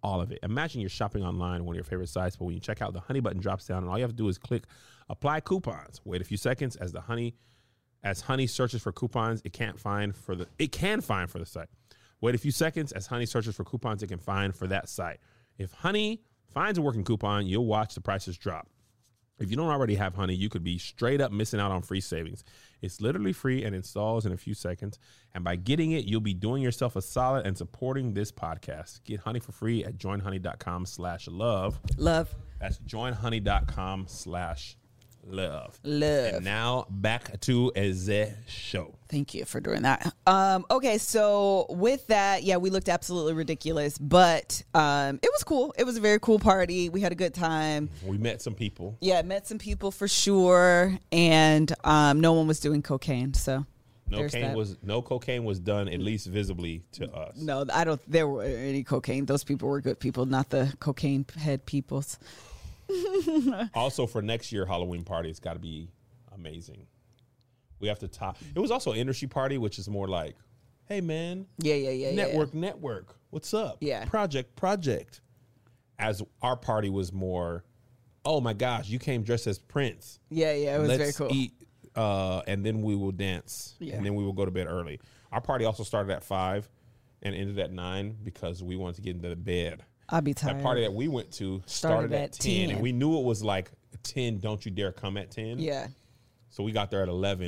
all 0.06 0.22
of 0.22 0.32
it. 0.32 0.38
Imagine 0.44 0.82
you're 0.82 0.90
shopping 0.90 1.24
online 1.24 1.62
on 1.62 1.66
one 1.66 1.74
of 1.74 1.78
your 1.78 1.84
favorite 1.84 2.10
sites, 2.10 2.36
but 2.36 2.46
when 2.46 2.54
you 2.54 2.60
check 2.60 2.80
out, 2.80 2.94
the 2.94 3.00
honey 3.00 3.20
button 3.20 3.42
drops 3.42 3.66
down 3.66 3.80
and 3.80 3.90
all 3.90 3.98
you 3.98 4.04
have 4.04 4.12
to 4.12 4.16
do 4.16 4.28
is 4.28 4.38
click 4.38 4.64
apply 5.10 5.40
coupons. 5.40 6.00
Wait 6.06 6.22
a 6.22 6.24
few 6.24 6.38
seconds 6.38 6.76
as 6.76 6.92
the 6.92 7.02
honey 7.02 7.34
as 8.04 8.22
Honey 8.22 8.46
searches 8.46 8.84
for 8.84 8.92
coupons, 8.92 9.42
it 9.44 9.52
can't 9.52 9.80
find 9.80 10.16
for 10.16 10.36
the 10.36 10.48
it 10.60 10.72
can 10.72 11.02
find 11.02 11.28
for 11.28 11.40
the 11.40 11.46
site. 11.46 11.70
Wait 12.22 12.36
a 12.36 12.38
few 12.38 12.52
seconds 12.52 12.92
as 12.92 13.08
Honey 13.08 13.26
searches 13.26 13.56
for 13.56 13.64
coupons, 13.64 14.04
it 14.04 14.08
can 14.08 14.20
find 14.20 14.56
for 14.56 14.68
that 14.68 14.88
site. 14.90 15.20
If 15.58 15.74
Honey 15.74 16.22
finds 16.54 16.78
a 16.78 16.84
working 16.84 17.04
coupon, 17.04 17.48
you'll 17.48 17.66
watch 17.66 17.96
the 17.96 18.02
prices 18.02 18.38
drop. 18.38 18.70
If 19.38 19.50
you 19.52 19.58
don't 19.58 19.70
already 19.70 19.96
have 19.96 20.16
Honey, 20.16 20.34
you 20.34 20.50
could 20.50 20.64
be 20.64 20.78
straight 20.78 21.20
up 21.20 21.32
missing 21.32 21.60
out 21.60 21.72
on 21.72 21.82
free 21.82 22.00
savings. 22.00 22.44
It's 22.82 23.02
literally 23.02 23.34
free 23.34 23.64
and 23.64 23.76
installs 23.76 24.26
in 24.26 24.32
a 24.32 24.38
few 24.38 24.54
seconds. 24.54 24.98
And 25.34 25.44
by 25.44 25.58
getting 25.58 25.92
it, 25.92 26.06
you'll 26.06 26.22
be 26.22 26.34
doing 26.34 26.64
yourself 26.64 26.96
a 26.96 27.02
solid 27.02 27.46
and 27.46 27.58
supporting 27.58 28.14
this 28.14 28.32
podcast. 28.32 29.04
Get 29.04 29.20
Honey 29.20 29.40
for 29.40 29.52
free 29.52 29.84
at 29.84 29.98
joinhoney.com 29.98 30.86
slash 30.86 31.28
love. 31.28 31.80
Love. 31.98 32.34
That's 32.60 32.80
joinhoney.com 32.80 34.06
slash 34.08 34.78
love. 35.26 35.80
Love. 35.84 36.36
And 36.36 36.46
now 36.46 36.86
back 36.90 37.40
to 37.42 37.72
the 37.76 38.34
show. 38.48 38.96
Thank 39.10 39.34
you 39.34 39.46
for 39.46 39.60
doing 39.60 39.84
that. 39.84 40.14
Um, 40.26 40.66
okay, 40.72 40.98
so 40.98 41.68
with 41.70 42.08
that, 42.08 42.44
yeah, 42.44 42.58
we 42.58 42.70
looked 42.70 42.90
absolutely 42.90 43.34
ridiculous, 43.34 43.98
but 43.98 44.64
um, 44.74 45.20
it 45.22 45.30
was 45.32 45.44
cool. 45.44 45.74
It 45.78 45.84
was 45.84 45.98
a 45.98 46.02
very 46.02 46.20
cool 46.20 46.40
party. 46.40 46.90
We 46.90 47.02
had 47.02 47.12
a 47.12 47.16
good 47.16 47.34
time. 47.34 47.90
We 48.06 48.18
met 48.18 48.42
some 48.42 48.54
people. 48.56 48.98
Yeah, 49.02 49.22
met 49.22 49.48
some 49.48 49.58
people 49.60 49.92
for 49.92 50.08
sure, 50.08 50.98
and 51.12 51.72
um, 51.84 52.20
no 52.20 52.34
one 52.34 52.48
was 52.48 52.60
doing 52.60 52.82
cocaine. 52.82 53.34
So 53.34 53.66
No 54.10 54.18
there's 54.18 54.32
cocaine 54.32 54.50
that. 54.50 54.58
was 54.58 54.78
no 54.84 55.02
cocaine 55.02 55.44
was 55.44 55.60
done 55.60 55.88
at 55.88 56.00
least 56.00 56.28
visibly 56.28 56.84
to 56.94 57.12
us. 57.14 57.38
No, 57.38 57.66
I 57.74 57.84
don't. 57.84 58.02
There 58.10 58.28
were 58.28 58.44
any 58.44 58.84
cocaine. 58.84 59.26
Those 59.26 59.44
people 59.44 59.70
were 59.70 59.82
good 59.82 60.00
people, 60.00 60.26
not 60.26 60.50
the 60.50 60.74
cocaine 60.80 61.26
head 61.38 61.66
peoples. 61.66 62.18
Also 63.74 64.06
for 64.08 64.22
next 64.22 64.52
year 64.52 64.66
Halloween 64.66 65.04
party, 65.04 65.30
it's 65.30 65.40
got 65.40 65.54
to 65.54 65.60
be 65.60 65.90
amazing. 66.34 66.86
We 67.80 67.88
have 67.88 68.00
to 68.00 68.08
top. 68.08 68.38
It 68.56 68.60
was 68.60 68.72
also 68.72 68.92
an 68.92 68.98
industry 68.98 69.28
party, 69.28 69.58
which 69.58 69.80
is 69.80 69.90
more 69.90 70.08
like, 70.08 70.36
hey 70.88 71.02
man, 71.02 71.46
Yeah, 71.60 71.76
yeah, 71.76 71.90
yeah. 71.92 72.10
yeah. 72.10 72.16
network, 72.16 72.54
network. 72.54 73.16
What's 73.32 73.54
up? 73.54 73.78
Yeah. 73.82 74.06
Project, 74.06 74.56
project. 74.56 75.22
As 76.00 76.22
our 76.42 76.56
party 76.58 76.90
was 76.90 77.12
more, 77.14 77.64
oh 78.26 78.42
my 78.42 78.54
gosh, 78.54 78.90
you 78.90 79.00
came 79.00 79.24
dressed 79.24 79.48
as 79.48 79.60
Prince. 79.60 80.20
Yeah, 80.30 80.54
yeah. 80.54 80.76
It 80.76 80.80
was 80.80 80.90
Let's 80.90 81.00
very 81.00 81.14
cool. 81.14 81.36
eat, 81.38 81.54
uh, 81.96 82.42
and 82.48 82.66
then 82.66 82.82
we 82.82 82.96
will 82.96 83.12
dance, 83.12 83.76
Yeah. 83.80 83.96
and 83.96 84.06
then 84.06 84.16
we 84.16 84.24
will 84.24 84.34
go 84.34 84.46
to 84.46 84.52
bed 84.52 84.68
early. 84.68 85.00
Our 85.32 85.42
party 85.42 85.66
also 85.66 85.84
started 85.84 86.12
at 86.14 86.24
five 86.24 86.70
and 87.22 87.34
ended 87.36 87.60
at 87.60 87.72
nine 87.72 88.16
because 88.24 88.62
we 88.64 88.76
wanted 88.76 88.96
to 88.98 89.02
get 89.02 89.16
into 89.16 89.30
the 89.30 89.36
bed. 89.36 89.84
I'll 90.10 90.22
be 90.22 90.34
tired. 90.34 90.58
That 90.58 90.64
party 90.64 90.82
that 90.82 90.94
we 90.94 91.08
went 91.08 91.32
to 91.34 91.62
started, 91.66 92.10
Started 92.10 92.14
at, 92.14 92.22
at 92.24 92.32
10, 92.34 92.68
10. 92.68 92.70
and 92.72 92.82
we 92.82 92.92
knew 92.92 93.18
it 93.20 93.24
was 93.24 93.44
like 93.44 93.72
10, 94.04 94.40
don't 94.40 94.64
you 94.66 94.72
dare 94.72 94.92
come 94.92 95.18
at 95.18 95.32
10. 95.32 95.58
Yeah, 95.60 95.88
So 96.50 96.64
we 96.64 96.72
got 96.72 96.92
there 96.92 97.02
at 97.02 97.10
11. 97.10 97.48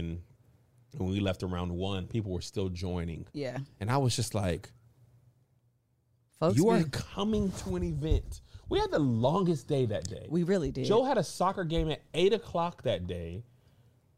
And 0.93 1.02
when 1.02 1.10
we 1.12 1.20
left 1.20 1.43
around 1.43 1.72
1, 1.72 2.08
people 2.08 2.32
were 2.32 2.41
still 2.41 2.70
joining. 2.70 3.28
yeah. 3.34 3.58
And 3.80 3.91
I 3.91 3.98
was 3.98 4.15
just 4.15 4.34
like, 4.34 4.72
Folks, 6.39 6.58
you 6.58 6.70
are 6.70 6.84
coming 6.86 7.52
to 7.52 7.76
an 7.76 7.84
event. 7.84 8.41
We 8.70 8.80
had 8.80 8.91
the 8.91 9.00
longest 9.00 9.67
day 9.67 9.86
that 9.88 10.08
day. 10.10 10.28
we 10.30 10.43
really 10.43 10.72
did. 10.72 10.86
Joe 10.86 11.04
had 11.04 11.17
a 11.17 11.24
soccer 11.24 11.63
game 11.63 11.89
at 11.89 12.02
8 12.13 12.34
o'clock 12.34 12.84
that 12.84 13.08
day. 13.08 13.43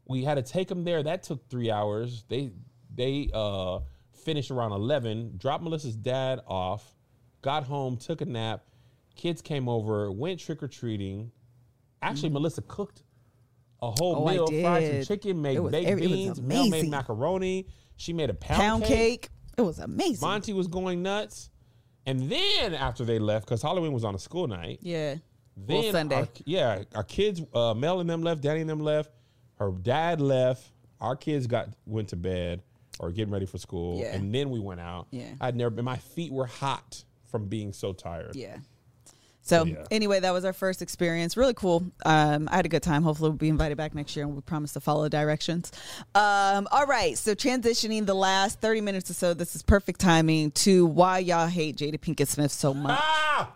We 0.06 0.24
had 0.24 0.34
to 0.34 0.42
take 0.42 0.70
him 0.70 0.84
there. 0.84 1.02
That 1.02 1.22
took 1.22 1.48
three 1.48 1.70
hours. 1.70 2.24
They 2.28 2.50
they 2.92 3.30
uh, 3.32 3.78
finished 4.24 4.50
around 4.50 4.72
11, 4.72 5.34
dropped 5.38 5.62
Melissa's 5.62 5.94
dad 5.96 6.40
off, 6.48 6.84
got 7.42 7.64
home, 7.64 7.96
took 7.96 8.20
a 8.20 8.24
nap. 8.24 8.64
Kids 9.16 9.42
came 9.42 9.68
over, 9.68 10.10
went 10.10 10.40
trick 10.40 10.62
or 10.62 10.68
treating. 10.68 11.30
Actually, 12.02 12.30
Melissa 12.30 12.62
cooked 12.62 13.02
a 13.82 13.90
whole. 13.90 14.16
Oh, 14.16 14.26
meal, 14.28 14.46
fried 14.62 14.90
some 15.06 15.16
chicken, 15.16 15.42
made 15.42 15.58
was 15.58 15.72
baked 15.72 15.90
it 15.90 15.96
beans, 16.00 16.40
Mel 16.40 16.68
made 16.68 16.88
macaroni. 16.88 17.66
She 17.96 18.12
made 18.12 18.30
a 18.30 18.34
pound, 18.34 18.60
pound 18.60 18.84
cake. 18.84 19.22
cake. 19.22 19.28
It 19.58 19.62
was 19.62 19.78
amazing. 19.78 20.26
Monty 20.26 20.52
was 20.54 20.68
going 20.68 21.02
nuts. 21.02 21.50
And 22.06 22.30
then 22.30 22.72
after 22.74 23.04
they 23.04 23.18
left, 23.18 23.44
because 23.44 23.60
Halloween 23.60 23.92
was 23.92 24.04
on 24.04 24.14
a 24.14 24.18
school 24.18 24.46
night, 24.46 24.78
yeah. 24.80 25.16
then 25.56 25.82
Well, 25.82 25.92
Sunday. 25.92 26.14
our- 26.16 26.28
yeah, 26.46 26.82
our 26.94 27.04
kids, 27.04 27.42
uh, 27.52 27.74
Mel 27.74 28.00
and 28.00 28.08
them 28.08 28.22
left, 28.22 28.40
Danny 28.40 28.60
and 28.62 28.70
them 28.70 28.80
left. 28.80 29.10
Her 29.56 29.70
dad 29.70 30.20
left. 30.22 30.66
Our 31.00 31.14
kids 31.16 31.46
got 31.46 31.68
went 31.84 32.08
to 32.08 32.16
bed 32.16 32.62
or 32.98 33.10
getting 33.10 33.32
ready 33.32 33.44
for 33.46 33.58
school, 33.58 33.98
Yeah. 33.98 34.14
and 34.14 34.34
then 34.34 34.48
we 34.50 34.60
went 34.60 34.80
out. 34.80 35.08
Yeah. 35.10 35.34
I'd 35.42 35.56
never 35.56 35.70
been. 35.70 35.84
My 35.84 35.96
feet 35.98 36.32
were 36.32 36.46
hot 36.46 37.04
from 37.30 37.46
being 37.46 37.72
so 37.72 37.92
tired. 37.92 38.34
Yeah. 38.34 38.56
So 39.42 39.64
Yeah. 39.64 39.84
anyway, 39.90 40.20
that 40.20 40.32
was 40.32 40.44
our 40.44 40.52
first 40.52 40.82
experience. 40.82 41.36
Really 41.36 41.54
cool. 41.54 41.84
Um, 42.04 42.48
I 42.52 42.56
had 42.56 42.66
a 42.66 42.68
good 42.68 42.82
time. 42.82 43.02
Hopefully, 43.02 43.30
we'll 43.30 43.38
be 43.38 43.48
invited 43.48 43.76
back 43.78 43.94
next 43.94 44.14
year, 44.14 44.26
and 44.26 44.34
we 44.34 44.42
promise 44.42 44.74
to 44.74 44.80
follow 44.80 45.08
directions. 45.08 45.72
Um, 46.14 46.68
all 46.70 46.84
right. 46.86 47.16
So 47.16 47.34
transitioning 47.34 48.04
the 48.06 48.14
last 48.14 48.60
thirty 48.60 48.80
minutes 48.82 49.10
or 49.10 49.14
so, 49.14 49.32
this 49.34 49.56
is 49.56 49.62
perfect 49.62 49.98
timing 50.00 50.50
to 50.52 50.84
why 50.86 51.18
y'all 51.20 51.46
hate 51.46 51.76
Jada 51.78 51.98
Pinkett 51.98 52.28
Smith 52.28 52.52
so 52.52 52.74
much. 52.74 53.00
Ah, 53.02 53.54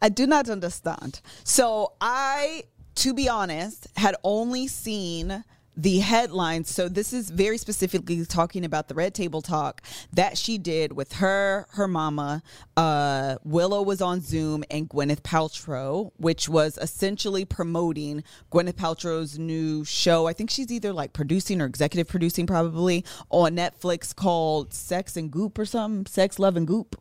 I 0.00 0.08
do 0.08 0.26
not 0.26 0.48
understand. 0.48 1.20
So 1.44 1.92
I, 2.00 2.64
to 2.96 3.12
be 3.12 3.28
honest, 3.28 3.88
had 3.96 4.14
only 4.22 4.68
seen 4.68 5.44
the 5.76 5.98
headlines. 5.98 6.70
So 6.70 6.88
this 6.88 7.12
is 7.12 7.30
very 7.30 7.58
specifically 7.58 8.24
talking 8.24 8.64
about 8.64 8.88
the 8.88 8.94
Red 8.94 9.14
Table 9.14 9.42
Talk 9.42 9.82
that 10.12 10.38
she 10.38 10.56
did 10.58 10.92
with 10.92 11.14
her, 11.14 11.66
her 11.72 11.86
mama. 11.86 12.42
Uh, 12.76 13.36
Willow 13.44 13.82
was 13.82 14.00
on 14.00 14.20
Zoom 14.20 14.64
and 14.70 14.88
Gwyneth 14.88 15.20
Paltrow, 15.20 16.12
which 16.16 16.48
was 16.48 16.78
essentially 16.78 17.44
promoting 17.44 18.24
Gwyneth 18.50 18.74
Paltrow's 18.74 19.38
new 19.38 19.84
show. 19.84 20.26
I 20.26 20.32
think 20.32 20.50
she's 20.50 20.72
either 20.72 20.92
like 20.92 21.12
producing 21.12 21.60
or 21.60 21.66
executive 21.66 22.08
producing, 22.08 22.46
probably 22.46 23.04
on 23.30 23.56
Netflix 23.56 24.14
called 24.16 24.72
Sex 24.72 25.16
and 25.16 25.30
Goop 25.30 25.58
or 25.58 25.66
something. 25.66 26.06
Sex, 26.06 26.38
Love 26.38 26.56
and 26.56 26.66
Goop. 26.66 26.96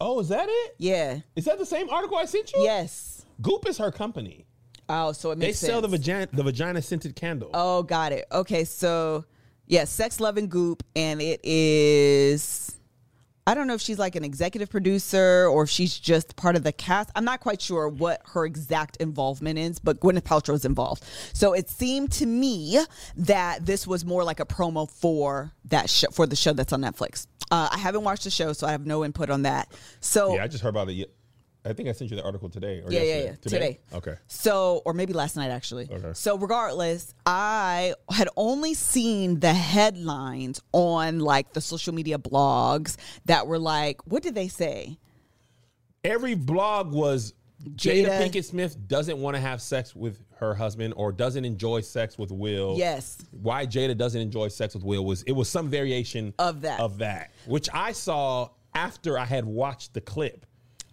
oh, 0.00 0.20
is 0.20 0.28
that 0.28 0.46
it? 0.48 0.74
Yeah. 0.78 1.20
Is 1.34 1.46
that 1.46 1.58
the 1.58 1.66
same 1.66 1.88
article 1.90 2.16
I 2.18 2.24
sent 2.26 2.52
you? 2.52 2.60
Yes. 2.62 3.24
Goop 3.40 3.66
is 3.68 3.78
her 3.78 3.90
company. 3.90 4.44
Oh, 4.88 5.12
so 5.12 5.30
it 5.30 5.38
makes 5.38 5.60
They 5.60 5.68
sell 5.68 5.80
the 5.80 5.88
vagina, 5.88 6.28
the 6.32 6.42
vagina 6.42 6.80
scented 6.82 7.14
candle. 7.14 7.50
Oh, 7.54 7.82
got 7.82 8.12
it. 8.12 8.26
Okay, 8.32 8.64
so 8.64 9.24
yeah, 9.66 9.84
Sex, 9.84 10.18
Love, 10.20 10.36
and 10.38 10.50
Goop, 10.50 10.82
and 10.96 11.20
it 11.20 11.40
is 11.44 12.78
I 13.48 13.54
don't 13.54 13.66
know 13.66 13.72
if 13.72 13.80
she's 13.80 13.98
like 13.98 14.14
an 14.14 14.24
executive 14.24 14.68
producer 14.68 15.46
or 15.46 15.62
if 15.62 15.70
she's 15.70 15.98
just 15.98 16.36
part 16.36 16.54
of 16.54 16.64
the 16.64 16.72
cast. 16.72 17.10
I'm 17.16 17.24
not 17.24 17.40
quite 17.40 17.62
sure 17.62 17.88
what 17.88 18.20
her 18.34 18.44
exact 18.44 18.98
involvement 18.98 19.58
is, 19.58 19.78
but 19.78 20.00
Gwyneth 20.00 20.24
Paltrow 20.24 20.52
is 20.52 20.66
involved. 20.66 21.02
So 21.32 21.54
it 21.54 21.70
seemed 21.70 22.12
to 22.12 22.26
me 22.26 22.78
that 23.16 23.64
this 23.64 23.86
was 23.86 24.04
more 24.04 24.22
like 24.22 24.38
a 24.38 24.44
promo 24.44 24.90
for 24.90 25.50
that 25.64 25.88
show, 25.88 26.08
for 26.12 26.26
the 26.26 26.36
show 26.36 26.52
that's 26.52 26.74
on 26.74 26.82
Netflix. 26.82 27.26
Uh, 27.50 27.70
I 27.72 27.78
haven't 27.78 28.04
watched 28.04 28.24
the 28.24 28.30
show, 28.30 28.52
so 28.52 28.66
I 28.66 28.72
have 28.72 28.84
no 28.84 29.02
input 29.02 29.30
on 29.30 29.40
that. 29.42 29.72
So 30.00 30.34
Yeah, 30.34 30.44
I 30.44 30.48
just 30.48 30.62
heard 30.62 30.68
about 30.68 30.90
it. 30.90 31.10
I 31.64 31.72
think 31.72 31.88
I 31.88 31.92
sent 31.92 32.10
you 32.10 32.16
the 32.16 32.24
article 32.24 32.48
today. 32.48 32.80
Or 32.84 32.90
Yeah, 32.90 33.02
yeah, 33.02 33.22
yeah. 33.24 33.34
Today. 33.40 33.80
Okay. 33.92 34.14
So, 34.26 34.82
or 34.84 34.94
maybe 34.94 35.12
last 35.12 35.36
night 35.36 35.50
actually. 35.50 35.88
Okay. 35.90 36.12
So, 36.14 36.38
regardless, 36.38 37.14
I 37.26 37.94
had 38.10 38.28
only 38.36 38.74
seen 38.74 39.40
the 39.40 39.52
headlines 39.52 40.60
on 40.72 41.20
like 41.20 41.52
the 41.52 41.60
social 41.60 41.92
media 41.92 42.18
blogs 42.18 42.96
that 43.26 43.46
were 43.46 43.58
like, 43.58 44.00
what 44.06 44.22
did 44.22 44.34
they 44.34 44.48
say? 44.48 44.98
Every 46.04 46.34
blog 46.34 46.92
was 46.92 47.34
Jada, 47.74 48.06
Jada- 48.06 48.30
Pinkett 48.30 48.44
Smith 48.44 48.76
doesn't 48.86 49.18
want 49.18 49.34
to 49.34 49.40
have 49.40 49.60
sex 49.60 49.94
with 49.94 50.22
her 50.36 50.54
husband 50.54 50.94
or 50.96 51.10
doesn't 51.10 51.44
enjoy 51.44 51.80
sex 51.80 52.16
with 52.16 52.30
Will. 52.30 52.76
Yes. 52.78 53.18
Why 53.32 53.66
Jada 53.66 53.96
doesn't 53.96 54.20
enjoy 54.20 54.48
sex 54.48 54.74
with 54.74 54.84
Will 54.84 55.04
was 55.04 55.22
it 55.24 55.32
was 55.32 55.48
some 55.48 55.68
variation 55.68 56.32
Of 56.38 56.62
that. 56.62 56.80
Of 56.80 56.98
that. 56.98 57.32
Which 57.46 57.68
I 57.74 57.92
saw 57.92 58.50
after 58.74 59.18
I 59.18 59.24
had 59.24 59.44
watched 59.44 59.94
the 59.94 60.00
clip. 60.00 60.46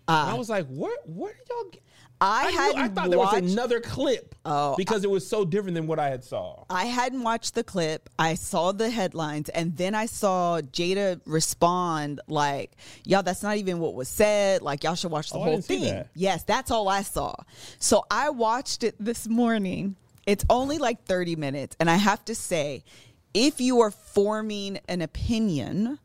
And 0.08 0.30
I 0.30 0.34
was 0.36 0.50
like, 0.50 0.68
what 0.68 1.08
what 1.08 1.34
did 1.38 1.48
y'all 1.50 1.70
get? 1.72 1.82
I 2.22 2.46
I, 2.46 2.52
hadn't 2.52 2.82
I 2.82 2.88
thought 2.88 3.10
there 3.10 3.20
was 3.20 3.34
another 3.34 3.82
clip. 3.82 4.36
Oh, 4.46 4.76
because 4.78 5.04
it 5.04 5.10
was 5.10 5.28
so 5.28 5.44
different 5.44 5.76
than 5.76 5.86
what 5.86 6.00
I 6.00 6.10
had 6.10 6.24
saw. 6.24 6.64
I 6.70 6.86
hadn't 6.86 7.24
watched 7.24 7.56
the 7.56 7.64
clip. 7.64 8.10
I 8.18 8.36
saw 8.36 8.72
the 8.72 8.90
headlines 8.90 9.50
and 9.50 9.76
then 9.76 9.94
I 9.96 10.06
saw 10.06 10.62
Jada 10.62 11.20
respond 11.26 12.22
like, 12.30 12.72
y'all, 13.04 13.22
that's 13.22 13.44
not 13.44 13.58
even 13.58 13.80
what 13.80 13.96
was 13.96 14.08
said. 14.08 14.62
Like, 14.62 14.84
y'all 14.86 14.96
should 14.96 15.12
watch 15.12 15.30
the 15.32 15.40
Oh, 15.40 15.44
whole 15.44 15.62
thing. 15.62 15.84
that. 15.84 16.08
Yes, 16.16 16.44
that's 16.44 16.72
all 16.72 16.88
I 16.88 17.02
saw. 17.02 17.36
So 17.80 18.06
I 18.10 18.30
watched 18.30 18.84
it 18.86 18.96
this 18.98 19.28
morning. 19.28 19.98
It's 20.26 20.46
only 20.50 20.78
like 20.78 21.04
30 21.04 21.36
minutes. 21.36 21.76
And 21.82 21.90
I 21.90 21.96
have 21.98 22.24
to 22.26 22.34
say, 22.36 22.86
if 23.34 23.60
you 23.60 23.82
are 23.82 23.92
forming 23.92 24.80
an 24.88 25.02
opinion 25.02 26.00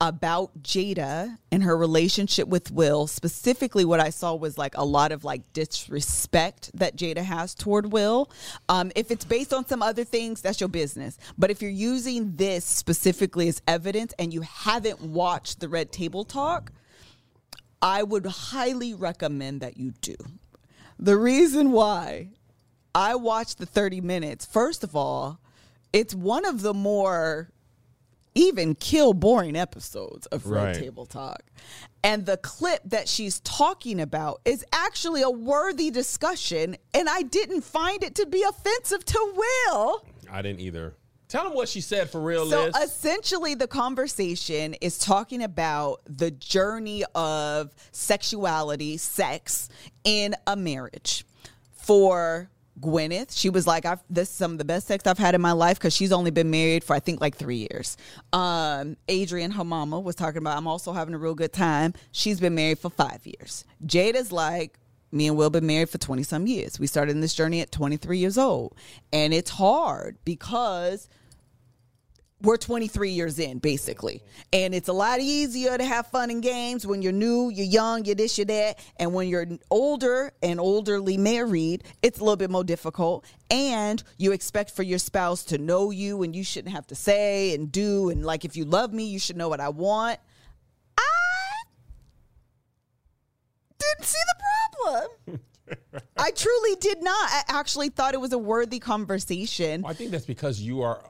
about 0.00 0.62
Jada 0.62 1.38
and 1.52 1.62
her 1.62 1.76
relationship 1.76 2.48
with 2.48 2.70
Will, 2.70 3.06
specifically 3.06 3.84
what 3.84 4.00
I 4.00 4.10
saw 4.10 4.34
was 4.34 4.58
like 4.58 4.76
a 4.76 4.84
lot 4.84 5.12
of 5.12 5.24
like 5.24 5.52
disrespect 5.52 6.70
that 6.74 6.96
Jada 6.96 7.22
has 7.22 7.54
toward 7.54 7.92
Will. 7.92 8.30
Um, 8.68 8.90
if 8.96 9.10
it's 9.10 9.24
based 9.24 9.52
on 9.52 9.66
some 9.66 9.82
other 9.82 10.04
things, 10.04 10.40
that's 10.40 10.60
your 10.60 10.68
business. 10.68 11.18
But 11.38 11.50
if 11.50 11.62
you're 11.62 11.70
using 11.70 12.36
this 12.36 12.64
specifically 12.64 13.48
as 13.48 13.62
evidence 13.68 14.12
and 14.18 14.32
you 14.34 14.42
haven't 14.42 15.00
watched 15.00 15.60
the 15.60 15.68
Red 15.68 15.92
Table 15.92 16.24
Talk, 16.24 16.72
I 17.80 18.02
would 18.02 18.26
highly 18.26 18.94
recommend 18.94 19.60
that 19.60 19.76
you 19.76 19.92
do. 20.00 20.16
The 20.98 21.16
reason 21.16 21.72
why 21.72 22.30
I 22.94 23.14
watched 23.14 23.58
the 23.58 23.66
30 23.66 24.00
minutes, 24.00 24.44
first 24.44 24.84
of 24.84 24.96
all, 24.96 25.40
it's 25.92 26.14
one 26.14 26.44
of 26.44 26.62
the 26.62 26.74
more 26.74 27.50
even 28.34 28.74
kill 28.74 29.14
boring 29.14 29.56
episodes 29.56 30.26
of 30.26 30.46
Red 30.46 30.64
Right. 30.64 30.74
Table 30.74 31.06
Talk. 31.06 31.42
And 32.02 32.26
the 32.26 32.36
clip 32.36 32.82
that 32.84 33.08
she's 33.08 33.40
talking 33.40 34.00
about 34.00 34.40
is 34.44 34.64
actually 34.72 35.22
a 35.22 35.30
worthy 35.30 35.90
discussion, 35.90 36.76
and 36.92 37.08
I 37.08 37.22
didn't 37.22 37.62
find 37.62 38.02
it 38.02 38.14
to 38.16 38.26
be 38.26 38.42
offensive 38.42 39.04
to 39.04 39.32
Will. 39.66 40.04
I 40.30 40.42
didn't 40.42 40.60
either. 40.60 40.94
Tell 41.28 41.44
them 41.44 41.54
what 41.54 41.68
she 41.68 41.80
said 41.80 42.10
for 42.10 42.20
real, 42.20 42.48
So 42.48 42.66
Liz. 42.66 42.76
essentially, 42.76 43.54
the 43.54 43.66
conversation 43.66 44.74
is 44.74 44.98
talking 44.98 45.42
about 45.42 46.02
the 46.04 46.30
journey 46.30 47.02
of 47.14 47.74
sexuality, 47.92 48.98
sex 48.98 49.68
in 50.04 50.34
a 50.46 50.54
marriage. 50.54 51.24
For 51.72 52.50
Gwyneth, 52.80 53.36
she 53.36 53.50
was 53.50 53.66
like, 53.66 53.84
"I've 53.86 54.02
this 54.10 54.28
is 54.28 54.34
some 54.34 54.52
of 54.52 54.58
the 54.58 54.64
best 54.64 54.86
sex 54.86 55.06
I've 55.06 55.18
had 55.18 55.34
in 55.34 55.40
my 55.40 55.52
life 55.52 55.78
because 55.78 55.94
she's 55.94 56.12
only 56.12 56.30
been 56.30 56.50
married 56.50 56.84
for 56.84 56.94
I 56.94 57.00
think 57.00 57.20
like 57.20 57.36
three 57.36 57.66
years." 57.70 57.96
Um, 58.32 58.96
Adrienne, 59.10 59.52
her 59.52 59.64
mama, 59.64 60.00
was 60.00 60.14
talking 60.14 60.38
about, 60.38 60.56
"I'm 60.56 60.66
also 60.66 60.92
having 60.92 61.14
a 61.14 61.18
real 61.18 61.34
good 61.34 61.52
time." 61.52 61.94
She's 62.12 62.40
been 62.40 62.54
married 62.54 62.78
for 62.78 62.90
five 62.90 63.26
years. 63.26 63.64
Jada's 63.86 64.32
like, 64.32 64.78
me 65.14 65.28
and 65.28 65.36
Will 65.36 65.48
been 65.48 65.66
married 65.66 65.88
for 65.88 65.98
20 65.98 66.24
some 66.24 66.46
years. 66.46 66.80
We 66.80 66.88
started 66.88 67.12
in 67.12 67.20
this 67.20 67.34
journey 67.34 67.60
at 67.60 67.70
23 67.70 68.18
years 68.18 68.36
old. 68.36 68.74
And 69.12 69.32
it's 69.32 69.50
hard 69.50 70.18
because 70.24 71.08
we're 72.44 72.58
23 72.58 73.10
years 73.10 73.38
in 73.38 73.58
basically. 73.58 74.22
And 74.52 74.74
it's 74.74 74.88
a 74.88 74.92
lot 74.92 75.20
easier 75.20 75.76
to 75.76 75.84
have 75.84 76.06
fun 76.08 76.30
and 76.30 76.42
games 76.42 76.86
when 76.86 77.02
you're 77.02 77.12
new 77.12 77.48
you're 77.48 77.66
young 77.66 78.04
you're 78.04 78.14
this 78.14 78.38
you're 78.38 78.44
that. 78.44 78.78
And 78.98 79.14
when 79.14 79.28
you're 79.28 79.46
older 79.70 80.32
and 80.42 80.60
olderly 80.60 81.16
married 81.16 81.84
it's 82.02 82.20
a 82.20 82.22
little 82.22 82.36
bit 82.36 82.50
more 82.50 82.62
difficult. 82.62 83.24
And 83.50 84.02
you 84.18 84.32
expect 84.32 84.70
for 84.70 84.82
your 84.82 84.98
spouse 84.98 85.42
to 85.44 85.58
know 85.58 85.90
you 85.90 86.22
and 86.22 86.36
you 86.36 86.44
shouldn't 86.44 86.74
have 86.74 86.86
to 86.88 86.94
say 86.94 87.54
and 87.54 87.72
do. 87.72 88.10
And 88.10 88.24
like 88.24 88.44
if 88.44 88.56
you 88.56 88.64
love 88.64 88.92
me 88.92 89.06
you 89.06 89.18
should 89.18 89.36
know 89.36 89.48
what 89.48 89.60
i 89.60 89.70
want. 89.70 90.20
I 90.98 91.62
didn't 93.78 94.06
see 94.06 94.18
the 94.26 94.34
problem. 94.84 95.40
I 96.18 96.30
truly 96.30 96.76
did 96.76 97.02
not. 97.02 97.30
I 97.30 97.42
actually 97.48 97.88
thought 97.88 98.12
it 98.12 98.20
was 98.20 98.32
a 98.32 98.38
worthy 98.38 98.78
conversation. 98.78 99.82
Well, 99.82 99.90
I 99.90 99.94
think 99.94 100.10
that's 100.10 100.26
because 100.26 100.60
you 100.60 100.82
are 100.82 101.02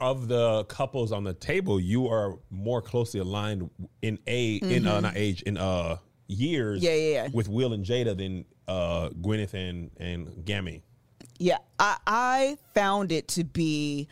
of 0.00 0.28
the 0.28 0.64
couples 0.64 1.12
on 1.12 1.24
the 1.24 1.34
table, 1.34 1.80
you 1.80 2.08
are 2.08 2.38
more 2.50 2.80
closely 2.82 3.20
aligned 3.20 3.68
in 4.02 4.18
a 4.26 4.56
in 4.56 4.86
uh, 4.86 5.00
not 5.00 5.16
age 5.16 5.42
in 5.42 5.56
uh 5.56 5.96
years. 6.28 6.78
Mm-hmm. 6.82 6.86
Yeah, 6.86 6.94
yeah, 6.94 7.22
yeah. 7.24 7.28
With 7.32 7.48
Will 7.48 7.72
and 7.72 7.84
Jada 7.84 8.16
than 8.16 8.44
uh 8.66 9.08
Gwyneth 9.10 9.54
and 9.54 9.90
and 9.98 10.44
Gammy. 10.44 10.82
Yeah, 11.38 11.58
I, 11.78 11.96
I 12.06 12.58
found 12.74 13.12
it 13.12 13.28
to 13.28 13.44
be. 13.44 14.08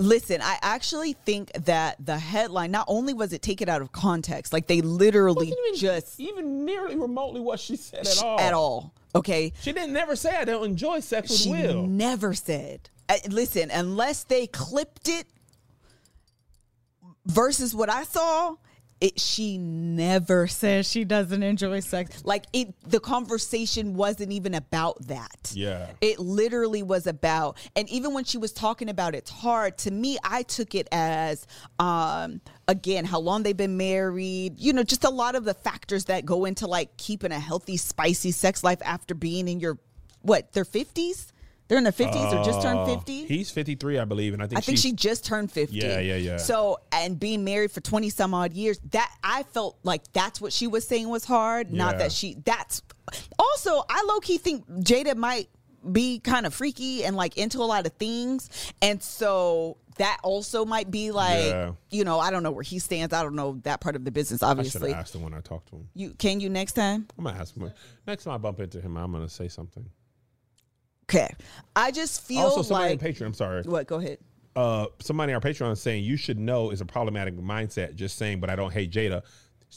Listen, 0.00 0.40
I 0.40 0.58
actually 0.62 1.12
think 1.14 1.50
that 1.64 1.96
the 1.98 2.16
headline 2.16 2.70
not 2.70 2.84
only 2.86 3.12
was 3.14 3.32
it 3.32 3.42
taken 3.42 3.68
out 3.68 3.82
of 3.82 3.90
context, 3.90 4.52
like 4.52 4.68
they 4.68 4.80
literally 4.80 5.52
just 5.74 6.20
even 6.20 6.64
nearly 6.64 6.94
remotely 6.96 7.40
what 7.40 7.58
she 7.58 7.74
said 7.74 8.06
at 8.06 8.22
all. 8.22 8.38
at 8.40 8.54
all. 8.54 8.94
Okay, 9.16 9.52
She 9.60 9.72
didn't 9.72 9.92
never 9.92 10.14
say 10.14 10.36
I 10.36 10.44
don't 10.44 10.64
enjoy 10.64 11.00
sex 11.00 11.30
with 11.30 11.40
she 11.40 11.50
Will. 11.50 11.82
never 11.88 12.32
said. 12.32 12.90
Uh, 13.08 13.16
listen, 13.28 13.70
unless 13.70 14.24
they 14.24 14.46
clipped 14.46 15.08
it 15.08 15.26
versus 17.26 17.74
what 17.74 17.90
I 17.90 18.04
saw, 18.04 18.56
it 19.00 19.20
she 19.20 19.58
never 19.58 20.48
says 20.48 20.90
she 20.90 21.04
doesn't 21.04 21.42
enjoy 21.42 21.80
sex. 21.80 22.24
Like 22.24 22.46
it 22.52 22.74
the 22.82 22.98
conversation 22.98 23.94
wasn't 23.94 24.32
even 24.32 24.54
about 24.54 25.06
that. 25.06 25.52
Yeah. 25.54 25.90
It 26.00 26.18
literally 26.18 26.82
was 26.82 27.06
about 27.06 27.56
and 27.76 27.88
even 27.90 28.12
when 28.12 28.24
she 28.24 28.38
was 28.38 28.52
talking 28.52 28.88
about 28.88 29.14
it's 29.14 29.30
hard, 29.30 29.78
to 29.78 29.90
me 29.92 30.18
I 30.24 30.42
took 30.42 30.74
it 30.74 30.88
as 30.90 31.46
um 31.78 32.40
again 32.66 33.04
how 33.04 33.20
long 33.20 33.44
they've 33.44 33.56
been 33.56 33.76
married, 33.76 34.58
you 34.58 34.72
know, 34.72 34.82
just 34.82 35.04
a 35.04 35.10
lot 35.10 35.36
of 35.36 35.44
the 35.44 35.54
factors 35.54 36.06
that 36.06 36.26
go 36.26 36.44
into 36.44 36.66
like 36.66 36.96
keeping 36.96 37.30
a 37.30 37.38
healthy 37.38 37.76
spicy 37.76 38.32
sex 38.32 38.64
life 38.64 38.80
after 38.84 39.14
being 39.14 39.46
in 39.46 39.60
your 39.60 39.78
what, 40.22 40.52
their 40.52 40.64
50s? 40.64 41.30
They're 41.68 41.78
in 41.78 41.84
their 41.84 41.92
50s 41.92 42.32
or 42.32 42.42
just 42.44 42.62
turned 42.62 42.78
Uh, 42.80 42.86
50? 42.96 43.26
He's 43.26 43.50
53, 43.50 43.98
I 43.98 44.04
believe, 44.06 44.32
and 44.32 44.42
I 44.42 44.46
think 44.46 44.58
I 44.58 44.60
think 44.62 44.78
she 44.78 44.92
just 44.92 45.24
turned 45.24 45.52
50. 45.52 45.76
Yeah, 45.76 46.00
yeah, 46.00 46.16
yeah. 46.16 46.36
So, 46.38 46.78
and 46.92 47.20
being 47.20 47.44
married 47.44 47.70
for 47.72 47.80
20 47.82 48.08
some 48.10 48.32
odd 48.32 48.54
years, 48.54 48.80
that 48.90 49.14
I 49.22 49.42
felt 49.42 49.78
like 49.82 50.10
that's 50.12 50.40
what 50.40 50.52
she 50.52 50.66
was 50.66 50.86
saying 50.88 51.08
was 51.10 51.24
hard, 51.24 51.70
not 51.72 51.98
that 51.98 52.10
she, 52.12 52.36
that's 52.44 52.82
also, 53.38 53.82
I 53.88 54.04
low 54.08 54.18
key 54.20 54.38
think 54.38 54.66
Jada 54.68 55.14
might 55.16 55.48
be 55.92 56.18
kind 56.20 56.44
of 56.46 56.52
freaky 56.54 57.04
and 57.04 57.16
like 57.16 57.36
into 57.38 57.58
a 57.58 57.64
lot 57.64 57.86
of 57.86 57.92
things. 57.94 58.50
And 58.82 59.02
so 59.02 59.76
that 59.96 60.18
also 60.22 60.64
might 60.64 60.90
be 60.90 61.10
like, 61.12 61.44
Yeah. 61.46 61.72
you 61.90 62.04
know, 62.04 62.18
I 62.18 62.30
don't 62.30 62.42
know 62.42 62.50
where 62.50 62.62
he 62.64 62.78
stands. 62.78 63.14
I 63.14 63.22
don't 63.22 63.34
know 63.36 63.60
that 63.62 63.80
part 63.80 63.94
of 63.94 64.04
the 64.04 64.10
business, 64.10 64.42
Obviously, 64.42 64.78
I 64.78 64.82
should 64.82 64.90
have 64.96 65.00
asked 65.04 65.14
him 65.14 65.22
when 65.22 65.34
I 65.34 65.40
talked 65.40 65.68
to 65.70 65.76
him. 65.76 65.88
You 65.94 66.10
Can 66.18 66.40
you 66.40 66.48
next 66.50 66.72
time? 66.72 67.06
I'm 67.16 67.24
gonna 67.24 67.38
ask 67.38 67.54
him. 67.56 67.70
Next 68.06 68.24
time 68.24 68.34
I 68.34 68.38
bump 68.38 68.60
into 68.60 68.80
him, 68.80 68.96
I'm 68.96 69.12
gonna 69.12 69.28
say 69.28 69.48
something. 69.48 69.88
Okay. 71.08 71.28
I 71.74 71.90
just 71.90 72.22
feel 72.22 72.40
also, 72.40 72.62
somebody 72.62 72.90
like. 72.96 73.02
on 73.02 73.08
Patreon. 73.12 73.26
I'm 73.26 73.34
sorry. 73.34 73.62
what? 73.62 73.86
Go 73.86 73.96
ahead. 73.96 74.18
uh, 74.56 74.86
somebody 75.00 75.32
on 75.32 75.42
our 75.42 75.50
Patreon 75.50 75.72
is 75.72 75.80
saying 75.80 76.04
you 76.04 76.16
should 76.16 76.38
know 76.38 76.70
is 76.70 76.80
a 76.80 76.84
problematic 76.84 77.36
mindset. 77.36 77.94
Just 77.94 78.18
saying, 78.18 78.40
but 78.40 78.50
I 78.50 78.56
don't 78.56 78.72
hate 78.72 78.90
Jada. 78.90 79.22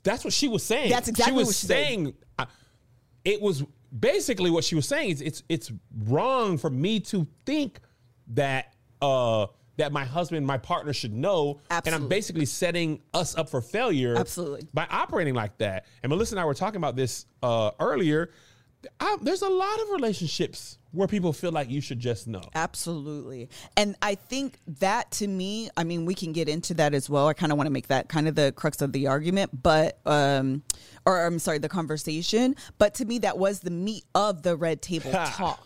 That's 0.04 0.24
what 0.24 0.34
she 0.34 0.48
was 0.48 0.64
saying. 0.64 0.90
That's 0.90 1.08
exactly 1.08 1.34
what 1.34 1.40
she 1.40 1.46
was 1.46 1.48
what 1.48 1.56
she 1.56 1.68
said. 1.68 1.86
saying. 1.88 2.14
I- 2.40 2.48
it 3.24 3.40
was 3.42 3.64
basically 3.98 4.50
what 4.50 4.64
she 4.64 4.74
was 4.76 4.88
saying. 4.88 5.12
Is 5.12 5.22
it's 5.22 5.44
it's 5.48 5.72
wrong 6.06 6.58
for 6.58 6.70
me 6.70 7.00
to 7.02 7.28
think 7.46 7.80
that 8.28 8.74
uh 9.02 9.46
that 9.78 9.92
my 9.92 10.04
husband, 10.04 10.46
my 10.46 10.58
partner 10.58 10.92
should 10.94 11.14
know, 11.14 11.60
and 11.70 11.96
I'm 11.96 12.08
basically 12.08 12.46
setting 12.46 13.02
us 13.14 13.36
up 13.38 13.50
for 13.50 13.62
failure. 13.62 14.16
Absolutely. 14.18 14.68
by 14.74 14.86
operating 14.90 15.34
like 15.34 15.58
that. 15.60 15.86
And 16.04 16.10
Melissa 16.10 16.36
and 16.36 16.40
I 16.40 16.46
were 16.46 16.54
talking 16.54 16.78
about 16.78 16.96
this 16.96 17.26
uh, 17.42 17.72
earlier. 17.80 18.32
I, 19.00 19.18
there's 19.22 19.42
a 19.44 19.50
lot 19.50 19.82
of 19.82 19.90
relationships 19.92 20.78
where 20.92 21.08
people 21.08 21.32
feel 21.34 21.52
like 21.52 21.70
you 21.70 21.82
should 21.82 22.00
just 22.00 22.28
know. 22.28 22.42
Absolutely. 22.54 23.50
And 23.78 23.96
I 24.02 24.16
think 24.16 24.58
that 24.80 25.12
to 25.12 25.28
me, 25.28 25.70
I 25.78 25.84
mean, 25.84 26.06
we 26.06 26.16
can 26.16 26.34
get 26.34 26.50
into 26.50 26.74
that 26.76 26.94
as 26.94 27.10
well. 27.10 27.28
I 27.28 27.34
kind 27.34 27.52
of 27.52 27.58
want 27.58 27.68
to 27.68 27.72
make 27.72 27.88
that 27.88 28.10
kind 28.10 28.28
of 28.28 28.36
the 28.36 28.52
crux 28.52 28.82
of 28.82 28.92
the 28.92 29.08
argument, 29.08 29.64
but, 29.64 30.00
um, 30.06 30.64
or 31.06 31.26
I'm 31.26 31.40
sorry, 31.40 31.60
the 31.60 31.70
conversation. 31.70 32.56
But 32.78 32.96
to 32.96 33.06
me, 33.06 33.20
that 33.20 33.38
was 33.38 33.62
the 33.62 33.72
meat 33.72 34.04
of 34.14 34.44
the 34.44 34.58
red 34.58 34.82
table 34.82 35.12
talk. 35.12 35.66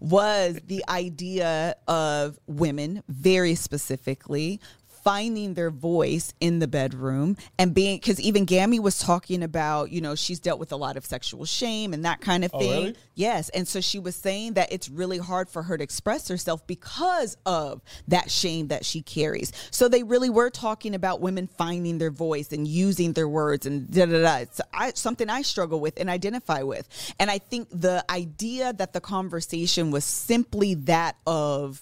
Was 0.00 0.58
the 0.66 0.82
idea 0.88 1.76
of 1.86 2.38
women, 2.46 3.02
very 3.08 3.54
specifically, 3.54 4.58
finding 5.06 5.54
their 5.54 5.70
voice 5.70 6.34
in 6.40 6.58
the 6.58 6.66
bedroom 6.66 7.36
and 7.60 7.72
being 7.72 7.96
because 7.96 8.18
even 8.18 8.44
Gammy 8.44 8.80
was 8.80 8.98
talking 8.98 9.44
about, 9.44 9.92
you 9.92 10.00
know, 10.00 10.16
she's 10.16 10.40
dealt 10.40 10.58
with 10.58 10.72
a 10.72 10.76
lot 10.76 10.96
of 10.96 11.06
sexual 11.06 11.44
shame 11.44 11.94
and 11.94 12.04
that 12.04 12.20
kind 12.20 12.44
of 12.44 12.50
Oh, 12.52 12.58
thing. 12.58 12.70
really? 12.86 12.96
Yes. 13.14 13.48
And 13.50 13.68
so 13.68 13.80
she 13.80 14.00
was 14.00 14.16
saying 14.16 14.54
that 14.54 14.72
it's 14.72 14.88
really 14.88 15.18
hard 15.18 15.48
for 15.48 15.62
her 15.62 15.78
to 15.78 15.84
express 15.84 16.26
herself 16.26 16.66
because 16.66 17.36
of 17.46 17.82
that 18.08 18.32
shame 18.32 18.66
that 18.68 18.84
she 18.84 19.00
carries. 19.00 19.52
So 19.70 19.88
they 19.88 20.02
really 20.02 20.28
were 20.28 20.50
talking 20.50 20.92
about 20.92 21.20
women 21.20 21.46
finding 21.46 21.98
their 21.98 22.10
voice 22.10 22.50
and 22.52 22.66
using 22.66 23.12
their 23.12 23.28
words 23.28 23.64
and 23.64 23.88
da 23.88 24.06
da 24.06 24.22
da. 24.22 24.36
It's 24.38 24.60
I, 24.74 24.90
something 24.96 25.30
I 25.30 25.42
struggle 25.42 25.78
with 25.78 26.00
and 26.00 26.10
identify 26.10 26.64
with. 26.64 26.88
And 27.20 27.30
I 27.30 27.38
think 27.38 27.68
the 27.70 28.04
idea 28.10 28.72
that 28.72 28.92
the 28.92 29.00
conversation 29.00 29.92
was 29.92 30.04
simply 30.04 30.74
that 30.74 31.14
of 31.28 31.80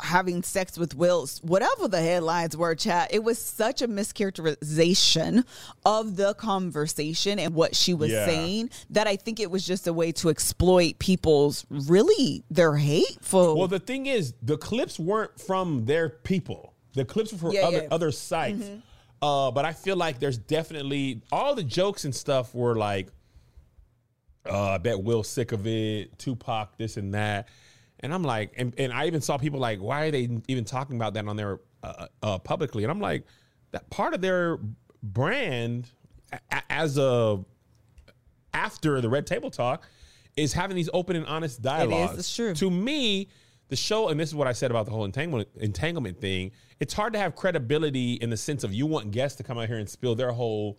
having 0.00 0.42
sex 0.42 0.76
with 0.78 0.94
Wills, 0.94 1.38
whatever 1.42 1.88
the 1.88 2.00
headlines 2.00 2.56
were, 2.56 2.74
chat, 2.74 3.12
it 3.14 3.24
was 3.24 3.38
such 3.38 3.80
a 3.82 3.88
mischaracterization 3.88 5.44
of 5.84 6.16
the 6.16 6.34
conversation 6.34 7.38
and 7.38 7.54
what 7.54 7.74
she 7.74 7.94
was 7.94 8.10
Yeah. 8.10 8.26
saying 8.26 8.70
that 8.90 9.06
I 9.06 9.16
think 9.16 9.40
it 9.40 9.50
was 9.50 9.66
just 9.66 9.86
a 9.86 9.92
way 9.92 10.12
to 10.12 10.28
exploit 10.28 10.98
people's 10.98 11.64
really 11.70 12.44
their 12.50 12.76
hateful. 12.76 13.56
Well, 13.58 13.68
the 13.68 13.78
thing 13.78 14.06
is, 14.06 14.34
the 14.42 14.58
clips 14.58 14.98
weren't 14.98 15.40
from 15.40 15.86
their 15.86 16.08
people. 16.10 16.74
The 16.94 17.04
clips 17.04 17.32
were 17.32 17.38
from 17.38 17.52
Yeah, 17.52 17.66
other 17.66 17.82
yeah. 17.82 17.88
other 17.90 18.10
sites. 18.12 18.64
Uh, 19.22 19.50
but 19.50 19.64
I 19.64 19.72
feel 19.72 19.96
like 19.96 20.18
there's 20.18 20.36
definitely 20.38 21.22
all 21.32 21.54
the 21.54 21.64
jokes 21.64 22.04
and 22.04 22.14
stuff 22.14 22.54
were 22.54 22.74
like, 22.74 23.08
uh, 24.48 24.72
I 24.72 24.78
bet 24.78 25.02
Will 25.02 25.22
sick 25.24 25.52
of 25.52 25.66
it, 25.66 26.18
Tupac, 26.18 26.76
this 26.76 26.96
and 26.96 27.14
that. 27.14 27.48
And 28.00 28.12
I'm 28.12 28.22
like, 28.22 28.52
and, 28.56 28.74
and 28.78 28.92
I 28.92 29.06
even 29.06 29.20
saw 29.20 29.38
people 29.38 29.58
like, 29.58 29.80
why 29.80 30.06
are 30.06 30.10
they 30.10 30.28
even 30.48 30.64
talking 30.64 30.96
about 30.96 31.14
that 31.14 31.26
on 31.26 31.36
their 31.36 31.60
uh, 31.82 32.06
uh, 32.22 32.38
publicly? 32.38 32.84
And 32.84 32.90
I'm 32.90 33.00
like, 33.00 33.24
that 33.72 33.88
part 33.90 34.14
of 34.14 34.20
their 34.20 34.58
brand 35.02 35.88
a- 36.32 36.62
as 36.70 36.98
a 36.98 37.42
after 38.52 39.00
the 39.00 39.08
red 39.08 39.26
table 39.26 39.50
talk 39.50 39.86
is 40.36 40.52
having 40.52 40.76
these 40.76 40.90
open 40.92 41.16
and 41.16 41.26
honest 41.26 41.62
dialogues. 41.62 42.18
it's 42.18 42.34
true. 42.34 42.54
To 42.54 42.70
me, 42.70 43.28
the 43.68 43.76
show, 43.76 44.08
and 44.08 44.20
this 44.20 44.28
is 44.28 44.34
what 44.34 44.46
I 44.46 44.52
said 44.52 44.70
about 44.70 44.86
the 44.86 44.92
whole 44.92 45.04
entanglement 45.04 45.48
entanglement 45.56 46.20
thing. 46.20 46.52
It's 46.78 46.92
hard 46.94 47.12
to 47.14 47.18
have 47.18 47.34
credibility 47.34 48.14
in 48.14 48.30
the 48.30 48.36
sense 48.36 48.62
of 48.64 48.72
you 48.72 48.86
want 48.86 49.10
guests 49.10 49.36
to 49.38 49.42
come 49.42 49.58
out 49.58 49.66
here 49.68 49.78
and 49.78 49.88
spill 49.88 50.14
their 50.14 50.32
whole 50.32 50.78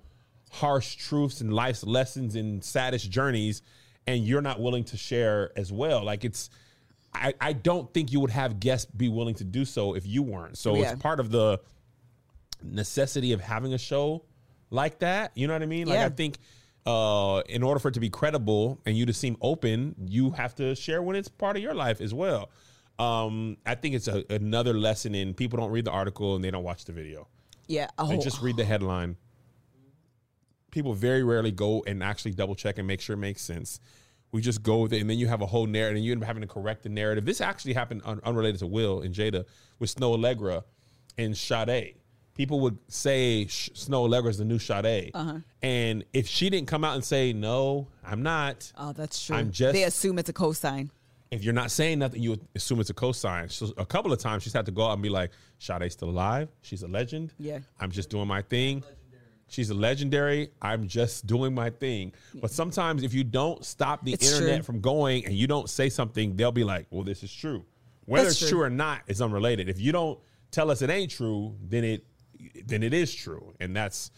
harsh 0.51 0.95
truths 0.95 1.41
and 1.41 1.51
life's 1.53 1.83
lessons 1.83 2.35
and 2.35 2.63
saddest 2.63 3.09
journeys, 3.11 3.61
and 4.05 4.25
you're 4.25 4.41
not 4.41 4.61
willing 4.61 4.83
to 4.85 4.97
share 4.97 5.51
as 5.57 5.71
well. 5.71 6.03
Like 6.05 6.23
it's, 6.23 6.49
I, 7.17 7.33
I 7.41 7.53
don't 7.53 7.93
think 7.93 8.11
you 8.11 8.19
would 8.19 8.31
have 8.31 8.59
guests 8.59 8.89
be 8.91 9.09
willing 9.09 9.35
to 9.35 9.43
do 9.43 9.65
so 9.65 9.93
if 9.95 10.05
you 10.05 10.23
weren't. 10.23 10.57
So 10.57 10.75
Yeah. 10.75 10.91
it's 10.91 11.01
part 11.01 11.19
of 11.19 11.31
the 11.31 11.59
necessity 12.63 13.31
of 13.33 13.41
having 13.41 13.73
a 13.73 13.77
show 13.77 14.23
like 14.69 14.99
that. 14.99 15.31
You 15.35 15.47
know 15.47 15.53
what 15.53 15.61
I 15.63 15.67
mean? 15.67 15.87
Like 15.87 15.97
Yeah. 15.99 16.05
I 16.05 16.09
think 16.09 16.37
uh, 16.85 17.41
in 17.49 17.63
order 17.63 17.79
for 17.79 17.89
it 17.89 17.93
to 17.95 17.99
be 17.99 18.09
credible 18.09 18.79
and 18.85 18.95
you 18.97 19.05
to 19.05 19.13
seem 19.13 19.35
open, 19.41 19.95
you 20.07 20.31
have 20.31 20.55
to 20.55 20.73
share 20.75 21.01
when 21.01 21.15
it's 21.15 21.27
part 21.27 21.57
of 21.57 21.61
your 21.61 21.73
life 21.73 21.99
as 21.99 22.13
well. 22.13 22.49
Um, 22.97 23.57
I 23.65 23.75
think 23.75 23.93
it's 23.95 24.07
a, 24.07 24.23
another 24.33 24.73
lesson 24.73 25.13
in 25.13 25.33
people 25.33 25.57
don't 25.59 25.69
read 25.71 25.85
the 25.85 25.91
article 25.91 26.35
and 26.35 26.43
they 26.43 26.49
don't 26.49 26.63
watch 26.63 26.85
the 26.85 26.93
video. 26.93 27.27
yeah. 27.67 27.87
Oh, 27.97 28.07
They 28.07 28.17
just 28.17 28.41
read 28.41 28.55
the 28.57 28.63
headline. 28.65 29.17
People 30.71 30.93
very 30.93 31.23
rarely 31.23 31.51
go 31.51 31.83
and 31.87 32.01
actually 32.03 32.31
double 32.31 32.55
check 32.55 32.77
and 32.77 32.87
make 32.87 33.01
sure 33.01 33.13
it 33.15 33.19
makes 33.19 33.41
sense. 33.41 33.79
We 34.31 34.41
just 34.41 34.61
go 34.61 34.79
with 34.79 34.93
it, 34.93 34.99
and 35.01 35.09
then 35.09 35.17
you 35.17 35.27
have 35.27 35.41
a 35.41 35.45
whole 35.45 35.65
narrative, 35.65 35.97
and 35.97 36.05
you 36.05 36.11
end 36.11 36.21
up 36.21 36.27
having 36.27 36.41
to 36.41 36.47
correct 36.47 36.83
the 36.83 36.89
narrative. 36.89 37.25
This 37.25 37.39
actually 37.41 37.73
happened 37.73 38.01
un- 38.05 38.19
unrelated 38.23 38.59
to 38.59 38.67
Will 38.67 39.01
and 39.01 39.13
Jada 39.15 39.45
with 39.79 39.93
Snoh 39.95 40.17
Aalegra 40.17 40.63
and 41.17 41.35
Sade. 41.35 41.95
People 42.35 42.59
would 42.59 42.77
say 42.87 43.47
Sh- 43.47 43.69
Snoh 43.73 44.07
Aalegra 44.07 44.29
is 44.29 44.37
the 44.37 44.45
new 44.45 44.59
Sade, 44.59 45.11
uh-huh. 45.13 45.39
and 45.63 46.03
if 46.13 46.27
she 46.27 46.49
didn't 46.49 46.67
come 46.67 46.83
out 46.83 46.95
and 46.95 47.03
say 47.03 47.31
no, 47.33 47.87
I'm 48.05 48.21
not. 48.21 48.71
oh, 48.77 48.91
that's 48.93 49.25
true. 49.25 49.35
I'm 49.37 49.51
just- 49.51 49.73
they 49.73 49.83
assume 49.83 50.19
it's 50.19 50.29
a 50.29 50.33
cosign. 50.33 50.89
If 51.31 51.43
you're 51.43 51.53
not 51.53 51.71
saying 51.71 51.99
nothing, 51.99 52.21
you 52.21 52.37
assume 52.55 52.79
it's 52.79 52.89
a 52.89 52.93
cosign. 52.93 53.51
So 53.51 53.73
a 53.77 53.85
couple 53.85 54.13
of 54.13 54.19
times 54.19 54.43
she's 54.43 54.53
had 54.53 54.65
to 54.65 54.71
go 54.71 54.85
out 54.87 54.93
and 54.93 55.01
be 55.01 55.09
like, 55.09 55.31
Sade's 55.59 55.91
still 55.93 56.09
alive. 56.09 56.47
She's 56.61 56.83
a 56.83 56.87
legend. 56.87 57.33
Yeah. 57.37 57.59
I'm 57.81 57.91
just 57.91 58.09
doing 58.09 58.27
my 58.29 58.41
thing. 58.43 58.81
She's 59.49 59.69
a 59.69 59.73
legendary. 59.73 60.49
I'm 60.61 60.87
just 60.87 61.25
doing 61.25 61.53
my 61.53 61.69
thing. 61.69 62.13
But 62.35 62.51
sometimes 62.51 63.03
if 63.03 63.13
you 63.13 63.23
don't 63.23 63.63
stop 63.63 64.03
the 64.03 64.13
It's 64.13 64.31
internet 64.31 64.57
true. 64.57 64.63
from 64.63 64.81
going 64.81 65.25
and 65.25 65.33
you 65.33 65.47
don't 65.47 65.69
say 65.69 65.89
something, 65.89 66.35
they'll 66.35 66.51
be 66.51 66.63
like, 66.65 66.87
well, 66.89 67.03
this 67.03 67.23
is 67.23 67.33
true. 67.33 67.65
Whether 68.05 68.25
That's 68.25 68.41
it's 68.41 68.49
true. 68.49 68.59
true 68.59 68.67
or 68.67 68.69
not 68.69 69.01
is 69.07 69.21
unrelated. 69.21 69.69
If 69.69 69.79
you 69.79 69.91
don't 69.91 70.19
tell 70.51 70.69
us 70.71 70.81
it 70.81 70.89
ain't 70.89 71.11
true, 71.11 71.55
then 71.61 71.83
it 71.83 72.05
then 72.65 72.83
it 72.83 72.93
is 72.93 73.13
true. 73.13 73.53
And 73.59 73.75
that's 73.75 74.11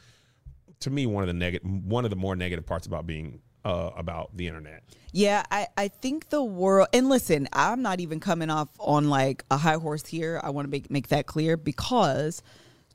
to 0.82 0.89
me 0.89 1.05
one 1.05 1.23
of 1.23 1.27
the 1.27 1.34
negative 1.34 1.67
one 1.86 2.05
of 2.05 2.09
the 2.09 2.15
more 2.17 2.36
negative 2.36 2.65
parts 2.65 2.88
about 2.88 3.05
being 3.07 3.39
uh, 3.65 3.91
about 3.95 4.36
the 4.36 4.47
internet. 4.47 4.84
Yeah, 5.11 5.43
I, 5.51 5.67
I 5.75 5.88
think 5.88 6.30
the 6.30 6.43
world 6.43 6.88
and 6.93 7.09
listen, 7.09 7.47
I'm 7.53 7.82
not 7.82 7.99
even 7.99 8.19
coming 8.19 8.49
off 8.49 8.69
on 8.80 9.09
like 9.09 9.43
a 9.49 9.57
high 9.57 9.75
horse 9.75 10.05
here. 10.05 10.39
I 10.43 10.49
want 10.51 10.65
to 10.67 10.69
make 10.69 10.89
make 10.91 11.07
that 11.09 11.25
clear 11.25 11.57
because 11.57 12.41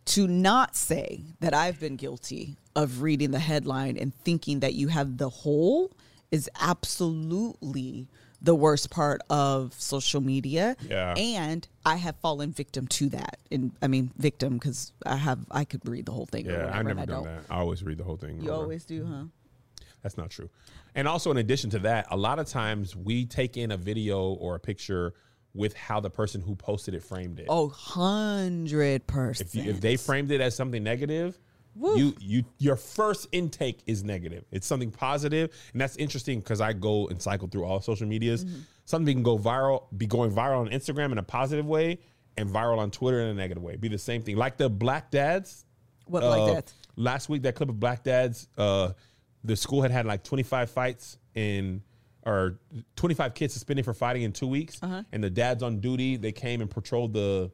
to 0.06 0.26
not 0.26 0.76
say 0.76 1.22
that 1.40 1.54
I've 1.54 1.80
been 1.80 1.96
guilty 1.96 2.56
of 2.76 3.02
reading 3.02 3.30
the 3.30 3.38
headline 3.38 3.96
and 3.96 4.14
thinking 4.14 4.60
that 4.60 4.74
you 4.74 4.88
have 4.88 5.16
the 5.18 5.28
whole 5.28 5.92
is 6.30 6.50
absolutely 6.60 8.08
the 8.42 8.54
worst 8.54 8.90
part 8.90 9.22
of 9.30 9.72
social 9.78 10.20
media. 10.20 10.76
Yeah. 10.88 11.14
And 11.16 11.66
I 11.86 11.96
have 11.96 12.16
fallen 12.16 12.52
victim 12.52 12.86
to 12.88 13.08
that. 13.10 13.38
And 13.50 13.72
I 13.80 13.86
mean 13.86 14.10
victim 14.18 14.54
because 14.54 14.92
I 15.06 15.16
have 15.16 15.40
I 15.50 15.64
could 15.64 15.88
read 15.88 16.06
the 16.06 16.12
whole 16.12 16.26
thing. 16.26 16.46
Yeah, 16.46 16.70
I've 16.72 16.84
never 16.84 17.00
I 17.00 17.04
done 17.06 17.24
don't. 17.24 17.36
that. 17.36 17.42
I 17.48 17.56
always 17.56 17.82
read 17.82 17.98
the 17.98 18.04
whole 18.04 18.16
thing. 18.16 18.40
You 18.40 18.50
over. 18.50 18.62
always 18.62 18.84
do, 18.84 19.06
huh? 19.06 19.24
That's 20.02 20.18
not 20.18 20.28
true. 20.28 20.50
And 20.94 21.08
also, 21.08 21.30
in 21.30 21.38
addition 21.38 21.70
to 21.70 21.78
that, 21.80 22.06
a 22.10 22.16
lot 22.16 22.38
of 22.38 22.46
times 22.46 22.94
we 22.94 23.24
take 23.24 23.56
in 23.56 23.70
a 23.70 23.76
video 23.78 24.34
or 24.34 24.54
a 24.54 24.60
picture 24.60 25.14
with 25.54 25.74
how 25.74 26.00
the 26.00 26.10
person 26.10 26.40
who 26.40 26.56
posted 26.56 26.94
it 26.94 27.02
framed 27.02 27.38
it. 27.38 27.46
Oh, 27.48 27.68
hundred 27.68 29.06
percent. 29.06 29.48
if, 29.48 29.54
you, 29.54 29.70
if 29.70 29.80
they 29.80 29.96
framed 29.96 30.30
it 30.30 30.40
as 30.40 30.54
something 30.56 30.82
negative, 30.82 31.38
you 31.76 32.14
you 32.20 32.44
your 32.58 32.76
first 32.76 33.28
intake 33.32 33.80
is 33.86 34.04
negative. 34.04 34.44
It's 34.50 34.66
something 34.66 34.90
positive, 34.90 35.50
and 35.72 35.80
that's 35.80 35.96
interesting 35.96 36.40
because 36.40 36.60
I 36.60 36.72
go 36.72 37.08
and 37.08 37.20
cycle 37.20 37.48
through 37.48 37.64
all 37.64 37.80
social 37.80 38.06
medias. 38.06 38.44
Mm-hmm. 38.44 38.60
Something 38.84 39.16
can 39.16 39.22
go 39.22 39.38
viral, 39.38 39.84
be 39.96 40.06
going 40.06 40.30
viral 40.30 40.60
on 40.60 40.68
Instagram 40.68 41.12
in 41.12 41.18
a 41.18 41.22
positive 41.22 41.66
way, 41.66 41.98
and 42.36 42.48
viral 42.48 42.78
on 42.78 42.90
Twitter 42.90 43.20
in 43.20 43.28
a 43.28 43.34
negative 43.34 43.62
way. 43.62 43.76
Be 43.76 43.88
the 43.88 43.98
same 43.98 44.22
thing, 44.22 44.36
like 44.36 44.56
the 44.56 44.68
black 44.68 45.10
dads. 45.10 45.64
What 46.06 46.22
uh, 46.22 46.30
like 46.30 46.54
that? 46.54 46.72
Last 46.96 47.28
week, 47.28 47.42
that 47.42 47.54
clip 47.54 47.68
of 47.68 47.80
black 47.80 48.04
dads. 48.04 48.48
Uh, 48.58 48.92
the 49.42 49.56
school 49.56 49.82
had 49.82 49.90
had 49.90 50.06
like 50.06 50.22
25 50.22 50.70
fights 50.70 51.18
in 51.34 51.82
or 52.26 52.58
25 52.96 53.34
kids 53.34 53.52
suspended 53.52 53.84
for 53.84 53.94
fighting 53.94 54.22
in 54.22 54.32
two 54.32 54.46
weeks, 54.46 54.78
Uh-huh. 54.82 55.02
and 55.12 55.22
the 55.22 55.30
dads 55.30 55.62
on 55.62 55.80
duty 55.80 56.16
they 56.16 56.32
came 56.32 56.60
and 56.60 56.70
patrolled 56.70 57.12
the 57.12 57.50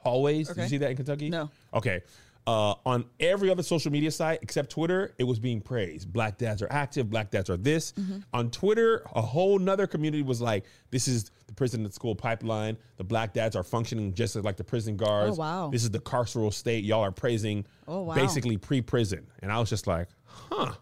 hallways. 0.00 0.48
Did 0.48 0.56
you 0.62 0.68
see 0.68 0.76
that 0.78 0.90
in 0.90 0.96
Kentucky? 0.96 1.30
No. 1.30 1.50
Okay. 1.74 2.02
Uh, 2.46 2.74
on 2.86 3.04
every 3.20 3.50
other 3.50 3.62
social 3.62 3.92
media 3.92 4.10
site 4.10 4.38
except 4.40 4.70
Twitter, 4.70 5.12
it 5.18 5.24
was 5.24 5.38
being 5.38 5.60
praised. 5.60 6.10
Black 6.10 6.38
dads 6.38 6.62
are 6.62 6.68
active. 6.70 7.10
Black 7.10 7.30
dads 7.30 7.50
are 7.50 7.58
this. 7.58 7.92
Mm-hmm. 7.92 8.20
On 8.32 8.50
Twitter, 8.50 9.02
a 9.14 9.20
whole 9.20 9.58
nother 9.58 9.86
community 9.86 10.22
was 10.22 10.40
like, 10.40 10.64
"This 10.90 11.08
is 11.08 11.30
the 11.46 11.52
prison 11.52 11.84
to 11.84 11.92
school 11.92 12.14
pipeline. 12.14 12.78
The 12.96 13.04
black 13.04 13.34
dads 13.34 13.54
are 13.54 13.62
functioning 13.62 14.14
just 14.14 14.34
like 14.36 14.56
the 14.56 14.64
prison 14.64 14.96
guards. 14.96 15.36
Oh, 15.36 15.40
wow. 15.42 15.68
This 15.70 15.82
is 15.84 15.90
the 15.90 15.98
carceral 16.00 16.50
state. 16.50 16.84
Y'all 16.84 17.02
are 17.04 17.12
praising 17.12 17.66
Oh, 17.86 18.00
wow. 18.02 18.14
basically 18.14 18.56
pre-prison." 18.56 19.26
And 19.42 19.52
I 19.52 19.58
was 19.58 19.68
just 19.68 19.86
like, 19.86 20.08
"Huh." 20.24 20.72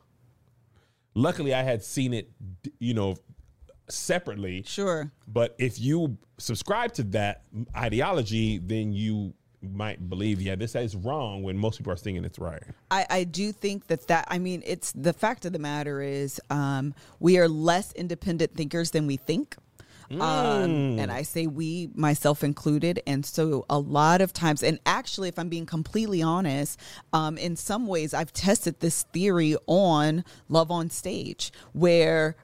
Luckily, 1.16 1.54
I 1.54 1.62
had 1.62 1.82
seen 1.82 2.12
it, 2.12 2.30
you 2.78 2.92
know, 2.92 3.16
separately. 3.88 4.62
Sure. 4.66 5.10
But 5.26 5.54
if 5.58 5.80
you 5.80 6.18
subscribe 6.36 6.92
to 6.94 7.04
that 7.04 7.42
ideology, 7.74 8.58
then 8.58 8.92
you 8.92 9.32
might 9.62 10.10
believe, 10.10 10.42
yeah, 10.42 10.54
this 10.54 10.74
is 10.74 10.94
wrong 10.94 11.42
when 11.42 11.56
most 11.56 11.78
people 11.78 11.90
are 11.92 11.96
thinking 11.96 12.22
it's 12.24 12.38
right. 12.38 12.62
I, 12.90 13.06
I 13.08 13.24
do 13.24 13.50
think 13.50 13.86
that 13.86 14.06
that 14.08 14.26
I 14.28 14.38
mean 14.38 14.62
it's 14.66 14.92
the 14.92 15.14
fact 15.14 15.46
of 15.46 15.54
the 15.54 15.58
matter 15.58 16.02
is 16.02 16.38
um, 16.50 16.94
we 17.18 17.38
are 17.38 17.48
less 17.48 17.92
independent 17.92 18.54
thinkers 18.54 18.90
than 18.90 19.06
we 19.06 19.16
think. 19.16 19.56
Mm. 20.10 20.20
Um, 20.20 20.98
and 20.98 21.10
I 21.10 21.22
say 21.22 21.46
we, 21.46 21.90
myself 21.94 22.44
included. 22.44 23.02
And 23.06 23.24
so 23.24 23.64
a 23.68 23.78
lot 23.78 24.20
of 24.20 24.32
times, 24.32 24.62
and 24.62 24.78
actually, 24.86 25.28
if 25.28 25.38
I'm 25.38 25.48
being 25.48 25.66
completely 25.66 26.22
honest, 26.22 26.78
um, 27.12 27.38
in 27.38 27.56
some 27.56 27.86
ways, 27.86 28.14
I've 28.14 28.32
tested 28.32 28.80
this 28.80 29.02
theory 29.04 29.56
on 29.66 30.24
Love 30.48 30.70
on 30.70 30.90
Stage, 30.90 31.52
where 31.72 32.36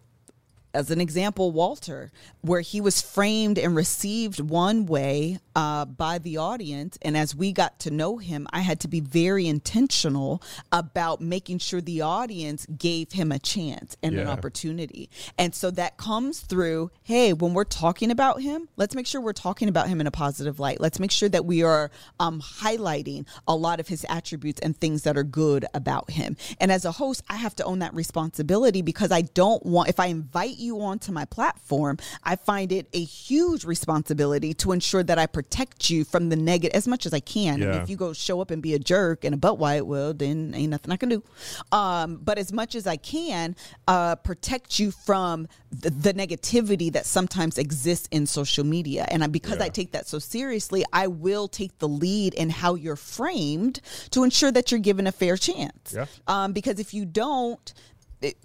as 0.74 0.90
an 0.90 1.00
example, 1.00 1.52
Walter, 1.52 2.12
where 2.40 2.60
he 2.60 2.80
was 2.80 3.00
framed 3.00 3.58
and 3.58 3.76
received 3.76 4.40
one 4.40 4.86
way 4.86 5.38
uh, 5.54 5.84
by 5.84 6.18
the 6.18 6.38
audience. 6.38 6.98
And 7.02 7.16
as 7.16 7.34
we 7.34 7.52
got 7.52 7.78
to 7.80 7.90
know 7.90 8.16
him, 8.16 8.46
I 8.52 8.60
had 8.60 8.80
to 8.80 8.88
be 8.88 9.00
very 9.00 9.46
intentional 9.46 10.42
about 10.70 11.20
making 11.20 11.58
sure 11.58 11.80
the 11.80 12.00
audience 12.00 12.66
gave 12.78 13.12
him 13.12 13.32
a 13.32 13.38
chance 13.38 13.96
and 14.02 14.18
an 14.18 14.28
opportunity. 14.28 15.10
And 15.38 15.54
so 15.54 15.70
that 15.72 15.96
comes 15.96 16.40
through 16.40 16.90
hey, 17.02 17.32
when 17.32 17.52
we're 17.52 17.64
talking 17.64 18.10
about 18.10 18.40
him, 18.40 18.68
let's 18.76 18.94
make 18.94 19.06
sure 19.06 19.20
we're 19.20 19.32
talking 19.32 19.68
about 19.68 19.88
him 19.88 20.00
in 20.00 20.06
a 20.06 20.10
positive 20.10 20.58
light. 20.60 20.80
Let's 20.80 20.98
make 20.98 21.10
sure 21.10 21.28
that 21.28 21.44
we 21.44 21.62
are 21.62 21.90
um, 22.20 22.40
highlighting 22.40 23.26
a 23.46 23.54
lot 23.54 23.80
of 23.80 23.88
his 23.88 24.06
attributes 24.08 24.60
and 24.60 24.76
things 24.76 25.02
that 25.02 25.16
are 25.16 25.24
good 25.24 25.64
about 25.74 26.10
him. 26.10 26.36
And 26.60 26.72
as 26.72 26.84
a 26.84 26.92
host, 26.92 27.22
I 27.28 27.36
have 27.36 27.54
to 27.56 27.64
own 27.64 27.80
that 27.80 27.94
responsibility 27.94 28.82
because 28.82 29.10
I 29.10 29.22
don't 29.22 29.64
want, 29.66 29.88
if 29.88 30.00
I 30.00 30.06
invite 30.06 30.56
you 30.62 30.80
onto 30.80 31.12
my 31.12 31.24
platform, 31.24 31.98
I 32.24 32.36
find 32.36 32.72
it 32.72 32.88
a 32.92 33.02
huge 33.02 33.64
responsibility 33.64 34.54
to 34.54 34.72
ensure 34.72 35.02
that 35.02 35.18
I 35.18 35.26
protect 35.26 35.90
you 35.90 36.04
from 36.04 36.28
the 36.28 36.36
negative 36.36 36.74
as 36.74 36.88
much 36.88 37.06
as 37.06 37.12
I 37.12 37.20
can. 37.20 37.62
And 37.62 37.82
if 37.82 37.90
you 37.90 37.96
go 37.96 38.12
show 38.12 38.40
up 38.40 38.50
and 38.50 38.62
be 38.62 38.74
a 38.74 38.78
jerk 38.78 39.24
and 39.24 39.34
a 39.34 39.38
butt 39.38 39.58
white, 39.58 39.86
well, 39.86 40.14
then 40.14 40.54
ain't 40.54 40.70
nothing 40.70 40.92
I 40.92 40.96
can 40.96 41.08
do. 41.08 41.22
Um, 41.70 42.16
but 42.22 42.38
as 42.38 42.52
much 42.52 42.74
as 42.74 42.86
I 42.86 42.96
can, 42.96 43.56
uh, 43.88 44.16
protect 44.16 44.78
you 44.78 44.90
from 44.90 45.48
the, 45.70 45.90
the 45.90 46.14
negativity 46.14 46.92
that 46.92 47.06
sometimes 47.06 47.58
exists 47.58 48.08
in 48.10 48.26
social 48.26 48.64
media. 48.64 49.06
And 49.08 49.24
I, 49.24 49.26
because 49.26 49.58
I 49.58 49.68
take 49.68 49.92
that 49.92 50.06
so 50.06 50.18
seriously, 50.18 50.84
I 50.92 51.06
will 51.06 51.48
take 51.48 51.78
the 51.78 51.88
lead 51.88 52.34
in 52.34 52.50
how 52.50 52.74
you're 52.74 52.96
framed 52.96 53.80
to 54.10 54.24
ensure 54.24 54.52
that 54.52 54.70
you're 54.70 54.80
given 54.80 55.06
a 55.06 55.12
fair 55.12 55.36
chance. 55.36 55.94
Yeah. 55.94 56.06
Um, 56.26 56.52
because 56.52 56.78
if 56.78 56.94
you 56.94 57.04
don't, 57.04 57.72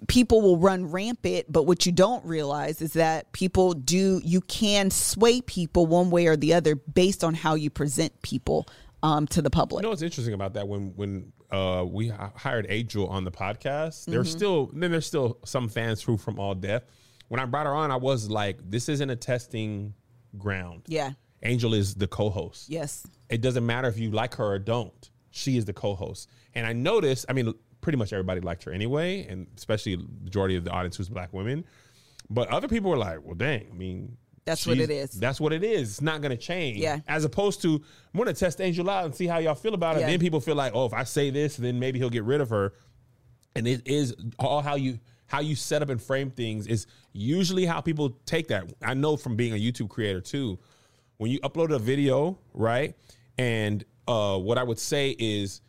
people 0.08 0.40
will 0.42 0.56
run 0.58 0.90
rampant 0.90 1.46
but 1.50 1.64
what 1.64 1.86
you 1.86 1.92
don't 1.92 2.24
realize 2.24 2.80
is 2.82 2.92
that 2.94 3.30
people 3.32 3.72
do 3.72 4.20
you 4.24 4.40
can 4.42 4.90
sway 4.90 5.40
people 5.40 5.86
one 5.86 6.10
way 6.10 6.26
or 6.26 6.36
the 6.36 6.52
other 6.54 6.74
based 6.76 7.22
on 7.24 7.34
how 7.34 7.54
you 7.54 7.70
present 7.70 8.20
people 8.22 8.66
um, 9.02 9.26
to 9.28 9.40
the 9.42 9.50
public 9.50 9.82
You 9.82 9.84
know 9.84 9.90
what's 9.90 10.02
interesting 10.02 10.34
about 10.34 10.54
that? 10.54 10.66
When 10.66 10.92
when 10.96 11.32
uh, 11.50 11.84
we 11.88 12.08
hired 12.08 12.66
Angel 12.68 13.06
on 13.06 13.24
the 13.24 13.30
podcast, 13.30 14.04
there's 14.06 14.28
Mm-hmm. 14.28 14.36
still 14.38 14.66
then 14.74 14.90
there's 14.90 15.06
still 15.06 15.38
some 15.44 15.68
fans 15.68 16.02
who 16.02 16.16
from 16.16 16.38
all 16.40 16.54
death. 16.54 16.82
When 17.28 17.38
I 17.40 17.44
brought 17.44 17.66
her 17.66 17.74
on, 17.74 17.90
I 17.90 17.96
was 17.96 18.28
like, 18.28 18.58
this 18.68 18.88
isn't 18.88 19.08
a 19.10 19.16
testing 19.16 19.94
ground. 20.36 20.82
yeah 20.86 21.12
Angel 21.44 21.72
is 21.74 21.94
the 21.94 22.08
co-host. 22.08 22.68
yes 22.68 23.06
It 23.30 23.40
doesn't 23.40 23.64
matter 23.64 23.86
if 23.88 23.98
you 23.98 24.10
like 24.10 24.34
her 24.34 24.44
or 24.44 24.58
don't. 24.58 25.10
She 25.30 25.56
is 25.56 25.64
the 25.64 25.72
co-host. 25.72 26.28
And 26.54 26.66
I 26.66 26.72
noticed, 26.72 27.26
I 27.28 27.32
mean, 27.34 27.54
pretty 27.80 27.98
much 27.98 28.12
everybody 28.12 28.40
liked 28.40 28.64
her 28.64 28.72
anyway, 28.72 29.26
and 29.26 29.46
especially 29.56 29.96
the 29.96 30.06
majority 30.22 30.56
of 30.56 30.64
the 30.64 30.70
audience 30.70 30.96
who's 30.96 31.08
black 31.08 31.32
women. 31.32 31.64
But 32.30 32.48
other 32.48 32.68
people 32.68 32.90
were 32.90 32.96
like, 32.96 33.24
well, 33.24 33.34
dang, 33.34 33.68
I 33.70 33.74
mean, 33.74 34.16
That's 34.44 34.66
what 34.66 34.78
it 34.78 34.90
is. 34.90 35.10
That's 35.12 35.40
what 35.40 35.52
it 35.52 35.62
is. 35.62 35.90
It's 35.90 36.00
not 36.02 36.22
going 36.22 36.30
to 36.30 36.42
change. 36.42 36.78
Yeah. 36.78 37.00
As 37.06 37.24
opposed 37.24 37.60
to, 37.62 37.74
I'm 37.74 38.18
going 38.18 38.26
to 38.26 38.38
test 38.38 38.60
Angel 38.60 38.88
out 38.88 39.04
and 39.04 39.14
see 39.14 39.26
how 39.26 39.38
y'all 39.38 39.54
feel 39.54 39.74
about 39.74 39.96
it. 39.96 40.00
Yeah. 40.00 40.06
Then 40.06 40.20
people 40.20 40.40
feel 40.40 40.54
like, 40.54 40.74
oh, 40.74 40.86
if 40.86 40.94
I 40.94 41.04
say 41.04 41.30
this, 41.30 41.56
then 41.56 41.78
maybe 41.78 41.98
he'll 41.98 42.10
get 42.10 42.24
rid 42.24 42.40
of 42.40 42.50
her. 42.50 42.72
And 43.54 43.66
it 43.66 43.86
is 43.86 44.14
all 44.38 44.62
how 44.62 44.76
you 44.76 44.98
how 45.26 45.40
you 45.40 45.54
set 45.54 45.82
up 45.82 45.90
and 45.90 46.00
frame 46.00 46.30
things 46.30 46.66
is 46.66 46.86
usually 47.12 47.66
how 47.66 47.82
people 47.82 48.16
take 48.24 48.48
that. 48.48 48.72
I 48.82 48.94
know 48.94 49.16
from 49.16 49.36
being 49.36 49.52
a 49.52 49.56
YouTube 49.56 49.90
creator 49.90 50.22
too. 50.22 50.58
When 51.18 51.30
you 51.30 51.38
upload 51.40 51.70
a 51.74 51.78
video, 51.78 52.38
right? 52.54 52.94
And 53.36 53.84
uh, 54.06 54.38
what 54.38 54.56
I 54.56 54.62
would 54.62 54.78
say 54.78 55.14
is, 55.18 55.60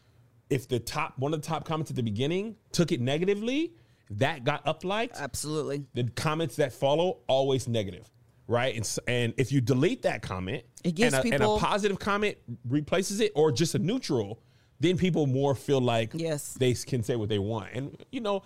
if 0.50 0.68
the 0.68 0.80
top 0.80 1.14
one 1.18 1.34
of 1.34 1.42
the 1.42 1.48
top 1.48 1.66
comments 1.66 1.92
at 1.92 1.96
the 1.96 2.04
beginning 2.04 2.56
took 2.72 2.92
it 2.92 3.00
negatively, 3.02 3.74
that 4.12 4.44
got 4.44 4.66
up 4.68 4.84
liked 4.84 5.16
absolutely 5.20 5.86
the 5.94 6.04
comments 6.16 6.56
that 6.58 6.74
follow 6.74 7.20
always 7.28 7.68
negative, 7.68 8.10
right? 8.48 8.76
And, 8.76 8.98
and 9.08 9.34
if 9.38 9.52
you 9.52 9.62
delete 9.62 10.02
that 10.04 10.22
comment, 10.22 10.64
It 10.84 10.96
gives 10.96 11.14
and, 11.14 11.26
a, 11.26 11.34
and 11.36 11.44
a 11.44 11.58
positive 11.58 12.00
comment 12.00 12.38
replaces 12.68 13.20
it, 13.20 13.32
or 13.36 13.52
just 13.52 13.76
a 13.76 13.80
neutral, 13.80 14.42
then 14.80 14.98
people 14.98 15.28
more 15.28 15.54
feel 15.56 15.82
like 15.82 16.12
Yes. 16.16 16.54
they 16.54 16.74
can 16.74 17.04
say 17.04 17.16
what 17.16 17.30
they 17.30 17.40
want. 17.40 17.68
And 17.74 18.04
you 18.12 18.22
know, 18.22 18.42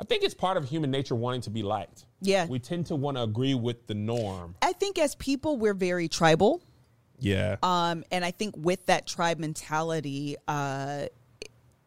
I 0.00 0.02
think 0.02 0.24
it's 0.24 0.34
part 0.34 0.56
of 0.56 0.68
human 0.68 0.90
nature 0.90 1.14
wanting 1.14 1.42
to 1.42 1.50
be 1.50 1.62
liked. 1.62 2.06
Yeah. 2.20 2.46
we 2.46 2.58
tend 2.58 2.86
to 2.86 2.96
want 2.96 3.16
to 3.18 3.22
agree 3.22 3.54
with 3.54 3.86
the 3.86 3.94
norm. 3.94 4.54
i 4.62 4.72
think 4.72 4.98
as 4.98 5.14
people 5.16 5.58
we're 5.58 5.74
very 5.74 6.08
tribal 6.08 6.62
Yeah, 7.20 7.56
Um, 7.62 8.02
and 8.10 8.24
I 8.24 8.30
think 8.32 8.54
with 8.56 8.86
that 8.86 9.06
tribe 9.06 9.38
mentality, 9.38 10.36
uh, 10.48 11.06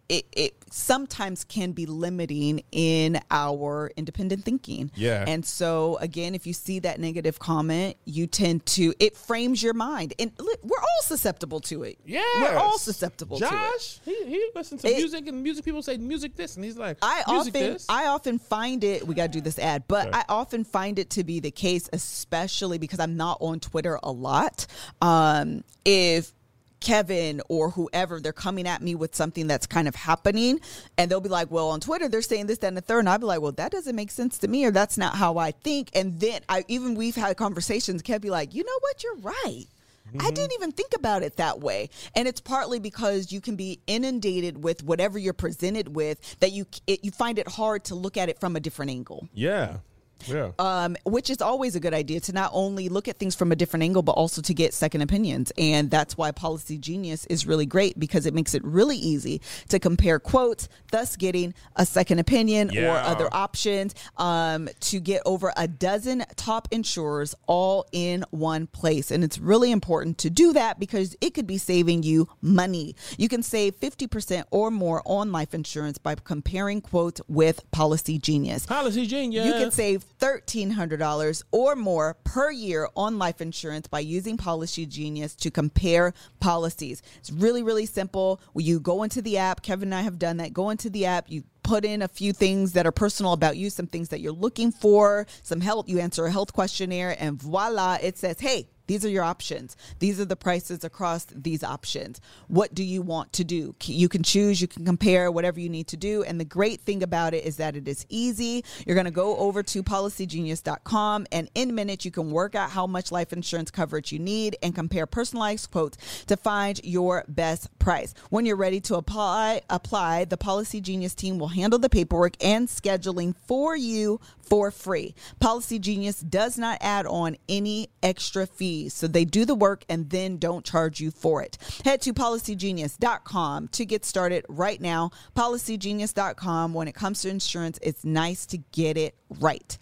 it, 0.10 0.26
it 0.32 0.54
sometimes 0.72 1.44
can 1.44 1.72
be 1.72 1.86
limiting 1.86 2.64
in 2.72 3.20
our 3.32 3.92
independent 3.98 4.44
thinking. 4.46 4.92
Yeah. 4.96 5.24
And 5.28 5.46
so, 5.46 5.98
again, 5.98 6.36
if 6.36 6.48
you 6.48 6.54
see 6.54 6.80
that 6.80 7.00
negative 7.00 7.40
comment, 7.40 7.98
you 8.06 8.28
tend 8.28 8.66
to, 8.68 8.94
it 9.00 9.16
frames 9.18 9.62
your 9.62 9.74
mind. 9.74 10.14
And 10.20 10.32
we're 10.40 10.80
all 10.80 11.02
susceptible 11.04 11.60
to 11.62 11.84
it. 11.84 11.98
yeah, 12.06 12.22
We're 12.40 12.58
all 12.58 12.78
susceptible 12.78 13.40
to 13.40 13.46
it. 13.46 13.50
Josh, 13.50 14.00
he, 14.06 14.26
he 14.26 14.50
listens 14.56 14.82
to 14.82 14.90
It- 14.90 14.98
music, 14.98 15.28
and 15.28 15.44
music 15.44 15.66
people 15.66 15.82
say 15.82 15.98
music 15.98 16.36
this, 16.36 16.56
and 16.56 16.64
he's 16.66 16.78
like, 16.78 16.98
I 17.02 17.24
music 17.30 17.56
often 17.56 17.74
this. 17.74 17.86
I 17.90 18.08
often 18.08 18.40
find 18.40 18.84
it 18.84 19.06
we 19.08 19.16
got 19.16 19.24
to 19.24 19.38
do 19.38 19.42
this 19.42 19.60
ad, 19.60 19.84
but 19.88 20.08
Okay. 20.08 20.18
I 20.20 20.26
often 20.30 20.64
find 20.64 21.00
it 21.00 21.10
to 21.12 21.24
be 21.24 21.40
the 21.40 21.52
case 21.52 21.90
especially 21.94 22.78
because 22.78 23.00
I'm 23.00 23.18
not 23.18 23.38
on 23.42 23.60
Twitter 23.60 24.00
a 24.04 24.12
lot. 24.12 24.66
Um 25.02 25.64
if 25.86 26.34
Kevin 26.80 27.42
or 27.50 27.72
whoever 27.72 28.20
they're 28.20 28.34
coming 28.34 28.68
at 28.68 28.82
me 28.82 28.96
with 28.96 29.16
something 29.16 29.48
that's 29.48 29.68
kind 29.68 29.88
of 29.88 29.96
happening 29.96 30.60
and 30.98 31.10
they'll 31.10 31.22
be 31.22 31.30
like, 31.30 31.52
"Well, 31.52 31.70
on 31.70 31.80
Twitter 31.80 32.08
they're 32.08 32.22
saying 32.22 32.48
this 32.48 32.60
that, 32.60 32.68
and 32.68 32.78
the 32.78 32.82
third 32.82 33.00
and 33.00 33.10
I'll 33.10 33.18
be 33.18 33.26
like, 33.26 33.42
"Well, 33.42 33.52
that 33.54 33.72
doesn't 33.72 33.96
make 33.96 34.12
sense 34.12 34.38
to 34.40 34.48
me 34.48 34.66
or 34.66 34.72
that's 34.72 34.98
not 34.98 35.16
how 35.16 35.38
I 35.38 35.52
think." 35.52 35.90
And 35.94 36.20
then 36.20 36.42
I 36.50 36.66
even 36.68 36.96
we've 36.96 37.16
had 37.16 37.38
conversations 37.38 38.02
Kev 38.04 38.22
be 38.22 38.30
like, 38.30 38.54
"You 38.54 38.64
know 38.64 38.78
what? 38.82 39.04
You're 39.04 39.18
right." 39.18 39.66
I 40.08 40.18
mm-hmm. 40.18 40.30
didn't 40.30 40.54
even 40.54 40.72
think 40.72 40.94
about 40.96 41.24
it 41.24 41.36
that 41.36 41.60
way. 41.60 41.90
And 42.16 42.28
it's 42.28 42.40
partly 42.40 42.80
because 42.80 43.32
you 43.32 43.42
can 43.42 43.56
be 43.56 43.80
inundated 43.88 44.64
with 44.64 44.84
whatever 44.84 45.20
you're 45.20 45.34
presented 45.34 45.96
with 45.96 46.40
that 46.40 46.52
you 46.52 46.66
it, 46.88 47.04
you 47.04 47.12
find 47.12 47.38
it 47.38 47.48
hard 47.48 47.84
to 47.86 47.96
look 47.96 48.18
at 48.18 48.30
it 48.30 48.40
from 48.40 48.56
a 48.56 48.60
different 48.60 48.92
angle. 48.92 49.28
yeah, 49.34 49.78
yeah. 50.26 50.52
Um, 50.60 50.96
which 51.06 51.30
is 51.30 51.42
always 51.42 51.76
a 51.76 51.80
good 51.80 51.94
idea 51.94 52.20
to 52.22 52.34
not 52.34 52.52
only 52.54 52.90
look 52.90 53.08
at 53.08 53.18
things 53.18 53.36
from 53.36 53.52
a 53.52 53.56
different 53.56 53.84
angle, 53.84 54.02
but 54.02 54.14
also 54.14 54.42
to 54.42 54.54
get 54.54 54.74
second 54.74 55.02
opinions. 55.02 55.52
And 55.58 55.90
that's 55.90 56.18
why 56.18 56.32
Policy 56.32 56.78
Genius 56.78 57.26
is 57.28 57.46
really 57.46 57.66
great 57.66 58.00
because 58.00 58.26
it 58.26 58.34
makes 58.34 58.54
it 58.54 58.64
really 58.64 58.98
easy 58.98 59.42
to 59.70 59.80
compare 59.80 60.20
quotes, 60.20 60.70
thus 60.92 61.16
getting 61.16 61.54
a 61.76 61.86
second 61.86 62.20
opinion 62.20 62.78
or 62.78 62.90
other 62.90 63.30
options 63.32 63.94
um, 64.18 64.70
to 64.82 65.00
get 65.00 65.22
over 65.26 65.54
a 65.58 65.68
dozen 65.68 66.24
top 66.36 66.68
insurers 66.72 67.36
all 67.48 67.86
in 67.92 68.24
one 68.32 68.68
place. 68.68 69.12
And 69.12 69.24
it's 69.24 69.38
really 69.38 69.72
important 69.72 70.18
to 70.20 70.30
do 70.30 70.54
that 70.54 70.80
because 70.80 71.16
it 71.22 71.34
could 71.34 71.48
be 71.48 71.58
saving 71.58 72.04
you 72.04 72.28
money. 72.42 72.96
You 73.18 73.30
can 73.30 73.44
save 73.44 73.80
50% 73.80 74.44
or 74.52 74.72
more 74.72 75.02
on 75.06 75.32
life 75.32 75.54
insurance 75.54 75.98
by 75.98 76.16
comparing 76.16 76.82
quotes 76.82 77.22
with 77.28 77.70
Policy 77.72 78.18
Genius. 78.18 78.66
Policy 78.66 79.06
genius. 79.06 79.46
You 79.46 79.54
can 79.54 79.72
save 79.72 80.06
$1,300 80.20 81.44
or 81.52 81.76
more 81.76 82.16
per 82.24 82.52
year 82.52 82.90
on 82.96 83.18
life 83.18 83.42
insurance 83.42 83.88
by 83.88 84.00
using 84.00 84.38
Policy 84.38 84.86
Genius 84.86 85.36
to 85.36 85.52
compare 85.52 86.14
policies. 86.40 87.02
It's 87.18 87.32
really, 87.32 87.64
really 87.64 87.86
simple. 87.86 88.42
You 88.56 88.80
go 88.80 89.04
into 89.04 89.22
the 89.22 89.38
app, 89.38 89.62
Kevin 89.62 89.90
and 89.90 89.96
I 89.96 90.02
have 90.02 90.20
done 90.20 90.38
that. 90.38 90.54
Go 90.54 90.70
into 90.70 90.90
the 90.90 91.06
app, 91.06 91.30
you 91.30 91.44
put 91.64 91.84
in 91.84 92.02
a 92.02 92.08
few 92.08 92.34
things 92.34 92.74
that 92.74 92.88
are 92.88 92.92
personal 92.92 93.34
about 93.34 93.58
you, 93.58 93.70
some 93.70 93.88
things 93.88 94.10
that 94.10 94.22
you're 94.22 94.32
looking 94.32 94.72
for, 94.72 95.28
some 95.44 95.62
help. 95.62 95.90
You 95.90 96.00
answer 96.00 96.26
a 96.26 96.32
health 96.32 96.54
questionnaire, 96.54 97.16
and 97.20 97.42
voila, 97.42 97.98
it 98.02 98.18
says, 98.18 98.40
hey, 98.40 98.70
these 98.88 99.06
are 99.06 99.10
your 99.10 99.24
options. 99.24 99.76
These 100.00 100.20
are 100.20 100.26
the 100.26 100.36
prices 100.36 100.84
across 100.84 101.26
these 101.26 101.64
options. 101.64 102.20
What 102.48 102.74
do 102.74 102.84
you 102.84 103.02
want 103.02 103.34
to 103.34 103.44
do? 103.44 103.76
You 103.84 104.10
can 104.10 104.24
choose, 104.24 104.62
you 104.62 104.68
can 104.68 104.86
compare, 104.86 105.32
whatever 105.32 105.60
you 105.60 105.70
need 105.70 105.88
to 105.88 105.98
do. 105.98 106.24
And 106.24 106.40
the 106.40 106.46
great 106.46 106.82
thing 106.82 107.04
about 107.04 107.34
it 107.34 107.46
is 107.46 107.58
that 107.58 107.76
it 107.76 107.88
is 107.88 108.06
easy. 108.10 108.64
You're 108.86 108.96
going 108.96 109.06
to 109.06 109.12
go 109.12 109.38
over 109.38 109.62
to 109.64 109.84
policygenius.com, 109.84 111.28
and 111.32 111.50
in 111.54 111.76
minutes, 111.76 112.06
you 112.06 112.12
can 112.12 112.32
work 112.32 112.56
out 112.56 112.72
how 112.72 112.88
much 112.88 113.12
life 113.12 113.34
insurance 113.34 113.72
coverage 113.72 114.12
you 114.12 114.20
need 114.20 114.58
and 114.64 114.74
compare 114.74 115.06
personalized 115.06 115.70
quotes 115.72 115.98
to 116.26 116.38
find 116.38 116.80
your 116.84 117.26
best 117.28 117.78
price. 117.80 118.14
When 118.30 118.46
you're 118.46 118.56
ready 118.56 118.80
to 118.82 118.96
apply, 118.96 119.62
apply, 119.70 120.26
the 120.26 120.38
Policy 120.38 120.82
Genius 120.82 121.14
team 121.14 121.38
will 121.38 121.50
handle 121.50 121.80
the 121.80 121.90
paperwork 121.90 122.42
and 122.44 122.68
scheduling 122.68 123.36
for 123.46 123.76
you 123.76 124.20
for 124.50 124.72
free. 124.72 125.16
Policy 125.40 125.80
Genius 125.80 126.20
does 126.20 126.58
not 126.58 126.78
add 126.82 127.06
on 127.06 127.38
any 127.48 127.90
extra 128.02 128.48
fees, 128.48 128.94
so 128.94 129.08
they 129.08 129.26
do 129.26 129.46
the 129.46 129.56
work 129.56 129.84
and 129.90 130.10
then 130.10 130.38
don't 130.38 130.66
charge 130.66 131.00
you 131.00 131.12
for 131.12 131.44
it. 131.44 131.58
Head 131.84 132.02
to 132.02 132.14
policygenius.com 132.14 133.68
to 133.70 133.86
get 133.86 134.06
started 134.06 134.46
right 134.50 134.80
now. 134.82 135.12
Policygenius.com. 135.36 136.74
When 136.74 136.88
it 136.88 136.96
comes 136.96 137.22
to 137.22 137.30
insurance, 137.30 137.80
it's 137.82 138.04
nice 138.04 138.46
to 138.48 138.58
get 138.72 138.98
it 138.98 139.16
right. 139.40 139.78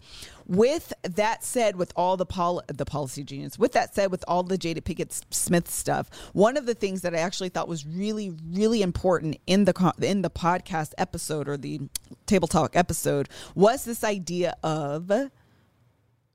With 0.48 0.94
that 1.04 1.44
said, 1.44 1.76
with 1.76 1.92
all 1.96 2.18
the 2.18 2.26
pol- 2.26 2.62
the 2.68 2.86
policy 2.86 3.24
genius, 3.24 3.58
with 3.58 3.72
that 3.72 3.96
said, 3.96 4.12
with 4.12 4.24
all 4.28 4.44
the 4.44 4.58
Jada 4.58 4.82
Pinkett 4.82 5.24
Smith 5.32 5.70
stuff, 5.70 6.10
one 6.34 6.56
of 6.56 6.66
the 6.66 6.76
things 6.76 7.02
that 7.02 7.16
I 7.16 7.20
actually 7.20 7.50
thought 7.50 7.68
was 7.68 7.86
really, 7.86 8.32
really 8.52 8.82
important 8.84 9.38
in 9.48 9.66
the 9.66 9.74
co- 9.74 9.94
in 10.02 10.22
the 10.22 10.30
podcast 10.30 10.94
episode 11.00 11.50
or 11.50 11.58
the 11.58 11.82
table 12.28 12.48
talk 12.48 12.76
episode 12.76 13.28
was 13.56 13.86
this 13.86 14.04
idea 14.04 14.56
of 14.62 15.12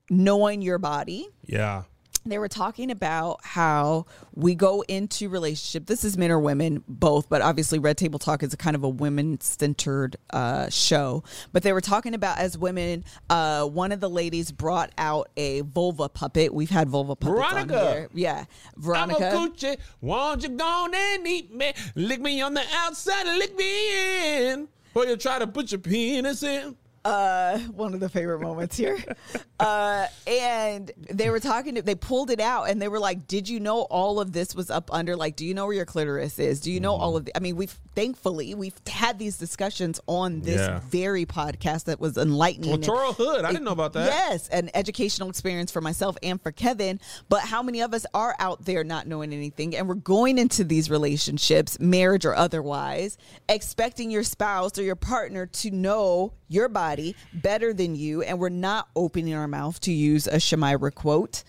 knowing 0.09 0.61
your 0.61 0.77
body. 0.77 1.27
Yeah. 1.45 1.83
They 2.23 2.37
were 2.37 2.47
talking 2.47 2.91
about 2.91 3.39
how 3.43 4.05
we 4.35 4.53
go 4.53 4.81
into 4.87 5.27
relationship. 5.27 5.87
This 5.87 6.03
is 6.03 6.17
men 6.17 6.29
or 6.29 6.39
women, 6.39 6.83
both, 6.87 7.27
but 7.29 7.41
obviously 7.41 7.79
Red 7.79 7.97
Table 7.97 8.19
Talk 8.19 8.43
is 8.43 8.53
a 8.53 8.57
kind 8.57 8.75
of 8.75 8.83
a 8.83 8.89
women 8.89 9.41
centered 9.41 10.17
uh, 10.29 10.69
show. 10.69 11.23
But 11.51 11.63
they 11.63 11.73
were 11.73 11.81
talking 11.81 12.13
about 12.13 12.37
as 12.37 12.57
women. 12.57 13.05
Uh, 13.29 13.65
one 13.65 13.91
of 13.91 14.01
the 14.01 14.09
ladies 14.09 14.51
brought 14.51 14.91
out 14.99 15.29
a 15.35 15.61
vulva 15.61 16.09
puppet. 16.09 16.53
We've 16.53 16.69
had 16.69 16.89
vulva 16.89 17.15
puppets 17.15 17.41
on 17.41 17.67
Veronica. 17.67 17.91
here. 17.91 18.09
Yeah, 18.13 18.39
I'm 18.39 18.81
Veronica. 18.81 19.29
a 19.29 19.33
coochie. 19.33 19.77
Won't 20.01 20.43
you 20.43 20.49
go 20.49 20.65
on 20.65 20.93
and 20.93 21.27
eat 21.27 21.51
me? 21.53 21.73
Lick 21.95 22.21
me 22.21 22.39
on 22.41 22.53
the 22.53 22.63
outside 22.71 23.25
and 23.25 23.39
lick 23.39 23.55
me 23.57 24.49
in. 24.51 24.67
Or 24.93 25.05
you 25.05 25.15
try 25.17 25.39
to 25.39 25.47
put 25.47 25.71
your 25.71 25.79
penis 25.79 26.43
in. 26.43 26.75
Uh, 27.03 27.57
one 27.59 27.93
of 27.93 27.99
the 27.99 28.09
favorite 28.09 28.39
moments 28.41 28.77
here. 28.77 28.97
Uh, 29.61 30.07
and 30.25 30.89
they 31.11 31.29
were 31.29 31.39
talking 31.39 31.75
to, 31.75 31.83
they 31.83 31.93
pulled 31.93 32.31
it 32.31 32.39
out 32.39 32.63
and 32.67 32.81
they 32.81 32.87
were 32.87 32.99
like, 32.99 33.27
Did 33.27 33.47
you 33.47 33.59
know 33.59 33.81
all 33.81 34.19
of 34.19 34.31
this 34.33 34.55
was 34.55 34.71
up 34.71 34.89
under? 34.91 35.15
Like, 35.15 35.35
do 35.35 35.45
you 35.45 35.53
know 35.53 35.67
where 35.67 35.75
your 35.75 35.85
clitoris 35.85 36.39
is? 36.39 36.61
Do 36.61 36.71
you 36.71 36.79
know 36.79 36.95
all 36.95 37.15
of 37.15 37.25
the, 37.25 37.37
I 37.37 37.39
mean, 37.41 37.55
we've 37.55 37.77
thankfully, 37.93 38.55
we've 38.55 38.73
had 38.89 39.19
these 39.19 39.37
discussions 39.37 39.99
on 40.07 40.41
this 40.41 40.55
Yeah. 40.55 40.79
very 40.89 41.27
podcast 41.27 41.83
that 41.83 41.99
was 41.99 42.17
enlightening. 42.17 42.69
Well, 42.71 42.75
and- 42.77 42.83
Toro 42.83 43.13
Hood. 43.13 43.45
I 43.45 43.51
didn't 43.51 43.65
know 43.65 43.71
about 43.71 43.93
that. 43.93 44.07
Yes, 44.07 44.47
an 44.47 44.71
educational 44.73 45.29
experience 45.29 45.69
for 45.71 45.79
myself 45.79 46.17
and 46.23 46.41
for 46.41 46.51
Kevin. 46.51 46.99
But 47.29 47.41
how 47.41 47.61
many 47.61 47.81
of 47.81 47.93
us 47.93 48.07
are 48.15 48.35
out 48.39 48.65
there 48.65 48.83
not 48.83 49.05
knowing 49.05 49.31
anything 49.31 49.75
and 49.75 49.87
we're 49.87 49.93
going 49.93 50.39
into 50.39 50.63
these 50.63 50.89
relationships, 50.89 51.79
marriage 51.79 52.25
or 52.25 52.33
otherwise, 52.33 53.19
expecting 53.47 54.09
your 54.09 54.23
spouse 54.23 54.79
or 54.79 54.81
your 54.81 54.95
partner 54.95 55.45
to 55.45 55.69
know 55.69 56.33
your 56.47 56.67
body 56.91 57.15
better 57.33 57.73
than 57.73 57.95
you, 57.95 58.21
and 58.21 58.37
we're 58.39 58.49
not 58.49 58.89
opening 58.95 59.33
our 59.33 59.47
mouth 59.47 59.79
to 59.81 59.91
use 59.93 60.27
a 60.27 60.35
Shemira 60.35 60.93
quote 60.93 61.43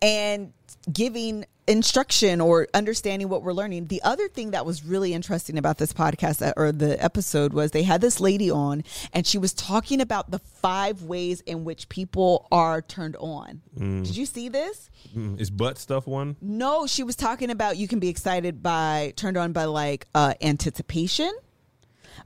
and 0.00 0.52
giving 0.92 1.44
instruction 1.68 2.40
or 2.40 2.68
understanding 2.72 3.28
what 3.28 3.42
we're 3.42 3.52
learning. 3.52 3.88
The 3.88 4.00
other 4.04 4.28
thing 4.28 4.52
that 4.52 4.64
was 4.64 4.84
really 4.84 5.12
interesting 5.12 5.58
about 5.58 5.78
this 5.78 5.92
podcast 5.92 6.52
or 6.56 6.70
the 6.70 7.02
episode 7.02 7.52
was 7.52 7.72
they 7.72 7.82
had 7.82 8.00
this 8.00 8.20
lady 8.20 8.52
on 8.52 8.84
and 9.12 9.26
she 9.26 9.36
was 9.36 9.52
talking 9.52 10.00
about 10.00 10.30
the 10.30 10.38
five 10.38 11.02
ways 11.02 11.40
in 11.40 11.64
which 11.64 11.88
people 11.88 12.46
are 12.52 12.80
turned 12.82 13.16
on. 13.16 13.62
Did 13.76 14.16
you 14.16 14.26
see 14.26 14.48
this? 14.48 14.90
Mm, 15.16 15.40
Is 15.40 15.50
butt 15.50 15.76
stuff 15.78 16.06
one? 16.06 16.36
No, 16.40 16.86
she 16.86 17.02
was 17.02 17.16
talking 17.16 17.50
about 17.50 17.76
you 17.76 17.88
can 17.88 17.98
be 17.98 18.08
excited 18.08 18.62
by 18.62 19.12
turned 19.16 19.36
on 19.36 19.52
by 19.52 19.64
like 19.64 20.06
uh 20.14 20.34
anticipation 20.40 21.32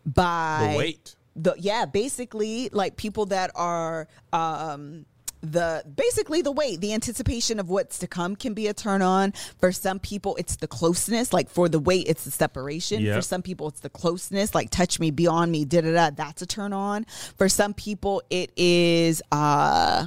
by 0.04 0.68
The 0.72 0.78
weight. 0.78 1.14
The 1.42 1.54
yeah 1.58 1.84
basically 1.86 2.68
like 2.72 2.96
people 2.96 3.26
that 3.26 3.50
are 3.54 4.08
um 4.32 5.06
the 5.42 5.82
basically 5.96 6.42
the 6.42 6.52
wait 6.52 6.80
the 6.80 6.92
anticipation 6.92 7.58
of 7.58 7.70
what's 7.70 7.98
to 7.98 8.06
come 8.06 8.36
can 8.36 8.52
be 8.52 8.66
a 8.66 8.74
turn 8.74 9.00
on. 9.02 9.32
For 9.58 9.72
some 9.72 9.98
people 9.98 10.36
it's 10.36 10.56
the 10.56 10.68
closeness 10.68 11.32
like 11.32 11.48
for 11.48 11.68
the 11.68 11.78
wait 11.78 12.06
it's 12.08 12.24
the 12.24 12.30
separation. 12.30 13.00
Yep. 13.00 13.16
for 13.16 13.22
some 13.22 13.42
people 13.42 13.68
it's 13.68 13.80
the 13.80 13.88
closeness 13.88 14.54
like 14.54 14.70
touch 14.70 15.00
me 15.00 15.10
beyond 15.10 15.50
me 15.50 15.64
da 15.64 15.80
da 15.80 15.92
da 15.92 16.10
that's 16.10 16.42
a 16.42 16.46
turn 16.46 16.72
on. 16.72 17.04
For 17.38 17.48
some 17.48 17.72
people 17.72 18.22
it 18.28 18.52
is 18.56 19.22
uh 19.32 20.06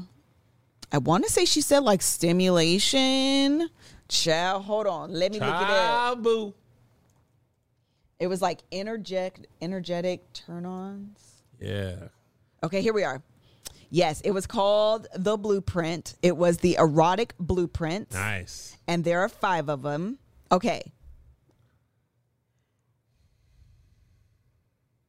i 0.91 0.97
want 0.99 1.23
to 1.25 1.31
say 1.31 1.45
she 1.45 1.61
said 1.61 1.79
like 1.79 2.01
stimulation. 2.03 3.69
Child 4.09 4.65
hold 4.65 4.85
on 4.85 5.11
let 5.11 5.31
me 5.31 5.39
look 5.39 5.49
at 5.49 5.63
it 5.63 5.69
up. 5.69 6.15
Taboo. 6.17 6.53
it 8.19 8.27
was 8.27 8.39
like 8.41 8.59
energetic 8.71 9.47
energetic 9.61 10.31
turn 10.33 10.65
ons 10.67 11.22
Yeah. 11.63 11.95
Okay, 12.63 12.81
here 12.81 12.93
we 12.93 13.03
are. 13.03 13.21
Yes, 13.89 14.21
it 14.21 14.31
was 14.31 14.47
called 14.47 15.07
The 15.15 15.37
Blueprint. 15.37 16.15
It 16.21 16.35
was 16.35 16.57
the 16.57 16.77
erotic 16.79 17.35
blueprint. 17.39 18.11
Nice. 18.11 18.75
And 18.87 19.03
there 19.03 19.21
are 19.21 19.29
five 19.29 19.69
of 19.69 19.83
them. 19.83 20.17
Okay. 20.51 20.91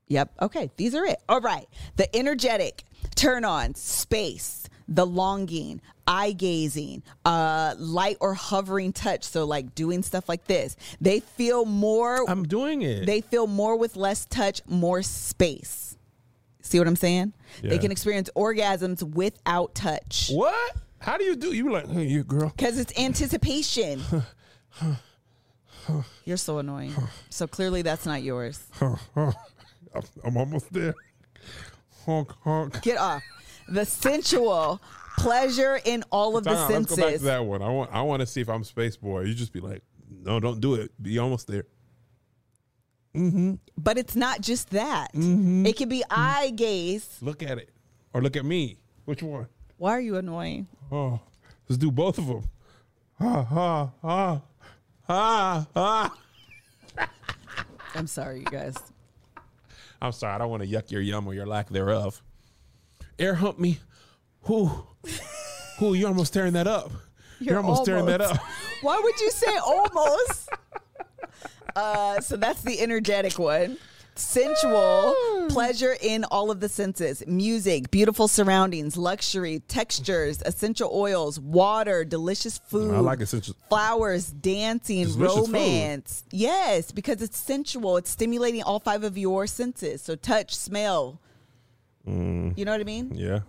Yep. 0.09 0.35
Okay. 0.43 0.71
These 0.77 0.95
are 0.95 1.05
it. 1.07 1.19
All 1.29 1.41
right. 1.41 1.67
The 1.97 2.15
energetic, 2.15 2.85
turn 3.15 3.45
on, 3.45 3.75
space, 3.75 4.69
the 4.87 5.07
longing, 5.07 5.81
eye 6.07 6.33
gazing, 6.33 7.03
uh, 7.25 7.75
light 7.79 8.19
or 8.21 8.35
hovering 8.35 8.93
touch. 8.93 9.25
So, 9.25 9.45
like 9.45 9.75
doing 9.75 10.03
stuff 10.03 10.29
like 10.29 10.45
this. 10.45 10.77
They 11.01 11.21
feel 11.21 11.65
more. 11.65 12.29
I'm 12.29 12.45
doing 12.45 12.83
it. 12.83 13.07
They 13.07 13.23
feel 13.23 13.47
more 13.47 13.77
with 13.77 13.97
less 13.97 14.27
touch, 14.27 14.61
more 14.67 15.03
space. 15.03 15.97
See 16.65 16.79
what 16.79 16.89
I'm 16.89 16.97
saying? 16.97 17.35
They 17.63 17.79
can 17.79 17.93
experience 17.93 18.31
orgasms 18.35 19.03
without 19.03 19.75
touch 19.75 20.31
what? 20.33 20.77
How 20.99 21.19
do 21.19 21.25
you 21.25 21.37
do? 21.37 21.53
You 21.53 21.71
like, 21.71 21.87
hey, 21.89 22.05
you 22.05 22.25
girl. 22.25 22.49
because 22.57 22.79
it's 22.79 22.99
anticipation. 22.99 24.03
You're 26.25 26.39
so 26.39 26.59
annoying. 26.59 26.95
So 27.29 27.47
clearly 27.47 27.83
that's 27.83 28.07
not 28.07 28.23
yours. 28.23 28.65
I'm, 28.81 30.37
almost 30.37 30.73
there. 30.73 30.95
Honk, 32.07 32.33
honk. 32.43 32.81
Get 32.83 32.97
off. 32.99 33.23
The 33.69 33.85
sensual 33.85 34.81
pleasure 35.19 35.79
in 35.85 36.03
all 36.11 36.39
of 36.39 36.45
the 36.45 36.51
Time 36.51 36.59
out, 36.59 36.71
Let's 36.71 36.97
go 36.97 36.97
back 36.97 37.15
to 37.17 37.23
that 37.25 37.45
one. 37.45 37.61
I 37.63 37.69
want. 37.69 37.91
I 37.93 38.01
want 38.01 38.21
to 38.21 38.27
see 38.27 38.41
if 38.41 38.49
I'm 38.49 38.65
space 38.65 38.97
boy. 38.97 39.23
You 39.23 39.35
just 39.35 39.53
be 39.53 39.61
like, 39.61 39.83
no, 40.11 40.41
don't 40.41 40.61
do 40.61 40.75
it. 40.75 40.91
Be 41.03 41.19
almost 41.19 41.47
there. 41.47 41.67
But 43.79 43.99
it's 43.99 44.17
not 44.17 44.41
just 44.41 44.71
that. 44.71 45.13
Mm-hmm. 45.15 45.67
It 45.67 45.77
can 45.77 45.89
be 45.89 46.03
eye 46.11 46.53
gaze. 46.55 47.19
Look 47.21 47.43
at 47.43 47.59
it, 47.59 47.71
or 48.13 48.23
look 48.23 48.37
at 48.37 48.45
me. 48.45 48.79
Which 49.05 49.23
one? 49.23 49.47
Why 49.77 49.93
are 49.93 50.01
you 50.01 50.17
annoying? 50.17 50.67
Oh, 50.91 51.21
let's 51.69 51.79
do 51.79 51.91
both 51.91 52.19
of 52.19 52.27
them. 52.27 52.45
Ha 53.21 53.43
ha 53.45 53.91
ha 54.03 54.43
ha 55.07 55.67
ha. 55.75 56.17
I'm 57.95 58.07
sorry, 58.09 58.41
you 58.41 58.47
guys. 58.47 58.77
I'm 60.03 60.13
sorry. 60.13 60.35
I 60.35 60.39
don't 60.39 60.51
want 60.51 60.63
to 60.65 60.69
yuck 60.69 60.91
your 60.91 61.01
yum 61.01 61.27
or 61.27 61.35
your 61.35 61.47
lack 61.47 61.69
thereof. 61.69 62.21
Air 63.19 63.35
hump 63.35 63.61
me. 63.61 63.79
Who? 64.43 64.71
Who? 65.79 65.95
You're 65.95 66.09
almost 66.09 66.33
tearing 66.33 66.55
that 66.55 66.67
up. 66.67 66.91
You're, 67.39 67.59
almost, 67.59 67.85
tearing 67.85 68.07
that 68.07 68.21
up. 68.21 68.39
Why 68.83 69.01
would 69.01 69.21
you 69.21 69.31
say 69.31 69.57
almost? 69.59 70.44
Uh, 71.77 72.21
so 72.21 72.37
that's 72.37 72.63
the 72.63 72.81
energetic 72.81 73.39
one. 73.39 73.77
Sensual 74.17 75.13
pleasure 75.49 75.97
in 76.01 76.23
all 76.25 76.53
of 76.53 76.61
the 76.61 76.69
senses 76.69 77.27
music, 77.27 77.91
beautiful 77.91 78.29
surroundings, 78.29 78.97
luxury, 78.97 79.61
textures, 79.67 80.41
essential 80.47 80.89
oils, 80.95 81.41
water, 81.41 82.05
delicious 82.05 82.59
food. 82.59 82.95
I 82.95 83.01
like 83.01 83.21
essential- 83.21 83.57
Flowers, 83.69 84.31
dancing, 84.31 85.05
Delicious 85.07 85.35
food. 85.35 85.47
romance. 85.47 86.23
Yes, 86.31 86.93
because 86.93 87.23
it's 87.23 87.37
sensual. 87.37 87.97
It's 87.97 88.11
stimulating 88.11 88.63
all 88.63 88.79
five 88.79 89.03
of 89.03 89.19
your 89.19 89.49
senses. 89.49 90.01
So 90.03 90.15
touch, 90.15 90.55
smell. 90.55 91.19
Mm. 92.09 92.57
You 92.57 92.65
know 92.67 92.71
what 92.73 92.81
I 92.81 92.85
mean? 92.85 93.11
Yeah. 93.17 93.41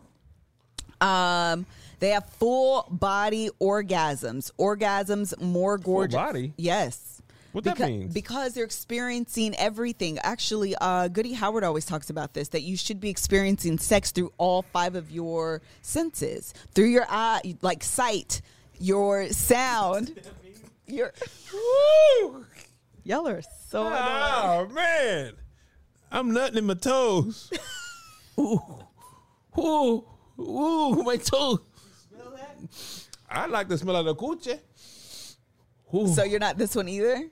Um, 1.02 1.66
they 2.00 2.10
have 2.10 2.26
full 2.40 2.88
body 2.90 3.50
orgasms. 3.62 4.50
Orgasms 4.58 5.40
more 5.42 5.78
gorgeous. 5.78 6.16
body? 6.16 6.54
Yes. 6.58 7.15
What 7.56 7.64
that 7.64 7.80
means? 7.80 8.14
Because 8.14 8.54
they're 8.54 8.66
experiencing 8.66 9.56
everything. 9.56 10.20
Actually, 10.20 10.76
uh, 10.76 11.08
Goody 11.08 11.32
Howard 11.32 11.64
always 11.64 11.86
talks 11.86 12.10
about 12.10 12.34
this 12.34 12.50
that 12.50 12.64
you 12.64 12.76
should 12.76 13.00
be 13.00 13.10
experiencing 13.10 13.78
sex 13.78 14.12
through 14.12 14.34
all 14.38 14.62
five 14.62 14.96
of 14.96 15.10
your 15.10 15.62
senses, 15.82 16.54
through 16.74 16.88
your 16.88 17.06
eye, 17.08 17.56
like 17.62 17.82
sight, 17.82 18.42
your 18.78 19.30
sound, 19.30 20.20
your. 20.86 21.14
Woo! 21.54 22.46
Y'all 23.06 23.26
are 23.26 23.42
so 23.70 23.88
annoying. 23.88 24.02
Oh 24.02 24.68
man, 24.74 25.34
I'm 26.12 26.34
nutting 26.34 26.58
in 26.58 26.66
my 26.66 26.74
toes. 26.74 27.54
ooh, 28.38 28.60
ooh, 29.58 30.04
ooh, 30.38 31.04
my 31.04 31.16
toes. 31.16 31.60
I 33.30 33.46
like 33.46 33.70
the 33.70 33.78
smell 33.78 33.96
of 33.96 34.08
the 34.08 34.16
coochie. 34.16 34.60
Ooh. 35.94 36.10
So 36.10 36.26
you're 36.26 36.42
not 36.42 36.58
this 36.58 36.76
one 36.76 36.90
either. 36.90 37.30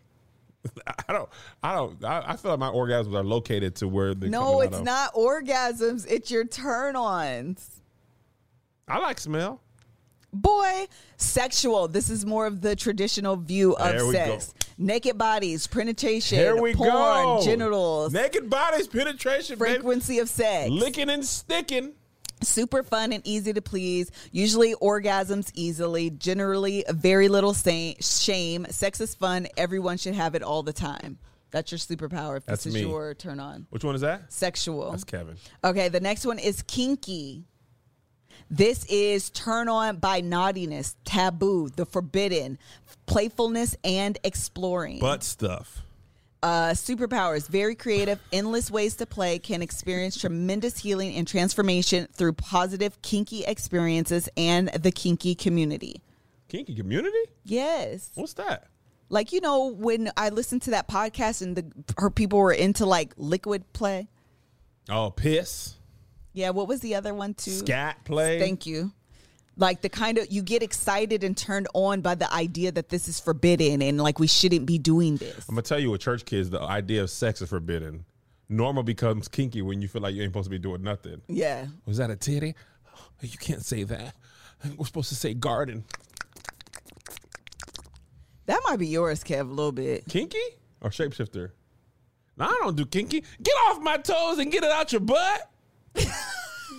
I 1.08 1.14
don't. 1.14 1.30
I 1.62 1.76
don't. 1.76 2.04
I, 2.04 2.36
feel 2.36 2.52
like 2.52 2.60
my 2.60 2.70
orgasms 2.70 3.14
are 3.16 3.24
located 3.24 3.76
to 3.78 3.88
where 3.88 4.14
they. 4.14 4.30
No, 4.30 4.62
it's 4.62 4.80
not 4.80 5.14
orgasms. 5.14 6.06
It's 6.10 6.32
your 6.32 6.46
turn-ons. 6.46 7.82
I 8.88 9.00
like 9.00 9.20
smell. 9.20 9.62
Boy, 10.32 10.88
sexual. 11.18 11.88
This 11.88 12.10
is 12.10 12.26
more 12.26 12.48
of 12.48 12.62
the 12.62 12.76
traditional 12.76 13.36
view 13.36 13.74
of 13.76 13.92
There 13.92 14.12
sex. 14.12 14.54
Naked 14.80 15.18
bodies, 15.18 15.68
penetration, 15.68 16.40
Here 16.40 16.60
we 16.60 16.74
porn, 16.74 16.90
go. 16.90 17.42
genitals, 17.44 18.12
naked 18.12 18.50
bodies, 18.50 18.88
penetration, 18.88 19.60
baby. 19.60 19.74
frequency 19.74 20.18
of 20.18 20.28
sex. 20.28 20.72
licking 20.72 21.12
and 21.12 21.24
sticking. 21.24 21.94
Super 22.44 22.84
fun 22.84 23.14
and 23.14 23.26
easy 23.26 23.54
to 23.54 23.62
please. 23.62 24.12
Usually 24.32 24.76
orgasms 24.76 25.52
easily. 25.54 26.10
Generally, 26.10 26.86
very 26.90 27.28
little 27.28 27.54
sa- 27.54 27.94
shame. 28.00 28.66
Sex 28.70 29.02
is 29.02 29.16
fun. 29.16 29.48
Everyone 29.58 29.98
should 29.98 30.16
have 30.16 30.36
it 30.36 30.44
all 30.44 30.64
the 30.64 30.74
time. 30.74 31.18
That's 31.52 31.72
your 31.72 31.78
superpower 31.80 32.38
if 32.38 32.46
That's 32.46 32.64
this 32.64 32.74
is 32.76 32.82
me. 32.82 32.90
your 32.90 33.14
turn 33.14 33.40
on. 33.40 33.68
Which 33.70 33.84
one 33.84 33.94
is 33.96 34.02
that? 34.02 34.34
Sexual. 34.34 34.92
That's 34.92 35.04
Kevin. 35.04 35.38
Okay, 35.64 35.88
the 35.90 36.00
next 36.00 36.26
one 36.26 36.40
is 36.40 36.64
kinky. 36.64 37.44
This 38.50 38.86
is 38.86 39.30
turn 39.30 39.70
on 39.70 39.98
by 39.98 40.22
naughtiness, 40.22 40.96
taboo, 41.06 41.70
the 41.70 41.86
forbidden, 41.86 42.58
playfulness, 43.06 43.76
and 43.84 44.18
exploring. 44.24 45.00
Butt 45.00 45.24
stuff. 45.24 45.82
Uh, 46.44 46.72
superpowers, 46.74 47.48
very 47.48 47.74
creative, 47.74 48.20
endless 48.34 48.70
ways 48.70 48.98
to 48.98 49.06
play, 49.06 49.40
can 49.40 49.62
experience 49.62 50.20
tremendous 50.20 50.78
healing 50.78 51.16
and 51.16 51.26
transformation 51.26 52.06
through 52.12 52.34
positive 52.34 53.02
kinky 53.02 53.46
experiences 53.46 54.28
and 54.36 54.68
the 54.68 54.92
kinky 54.92 55.36
community. 55.36 56.02
Kinky 56.50 56.76
community? 56.76 57.18
Yes. 57.46 58.12
What's 58.16 58.34
that? 58.34 58.68
Like, 59.08 59.32
you 59.32 59.40
know, 59.40 59.68
when 59.68 60.12
I 60.18 60.30
listened 60.30 60.64
to 60.64 60.72
that 60.72 60.90
podcast 60.90 61.42
and 61.42 61.56
the 61.56 61.66
her 61.98 62.10
people 62.10 62.40
were 62.40 62.52
into 62.52 62.86
like 62.86 63.14
liquid 63.16 63.72
play. 63.72 64.10
Oh, 64.90 65.12
piss. 65.12 65.76
Yeah, 66.34 66.50
what 66.50 66.68
was 66.68 66.82
the 66.82 66.96
other 66.96 67.14
one 67.14 67.36
too? 67.36 67.52
Scat 67.52 68.04
play. 68.04 68.38
Thank 68.38 68.66
you. 68.66 68.92
Like 69.56 69.82
the 69.82 69.90
kind 69.90 70.18
of 70.18 70.32
you 70.32 70.42
get 70.42 70.64
excited 70.64 71.24
and 71.24 71.38
turned 71.38 71.68
on 71.74 72.02
by 72.02 72.16
the 72.16 72.32
idea 72.34 72.72
that 72.72 72.90
this 72.90 73.08
is 73.08 73.20
forbidden 73.20 73.82
and 73.82 74.02
like 74.02 74.20
we 74.20 74.28
shouldn't 74.28 74.66
be 74.66 74.80
doing 74.80 75.18
this. 75.18 75.48
I'm 75.48 75.56
gonna 75.56 75.62
tell 75.62 75.80
you 75.80 75.92
with 75.92 76.02
church 76.02 76.26
kids, 76.26 76.50
the 76.50 76.62
idea 76.62 77.04
of 77.04 77.10
sex 77.10 77.42
is 77.42 77.50
forbidden. 77.50 78.06
Normal 78.50 78.84
becomes 78.84 79.28
kinky 79.28 79.62
when 79.62 79.82
you 79.82 79.88
feel 79.88 80.02
like 80.02 80.16
you 80.16 80.24
ain't 80.24 80.32
supposed 80.32 80.46
to 80.46 80.50
be 80.50 80.60
doing 80.60 80.82
nothing. 80.82 81.22
Yeah. 81.28 81.68
Was 81.86 81.98
that 81.98 82.10
a 82.10 82.16
titty? 82.16 82.56
Oh, 82.96 83.08
you 83.22 83.38
can't 83.38 83.64
say 83.64 83.84
that. 83.84 84.16
We're 84.78 84.86
supposed 84.86 85.10
to 85.10 85.16
say 85.16 85.34
garden. 85.34 85.84
That 88.46 88.60
might 88.68 88.78
be 88.78 88.88
yours, 88.88 89.24
Kev, 89.24 89.42
a 89.42 89.54
little 89.54 89.72
bit. 89.72 90.08
Kinky 90.08 90.38
or 90.82 90.90
shapeshifter? 90.90 91.52
No, 92.38 92.46
I 92.46 92.60
don't 92.62 92.76
do 92.76 92.86
kinky. 92.86 93.24
Get 93.42 93.54
off 93.68 93.82
my 93.82 93.98
toes 93.98 94.40
and 94.40 94.52
get 94.52 94.64
it 94.64 94.72
out 94.72 94.92
your 94.92 95.02
butt. 95.02 95.50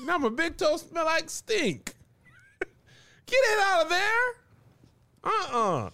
now 0.04 0.18
my 0.18 0.28
big 0.28 0.56
toes 0.56 0.82
smell 0.82 1.04
like 1.04 1.30
stink. 1.30 1.94
Get 3.26 3.36
it 3.36 3.58
out 3.64 3.82
of 3.84 3.88
there. 3.88 4.20
Uh-uh. 5.24 5.90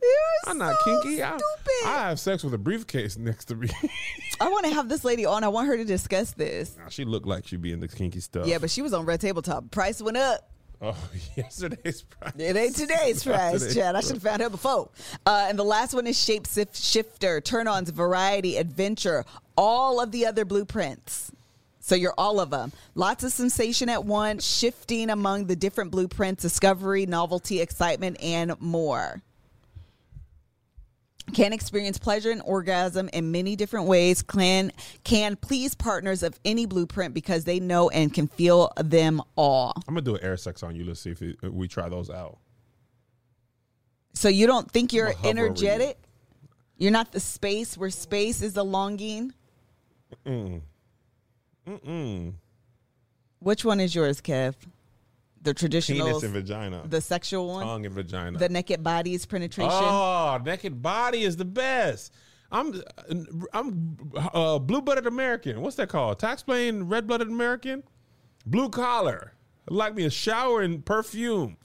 You're 0.00 0.10
I'm 0.46 0.58
not 0.58 0.76
so 0.84 1.00
kinky. 1.02 1.22
I, 1.22 1.30
Stupid. 1.36 1.86
I 1.86 2.08
have 2.08 2.20
sex 2.20 2.44
with 2.44 2.54
a 2.54 2.58
briefcase 2.58 3.16
next 3.18 3.46
to 3.46 3.56
me. 3.56 3.68
I 4.40 4.48
want 4.48 4.64
to 4.66 4.72
have 4.72 4.88
this 4.88 5.04
lady 5.04 5.26
on. 5.26 5.42
I 5.42 5.48
want 5.48 5.66
her 5.66 5.76
to 5.76 5.84
discuss 5.84 6.32
this. 6.32 6.76
Nah, 6.76 6.88
she 6.88 7.04
looked 7.04 7.26
like 7.26 7.46
she'd 7.48 7.62
be 7.62 7.72
in 7.72 7.80
the 7.80 7.88
kinky 7.88 8.20
stuff. 8.20 8.46
Yeah, 8.46 8.58
but 8.58 8.70
she 8.70 8.80
was 8.80 8.94
on 8.94 9.04
Red 9.06 9.20
Table 9.20 9.42
Talk. 9.42 9.70
Price 9.72 10.00
went 10.00 10.16
up. 10.16 10.48
oh, 10.80 10.96
yesterday's 11.36 12.02
price. 12.02 12.32
It 12.38 12.54
ain't 12.56 12.76
today's 12.76 13.24
price, 13.24 13.58
today's 13.60 13.74
Chad. 13.74 13.96
I 13.96 14.00
should 14.00 14.12
have 14.12 14.22
found 14.22 14.40
her 14.42 14.50
before. 14.50 14.88
Uh, 15.26 15.46
and 15.48 15.58
the 15.58 15.64
last 15.64 15.94
one 15.94 16.06
is 16.06 16.16
Shape 16.22 16.46
Shifter, 16.46 17.40
Turn 17.40 17.66
Ons, 17.66 17.90
Variety, 17.90 18.56
Adventure, 18.56 19.24
all 19.56 20.00
of 20.00 20.12
the 20.12 20.26
other 20.26 20.44
blueprints. 20.44 21.32
So 21.88 21.94
you're 21.94 22.12
all 22.18 22.38
of 22.38 22.50
them. 22.50 22.70
Lots 22.94 23.24
of 23.24 23.32
sensation 23.32 23.88
at 23.88 24.04
once, 24.04 24.44
shifting 24.44 25.08
among 25.08 25.46
the 25.46 25.56
different 25.56 25.90
blueprints, 25.90 26.42
discovery, 26.42 27.06
novelty, 27.06 27.62
excitement, 27.62 28.22
and 28.22 28.60
more. 28.60 29.22
Can 31.32 31.54
experience 31.54 31.96
pleasure 31.96 32.30
and 32.30 32.42
orgasm 32.44 33.08
in 33.14 33.32
many 33.32 33.56
different 33.56 33.86
ways. 33.86 34.20
Can 34.20 34.70
can 35.02 35.36
please 35.36 35.74
partners 35.74 36.22
of 36.22 36.38
any 36.44 36.66
blueprint 36.66 37.14
because 37.14 37.44
they 37.44 37.58
know 37.58 37.88
and 37.88 38.12
can 38.12 38.28
feel 38.28 38.70
them 38.76 39.22
all. 39.34 39.72
I'm 39.88 39.94
gonna 39.94 40.02
do 40.02 40.16
an 40.16 40.22
air 40.22 40.36
sex 40.36 40.62
on 40.62 40.76
you. 40.76 40.84
Let's 40.84 41.00
see 41.00 41.10
if 41.10 41.22
it- 41.22 41.38
if 41.42 41.50
we 41.52 41.68
try 41.68 41.88
those 41.88 42.10
out. 42.10 42.36
So 44.12 44.28
you 44.28 44.46
don't 44.46 44.70
think 44.70 44.92
you're 44.92 45.08
over 45.08 45.22
you. 45.24 45.30
energetic? 45.30 45.98
You're 46.76 46.92
not 46.92 47.12
the 47.12 47.20
space 47.20 47.78
where 47.78 47.88
space 47.88 48.42
is 48.42 48.52
the 48.52 48.64
longing. 48.64 49.32
Mm-mm. 50.26 50.60
Which 53.40 53.64
one 53.64 53.80
is 53.80 53.94
yours, 53.94 54.20
Kev? 54.20 54.54
The 55.42 55.54
traditional, 55.54 56.06
Penis 56.08 56.22
and 56.24 56.32
vagina. 56.32 56.82
the 56.88 57.00
sexual 57.00 57.46
one, 57.48 57.64
tongue 57.64 57.86
and 57.86 57.94
vagina. 57.94 58.38
the 58.38 58.48
naked 58.48 58.82
body's 58.82 59.24
penetration. 59.24 59.70
Oh, 59.72 60.38
naked 60.44 60.82
body 60.82 61.22
is 61.22 61.36
the 61.36 61.44
best. 61.44 62.12
I'm 62.50 62.82
I'm 63.52 63.96
uh, 64.34 64.58
blue 64.58 64.82
blooded 64.82 65.06
American. 65.06 65.60
What's 65.60 65.76
that 65.76 65.88
called? 65.90 66.18
Tax 66.18 66.42
playing 66.42 66.88
red 66.88 67.06
blooded 67.06 67.28
American. 67.28 67.84
Blue 68.46 68.68
collar. 68.68 69.32
I 69.70 69.74
like 69.74 69.94
me 69.94 70.04
a 70.06 70.10
shower 70.10 70.62
and 70.62 70.84
perfume. 70.84 71.56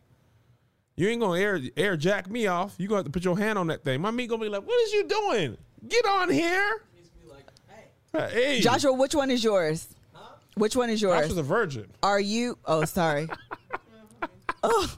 You 0.96 1.08
ain't 1.08 1.22
gonna 1.22 1.40
air 1.40 1.60
air 1.76 1.98
jack 1.98 2.30
me 2.30 2.46
off. 2.48 2.76
You 2.78 2.88
gonna 2.88 3.00
have 3.00 3.06
to 3.06 3.12
put 3.12 3.24
your 3.24 3.38
hand 3.38 3.58
on 3.58 3.68
that 3.68 3.84
thing. 3.84 4.02
My 4.02 4.12
meat 4.12 4.28
gonna 4.28 4.44
be 4.44 4.50
like, 4.50 4.68
what 4.68 4.80
is 4.82 4.94
you 4.94 5.08
doing? 5.08 5.58
Get 5.88 6.06
on 6.06 6.30
here. 6.30 6.84
He's 6.96 7.10
gonna 7.10 7.26
be 7.26 7.32
like, 7.32 7.48
hey, 8.14 8.30
Hey, 8.34 8.60
Joshua, 8.62 8.94
which 8.94 9.16
one 9.16 9.30
is 9.32 9.44
yours? 9.44 9.88
Which 10.56 10.76
one 10.76 10.90
is 10.90 11.02
yours? 11.02 11.22
Joshua's 11.22 11.38
a 11.38 11.44
virgin. 11.44 11.88
Are 12.04 12.20
you? 12.20 12.58
Oh, 12.66 12.86
sorry. 12.86 13.28
oh, 14.64 14.96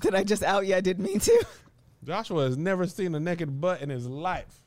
did 0.00 0.14
I 0.14 0.24
just 0.24 0.42
out 0.42 0.66
you? 0.66 0.74
I 0.74 0.80
didn't 0.80 1.04
mean 1.04 1.20
to. 1.20 1.46
Joshua 2.04 2.44
has 2.44 2.56
never 2.56 2.86
seen 2.86 3.14
a 3.14 3.20
naked 3.20 3.60
butt 3.60 3.82
in 3.82 3.90
his 3.90 4.06
life. 4.06 4.60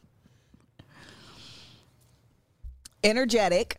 Energetic. 3.03 3.78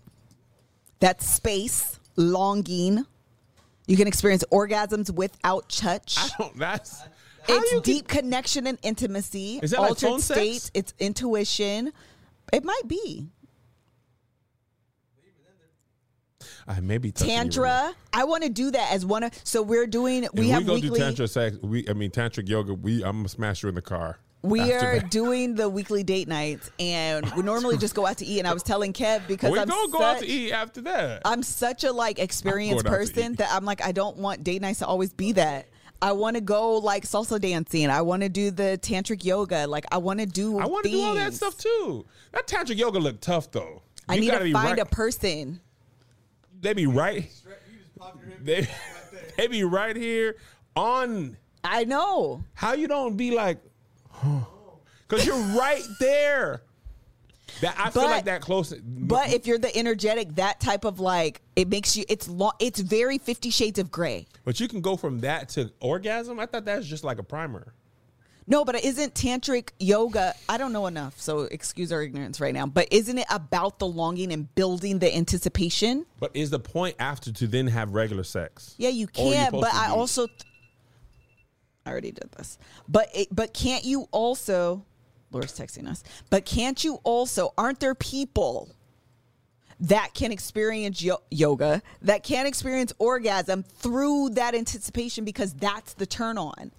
That's 1.01 1.27
space. 1.29 1.99
Longing. 2.17 3.05
You 3.87 3.97
can 3.97 4.09
experience 4.09 4.43
orgasms 4.51 5.11
without 5.13 5.69
touch. 5.69 6.17
I 6.19 6.29
don't. 6.39 6.59
That's 6.59 7.01
how 7.03 7.09
It's 7.49 7.73
you 7.73 7.81
can- 7.81 7.83
deep 7.83 8.09
connection 8.09 8.67
and 8.67 8.79
intimacy. 8.83 9.61
Is 9.63 9.71
that 9.71 9.81
like 9.81 9.91
altered 9.91 10.09
phone 10.09 10.21
sex? 10.21 10.41
states. 10.41 10.71
It's 10.75 10.95
intuition. 10.99 11.93
It 12.53 12.65
might 12.65 12.83
be 12.87 13.29
I 16.69 16.81
may 16.81 16.99
be 16.99 17.13
touching 17.13 17.31
you 17.31 17.37
right 17.37 17.47
now. 17.47 17.51
tantra. 17.51 17.95
I 18.13 18.25
want 18.25 18.43
to 18.43 18.49
do 18.49 18.71
that 18.73 18.93
as 18.93 19.07
one 19.07 19.23
of. 19.23 19.33
So 19.45 19.63
we're 19.63 19.87
doing. 19.87 20.27
We 20.35 20.49
have 20.51 20.67
go 20.67 20.75
weekly. 20.75 20.91
do 20.91 20.97
tantra 20.97 21.29
sex. 21.29 21.57
We, 21.63 21.89
I 21.89 21.93
mean, 21.93 22.11
tantric 22.11 22.49
yoga. 22.49 22.75
We, 22.75 23.05
I'm 23.05 23.19
gonna 23.19 23.29
smash 23.29 23.63
you 23.63 23.69
in 23.69 23.75
the 23.75 23.83
car. 23.83 24.19
We 24.43 24.73
are 24.73 25.01
that. 25.01 25.11
doing 25.11 25.57
the 25.57 25.69
weekly 25.69 26.05
date 26.05 26.29
nights, 26.29 26.71
and 26.79 27.29
we 27.33 27.43
normally 27.43 27.77
just 27.79 27.95
go 27.95 28.07
out 28.07 28.19
to 28.19 28.27
eat. 28.27 28.39
And 28.39 28.47
I 28.47 28.53
was 28.53 28.63
telling 28.63 28.93
Kev 28.93 29.27
because 29.27 29.51
We 29.51 29.59
I'm 29.59 29.69
gonna 29.69 29.91
go 29.91 29.99
such, 29.99 30.17
out 30.17 30.19
to 30.21 30.27
eat 30.27 30.53
after 30.53 30.81
that. 30.83 31.23
I'm 31.25 31.43
such 31.43 31.85
a 31.85 31.93
like 31.93 32.19
experienced 32.19 32.85
going 32.85 32.95
out 32.95 33.07
to 33.07 33.13
person 33.13 33.35
that 33.37 33.51
I'm 33.53 33.65
like 33.65 33.83
I 33.83 33.93
don't 33.93 34.17
want 34.19 34.45
date 34.45 34.63
nights 34.63 34.81
to 34.81 34.87
always 34.87 35.13
be 35.13 35.33
that. 35.33 35.67
I 36.03 36.13
want 36.13 36.37
to 36.37 36.43
go 36.43 36.77
like 36.77 37.05
salsa 37.05 37.41
dancing. 37.41 37.89
I 37.91 38.03
want 38.03 38.23
to 38.23 38.29
do 38.29 38.51
the 38.51 38.79
tantric 38.83 39.25
yoga. 39.25 39.67
Like 39.67 39.87
I 39.91 39.99
want 39.99 40.21
to 40.21 40.27
do. 40.27 40.59
I 40.59 40.67
want 40.67 40.85
to 40.85 40.91
do 40.91 41.01
all 41.03 41.15
that 41.15 41.35
stuff 41.35 41.57
too. 41.57 42.05
That 42.33 42.47
tantric 42.47 42.77
yoga 42.77 42.99
look 42.99 43.21
tough 43.21 43.51
though. 43.51 43.83
I 44.09 44.15
You 44.15 44.21
need 44.21 44.31
gotta 44.31 44.45
to 44.45 44.53
find 44.53 44.79
right, 44.79 44.79
a 44.79 44.87
person. 44.87 45.61
They 46.61 46.73
be 46.75 46.87
right. 46.87 47.31
straight, 47.31 47.57
you 47.71 47.79
just 47.79 47.97
pop 47.99 48.17
your 48.21 48.31
hip 48.31 48.45
They, 48.45 48.69
they 49.37 49.47
be 49.49 49.65
right 49.65 49.97
here 49.97 50.37
on. 50.75 51.37
I 51.65 51.85
know. 51.85 52.45
How 52.55 52.75
you 52.75 52.87
don't 52.89 53.17
be 53.17 53.31
like, 53.33 53.59
because 55.09 55.27
you're 55.27 55.37
right 55.59 55.83
there. 56.01 56.63
That 57.63 57.75
I 57.79 57.89
feel 57.91 58.03
But- 58.03 58.11
like 58.11 58.25
that 58.27 58.43
close. 58.43 58.73
But 58.75 59.33
if 59.33 59.47
you're 59.47 59.57
the 59.59 59.75
energetic, 59.77 60.35
that 60.35 60.61
type 60.61 60.85
of 60.85 61.01
like, 61.01 61.41
it 61.55 61.69
makes 61.69 61.97
you. 61.97 62.05
It's 62.09 62.29
long. 62.29 62.53
It's 62.59 62.81
very 62.81 63.17
Fifty 63.19 63.49
Shades 63.51 63.79
of 63.79 63.91
Grey. 63.91 64.27
but 64.45 64.61
you 64.61 64.69
can 64.69 64.81
go 64.83 64.97
from 64.97 65.21
that 65.21 65.49
to 65.51 65.73
orgasm. 65.81 66.39
I 66.39 66.45
thought 66.47 66.67
that's 66.67 66.87
just 66.87 67.03
like 67.03 67.19
a 67.19 67.23
primer. 67.23 67.73
No, 68.49 68.65
but 68.65 68.83
isn't 68.85 69.15
tantric 69.15 69.71
yoga? 69.81 70.33
I 70.49 70.57
don't 70.57 70.73
know 70.73 70.87
enough, 70.87 71.21
so 71.21 71.41
excuse 71.41 71.91
our 71.91 72.01
ignorance 72.03 72.41
right 72.41 72.55
now. 72.55 72.67
But 72.67 72.89
isn't 72.93 73.19
it 73.19 73.27
about 73.29 73.81
the 73.81 73.89
longing 73.89 74.33
and 74.33 74.53
building 74.55 75.01
the 75.01 75.15
anticipation? 75.15 76.07
But 76.21 76.31
is 76.35 76.51
the 76.51 76.61
point 76.61 76.95
after 77.01 77.33
to 77.33 77.47
then 77.49 77.67
have 77.67 77.95
regular 77.95 78.23
sex? 78.23 78.75
Yeah, 78.79 78.91
you 78.91 79.01
you 79.01 79.07
can, 79.09 79.47
supposed 79.47 79.63
but 79.63 79.75
I 79.75 79.89
do- 79.89 79.95
also, 79.95 80.29
I 81.85 81.91
already 81.91 82.13
did 82.13 82.31
this. 82.37 82.59
But 82.89 83.09
it, 83.15 83.29
but 83.33 83.53
can't 83.53 83.85
you 83.85 84.07
also? 84.13 84.85
Laura's 85.33 85.53
texting 85.53 85.89
us. 85.89 86.05
But 86.31 86.45
can't 86.45 86.83
you 86.85 87.01
also? 87.03 87.53
Aren't 87.59 87.81
there 87.81 87.97
people? 87.97 88.71
That 89.81 90.15
can 90.15 90.33
experience 90.33 91.03
yo- 91.03 91.21
yoga, 91.31 91.83
that 92.03 92.23
can 92.23 92.47
experience 92.47 92.93
orgasm 92.99 93.63
through 93.63 94.31
that 94.31 94.55
anticipation 94.55 95.25
because 95.25 95.53
that's 95.53 95.95
the 95.95 96.07
turn 96.07 96.39
on. 96.39 96.71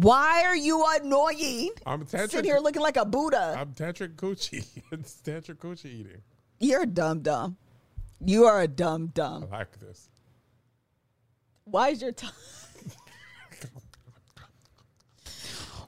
Why 0.00 0.44
are 0.46 0.56
you 0.56 0.82
annoying? 0.94 1.72
I'm 1.84 2.06
tantric. 2.06 2.30
Sitting 2.30 2.50
here 2.50 2.58
looking 2.58 2.80
like 2.80 2.96
a 2.96 3.04
Buddha. 3.04 3.54
I'm 3.58 3.74
tantric 3.74 4.14
coochie. 4.14 4.66
it's 4.92 5.20
tantric 5.22 5.56
coochie 5.56 5.86
eating. 5.86 6.22
You're 6.58 6.82
a 6.82 6.86
dumb 6.86 7.20
dumb. 7.20 7.58
You 8.24 8.46
are 8.46 8.62
a 8.62 8.68
dumb 8.68 9.08
dumb. 9.08 9.46
I 9.52 9.58
like 9.58 9.78
this. 9.78 10.08
Why 11.64 11.90
is 11.90 12.00
your 12.00 12.12
tongue? 12.12 12.30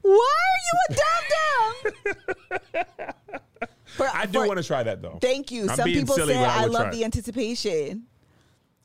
Why 0.03 0.35
are 0.43 0.61
you 0.67 0.79
a 0.91 0.95
dumb 0.95 1.25
dumb? 2.13 2.85
For- 3.97 4.09
I 4.13 4.27
do 4.27 4.41
for- 4.41 4.47
want 4.47 4.59
to 4.59 4.65
try 4.65 4.83
that 4.83 5.01
though. 5.01 5.19
Thank 5.23 5.51
you. 5.51 5.71
I'm 5.71 5.77
Some 5.77 5.89
people 5.89 6.17
silly, 6.17 6.35
say 6.35 6.45
I 6.45 6.65
I 6.65 6.67
love 6.67 6.93
the 6.93 7.05
anticipation. 7.05 8.05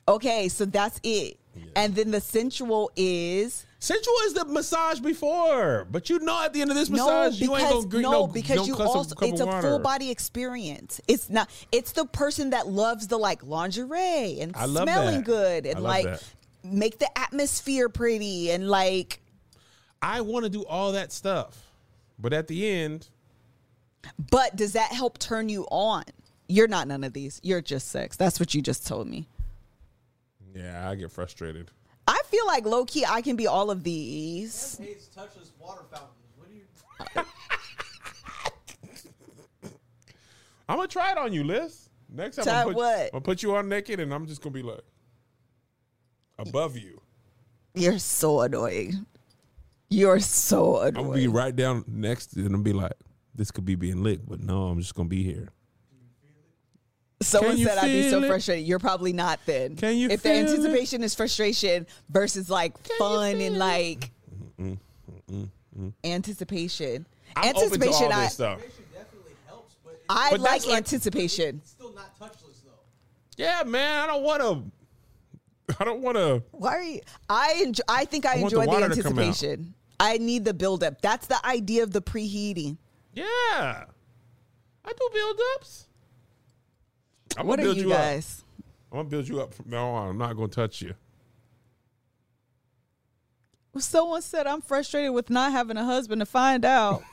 Okay, 0.08 0.48
so 0.48 0.64
that's 0.64 1.02
it. 1.04 1.38
And 1.76 1.96
then 1.96 2.12
the 2.12 2.22
sensual 2.22 2.92
is 2.96 3.66
Sensual 3.80 4.14
is 4.26 4.34
the 4.34 4.46
massage 4.46 5.00
before, 5.00 5.86
but 5.92 6.10
you 6.10 6.18
know 6.20 6.42
at 6.44 6.52
the 6.52 6.62
end 6.62 6.72
of 6.72 6.76
this 6.76 6.90
No, 6.90 7.06
massage, 7.06 7.40
you 7.40 7.56
ain't 7.56 7.58
because 7.68 7.74
gonna 7.74 7.88
greet 7.88 8.02
no, 8.02 8.12
no 8.12 8.28
because 8.28 8.56
no 8.58 8.66
you 8.66 8.76
also 8.76 9.16
it's 9.22 9.40
a 9.42 9.46
water. 9.46 9.62
full 9.70 9.80
body 9.80 10.10
experience. 10.10 11.00
It's 11.08 11.30
not. 11.30 11.48
It's 11.72 11.92
the 11.92 12.06
person 12.06 12.50
that 12.50 12.68
loves 12.68 13.08
the 13.08 13.18
like 13.18 13.44
lingerie 13.44 14.40
and 14.42 14.56
smelling 14.56 15.18
that. 15.18 15.26
good 15.26 15.66
and 15.68 15.80
like 15.82 16.06
that. 16.06 16.24
make 16.64 16.98
the 16.98 17.18
atmosphere 17.18 17.88
pretty 17.88 18.50
and 18.50 18.68
like. 18.68 19.22
I 20.02 20.22
want 20.22 20.44
to 20.46 20.50
do 20.50 20.66
all 20.66 20.94
that 20.94 21.12
stuff, 21.12 21.64
but 22.18 22.34
at 22.34 22.48
the 22.48 22.68
end, 22.68 23.08
But 24.32 24.56
does 24.56 24.74
that 24.74 24.92
help 24.92 25.20
turn 25.20 25.50
you 25.50 25.66
on? 25.70 26.04
You're 26.50 26.68
not 26.68 26.88
none 26.88 27.04
of 27.04 27.14
these. 27.14 27.40
You're 27.44 27.62
just 27.62 27.90
sex. 27.90 28.16
That's 28.18 28.40
what 28.40 28.54
you 28.56 28.62
just 28.64 28.88
told 28.88 29.08
me. 29.08 29.28
yeah, 30.56 30.90
I 30.90 30.96
get 30.96 31.12
frustrated. 31.12 31.70
I 32.28 32.30
feel 32.30 32.46
like 32.46 32.66
low 32.66 32.84
key 32.84 33.06
I 33.06 33.22
can 33.22 33.38
be 33.38 33.48
all 33.48 33.72
of 33.72 33.86
these. 33.86 34.78
hates 34.80 35.08
touchless 35.16 35.52
water 35.58 35.84
fountains. 35.90 36.12
What 36.36 36.50
do 36.50 36.56
you? 36.56 36.64
I'm 40.68 40.76
gonna 40.76 40.90
try 40.90 41.14
it 41.14 41.18
on 41.18 41.32
you, 41.32 41.46
Liz. 41.46 41.90
Next 42.10 42.36
time, 42.36 42.46
Try 42.46 42.60
I'm 42.60 42.68
put, 42.68 42.76
what? 42.76 43.00
I'm 43.00 43.10
gonna 43.12 43.22
put 43.22 43.44
you 43.44 43.56
on 43.56 43.70
naked, 43.70 44.02
and 44.02 44.14
I'm 44.14 44.28
just 44.28 44.42
gonna 44.42 44.52
be 44.52 44.62
like 44.62 44.82
above 46.38 46.76
you. 46.76 47.02
You're 47.74 48.00
so 48.00 48.42
annoying. 48.42 49.06
You're 49.90 50.20
so 50.20 50.82
annoying. 50.82 50.98
I'm 50.98 51.04
gonna 51.04 51.16
be 51.16 51.28
right 51.30 51.56
down 51.56 51.86
next, 51.88 52.34
and 52.34 52.54
I'm 52.54 52.62
be 52.62 52.74
like, 52.74 52.92
this 53.36 53.52
could 53.52 53.64
be 53.64 53.76
being 53.76 54.04
licked, 54.04 54.28
but 54.28 54.42
no, 54.42 54.68
I'm 54.68 54.82
just 54.82 54.96
gonna 54.96 55.08
be 55.08 55.24
here. 55.24 55.48
Someone 57.20 57.58
said 57.58 57.78
I'd 57.80 57.88
be 57.88 58.04
so 58.04 58.10
feel 58.20 58.24
it? 58.24 58.28
frustrated. 58.28 58.68
You're 58.68 58.80
probably 58.80 59.12
not 59.14 59.40
then. 59.46 59.76
Can 59.76 59.98
you 59.98 60.10
If 60.10 60.22
the 60.22 60.30
feel 60.30 60.38
it? 60.38 60.50
anticipation 60.50 61.04
is 61.04 61.16
frustration 61.16 61.88
versus 62.10 62.50
like 62.50 62.78
fun 63.00 63.36
and 63.42 63.58
like 63.58 64.12
anticipation. 66.04 67.06
I'm 67.36 67.56
open 67.56 67.80
to 67.80 67.86
anticipation, 67.88 68.06
all 68.06 68.14
I 68.14 68.24
this 68.26 68.34
stuff. 68.34 68.60
definitely 68.94 69.32
helps, 69.48 69.76
but 69.84 70.02
I 70.10 70.30
But 70.32 70.40
like 70.42 70.66
like- 70.66 70.78
anticipation. 70.78 71.62
still 71.66 71.94
not 71.94 72.18
touchless 72.20 72.64
though. 72.64 72.72
Yeah, 73.36 73.64
man, 73.66 74.02
I 74.04 74.08
don't 74.08 74.24
want 74.24 74.42
to. 74.42 75.76
I 75.80 75.84
don't 75.84 76.02
want 76.02 76.16
to. 76.18 76.44
Why 76.52 76.76
are 76.76 76.82
you? 76.82 77.02
I 77.30 77.62
enjoy, 77.66 77.84
I 77.90 78.06
think 78.06 78.26
I, 78.26 78.36
I 78.38 78.42
want 78.42 78.54
the 78.54 78.60
enjoy 78.62 78.72
the, 78.74 78.82
water 78.82 78.96
to 78.96 79.04
come 79.04 79.14
out. 79.14 79.20
anticipation. 79.26 79.74
I 80.00 80.18
need 80.18 80.46
the 80.46 80.54
buildup. 80.54 81.02
That's 81.02 81.28
the 81.28 81.44
idea 81.46 81.84
of 81.84 81.92
the 81.92 82.02
preheating. 82.02 82.78
Yeah, 83.14 83.26
I 84.86 84.92
do 84.94 85.10
build 85.14 85.40
ups. 85.56 85.87
I'm 87.36 87.48
what 87.48 87.58
gonna 87.58 87.70
are 87.70 87.74
build 87.74 87.78
you 87.78 87.88
you, 87.90 87.94
up. 87.94 88.00
guys? 88.00 88.44
I'm 88.92 89.00
gonna 89.00 89.10
build 89.10 89.28
you 89.28 89.42
up 89.42 89.54
from 89.54 89.70
now 89.70 89.88
on. 89.90 90.10
I'm 90.10 90.18
not 90.18 90.36
gonna 90.36 90.48
touch 90.48 90.82
you. 90.82 90.94
Someone 93.78 94.22
said 94.22 94.48
I'm 94.48 94.62
frustrated 94.62 95.14
with 95.14 95.30
not 95.30 95.52
having 95.52 95.78
a 95.78 95.84
husband 95.84 96.22
to 96.22 96.26
find 96.26 96.66
out. 96.66 97.04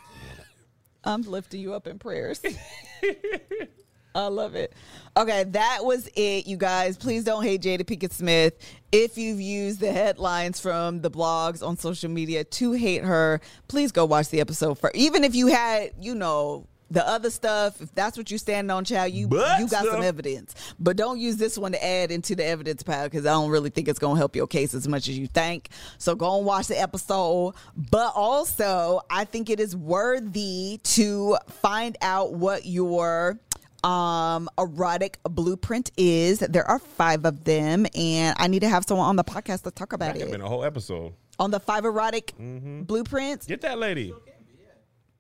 I'm 1.05 1.23
lifting 1.23 1.61
you 1.61 1.75
up 1.75 1.87
in 1.87 1.99
prayers. 1.99 2.41
I 4.15 4.29
love 4.29 4.55
it. 4.55 4.73
Okay, 5.17 5.45
that 5.45 5.81
was 5.83 6.09
it, 6.15 6.47
you 6.47 6.57
guys. 6.57 6.97
Please 6.97 7.25
don't 7.25 7.43
hate 7.43 7.63
Jada 7.63 7.83
Pinkett 7.83 8.13
Smith. 8.13 8.55
If 8.93 9.19
you've 9.19 9.41
used 9.41 9.81
the 9.81 9.93
headlines 9.93 10.61
from 10.61 11.01
the 11.01 11.11
blogs 11.11 11.67
on 11.67 11.77
social 11.77 12.11
media 12.11 12.45
to 12.45 12.73
hate 12.73 13.03
her, 13.03 13.41
please 13.67 13.91
go 13.91 14.05
watch 14.05 14.29
the 14.29 14.41
episode 14.41 14.79
for 14.79 14.93
even 14.95 15.25
if 15.25 15.35
you 15.35 15.49
had, 15.49 15.91
you 16.01 16.15
know, 16.15 16.67
the 16.95 17.07
other 17.07 17.29
stuff, 17.29 17.81
if 17.83 17.95
that's 17.95 18.17
what 18.17 18.31
you 18.31 18.39
stand 18.39 18.71
on, 18.71 18.85
child, 18.85 19.13
you 19.13 19.29
But 19.29 19.59
you 19.61 19.69
got 19.69 19.85
some 19.85 20.03
evidence. 20.03 20.55
But 20.79 20.97
don't 20.97 21.19
use 21.19 21.37
this 21.37 21.59
one 21.59 21.73
to 21.73 21.85
add 21.85 22.11
into 22.11 22.35
the 22.35 22.45
evidence 22.47 22.83
pile 22.83 23.05
because 23.05 23.27
I 23.27 23.31
don't 23.33 23.51
really 23.51 23.69
think 23.71 23.89
it's 23.89 23.99
gonna 23.99 24.17
help 24.17 24.35
your 24.37 24.47
case 24.47 24.73
as 24.75 24.89
much 24.89 25.09
as 25.09 25.19
you 25.19 25.27
think. 25.27 25.69
So 25.99 26.15
go 26.15 26.39
and 26.39 26.47
watch 26.47 26.69
the 26.69 26.81
episode. 26.81 27.55
But 27.77 28.13
also, 28.15 29.03
I 29.11 29.25
think 29.25 29.51
it 29.51 29.61
is 29.61 29.77
worthy 29.77 30.81
to 30.85 31.37
find 31.49 31.97
out 32.01 32.33
what 32.35 32.65
your 32.65 33.39
um 33.83 34.49
erotic 34.57 35.19
blueprint 35.25 35.91
is. 35.99 36.39
There 36.39 36.65
are 36.67 36.79
five 36.79 37.25
of 37.27 37.45
them, 37.45 37.87
and 37.95 38.35
I 38.39 38.47
need 38.49 38.61
to 38.61 38.69
have 38.69 38.85
someone 38.87 39.09
on 39.09 39.17
the 39.17 39.25
podcast 39.25 39.65
to 39.65 39.71
talk 39.71 39.93
about 39.93 40.15
That 40.15 40.23
it. 40.23 40.31
been 40.31 40.41
a 40.41 40.49
whole 40.49 40.65
episode. 40.65 41.13
On 41.39 41.51
the 41.51 41.59
five 41.61 41.85
erotic 41.85 42.33
blueprints. 42.39 43.47
Get 43.47 43.61
that 43.63 43.79
lady. 43.79 44.15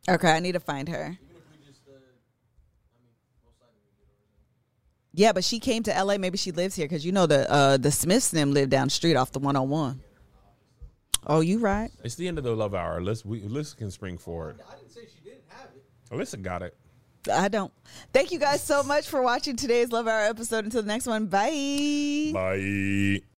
Okay, 0.09 0.31
I 0.31 0.39
need 0.39 0.53
to 0.53 0.61
find 0.61 0.89
her. 0.89 1.19
Yeah, 5.17 5.33
but 5.33 5.45
she 5.45 5.61
came 5.61 5.85
to 5.85 6.05
LA. 6.05 6.19
Maybe 6.19 6.37
she 6.37 6.51
lives 6.51 6.75
here 6.75 6.87
because 6.87 7.07
you 7.07 7.13
know 7.13 7.27
the 7.27 7.51
uh, 7.51 7.77
the 7.77 7.93
Smiths 7.93 8.31
them 8.31 8.53
live 8.53 8.69
down 8.69 8.89
the 8.89 8.91
street 8.91 9.15
off 9.15 9.31
the 9.33 9.39
one 9.39 9.55
on 9.57 9.69
one. 9.69 10.01
Oh, 11.27 11.41
you 11.41 11.59
right? 11.59 11.91
It's 12.03 12.17
the 12.17 12.29
end 12.29 12.37
of 12.37 12.45
the 12.45 12.55
love 12.55 12.75
hour. 12.75 13.01
Alyssa, 13.01 13.25
we, 13.25 13.41
Alyssa 13.41 13.77
can 13.77 13.91
spring 13.91 14.19
forward. 14.19 14.61
I 14.69 14.77
didn't 14.77 14.91
say 14.91 15.03
she 15.03 15.21
didn't 15.25 15.45
have 15.49 15.69
it. 15.75 15.85
Alyssa 16.11 16.43
got 16.43 16.63
it. 16.63 16.77
I 17.33 17.49
don't. 17.49 17.73
Thank 18.13 18.33
you 18.33 18.39
guys 18.39 18.63
so 18.63 18.83
much 18.83 19.09
for 19.09 19.23
watching 19.23 19.57
today's 19.57 19.91
Love 19.91 20.07
Hour 20.07 20.23
episode. 20.23 20.65
Until 20.65 20.83
the 20.83 20.89
next 20.89 21.07
one, 21.07 21.27
bye. 21.27 22.31
Bye. 22.35 23.23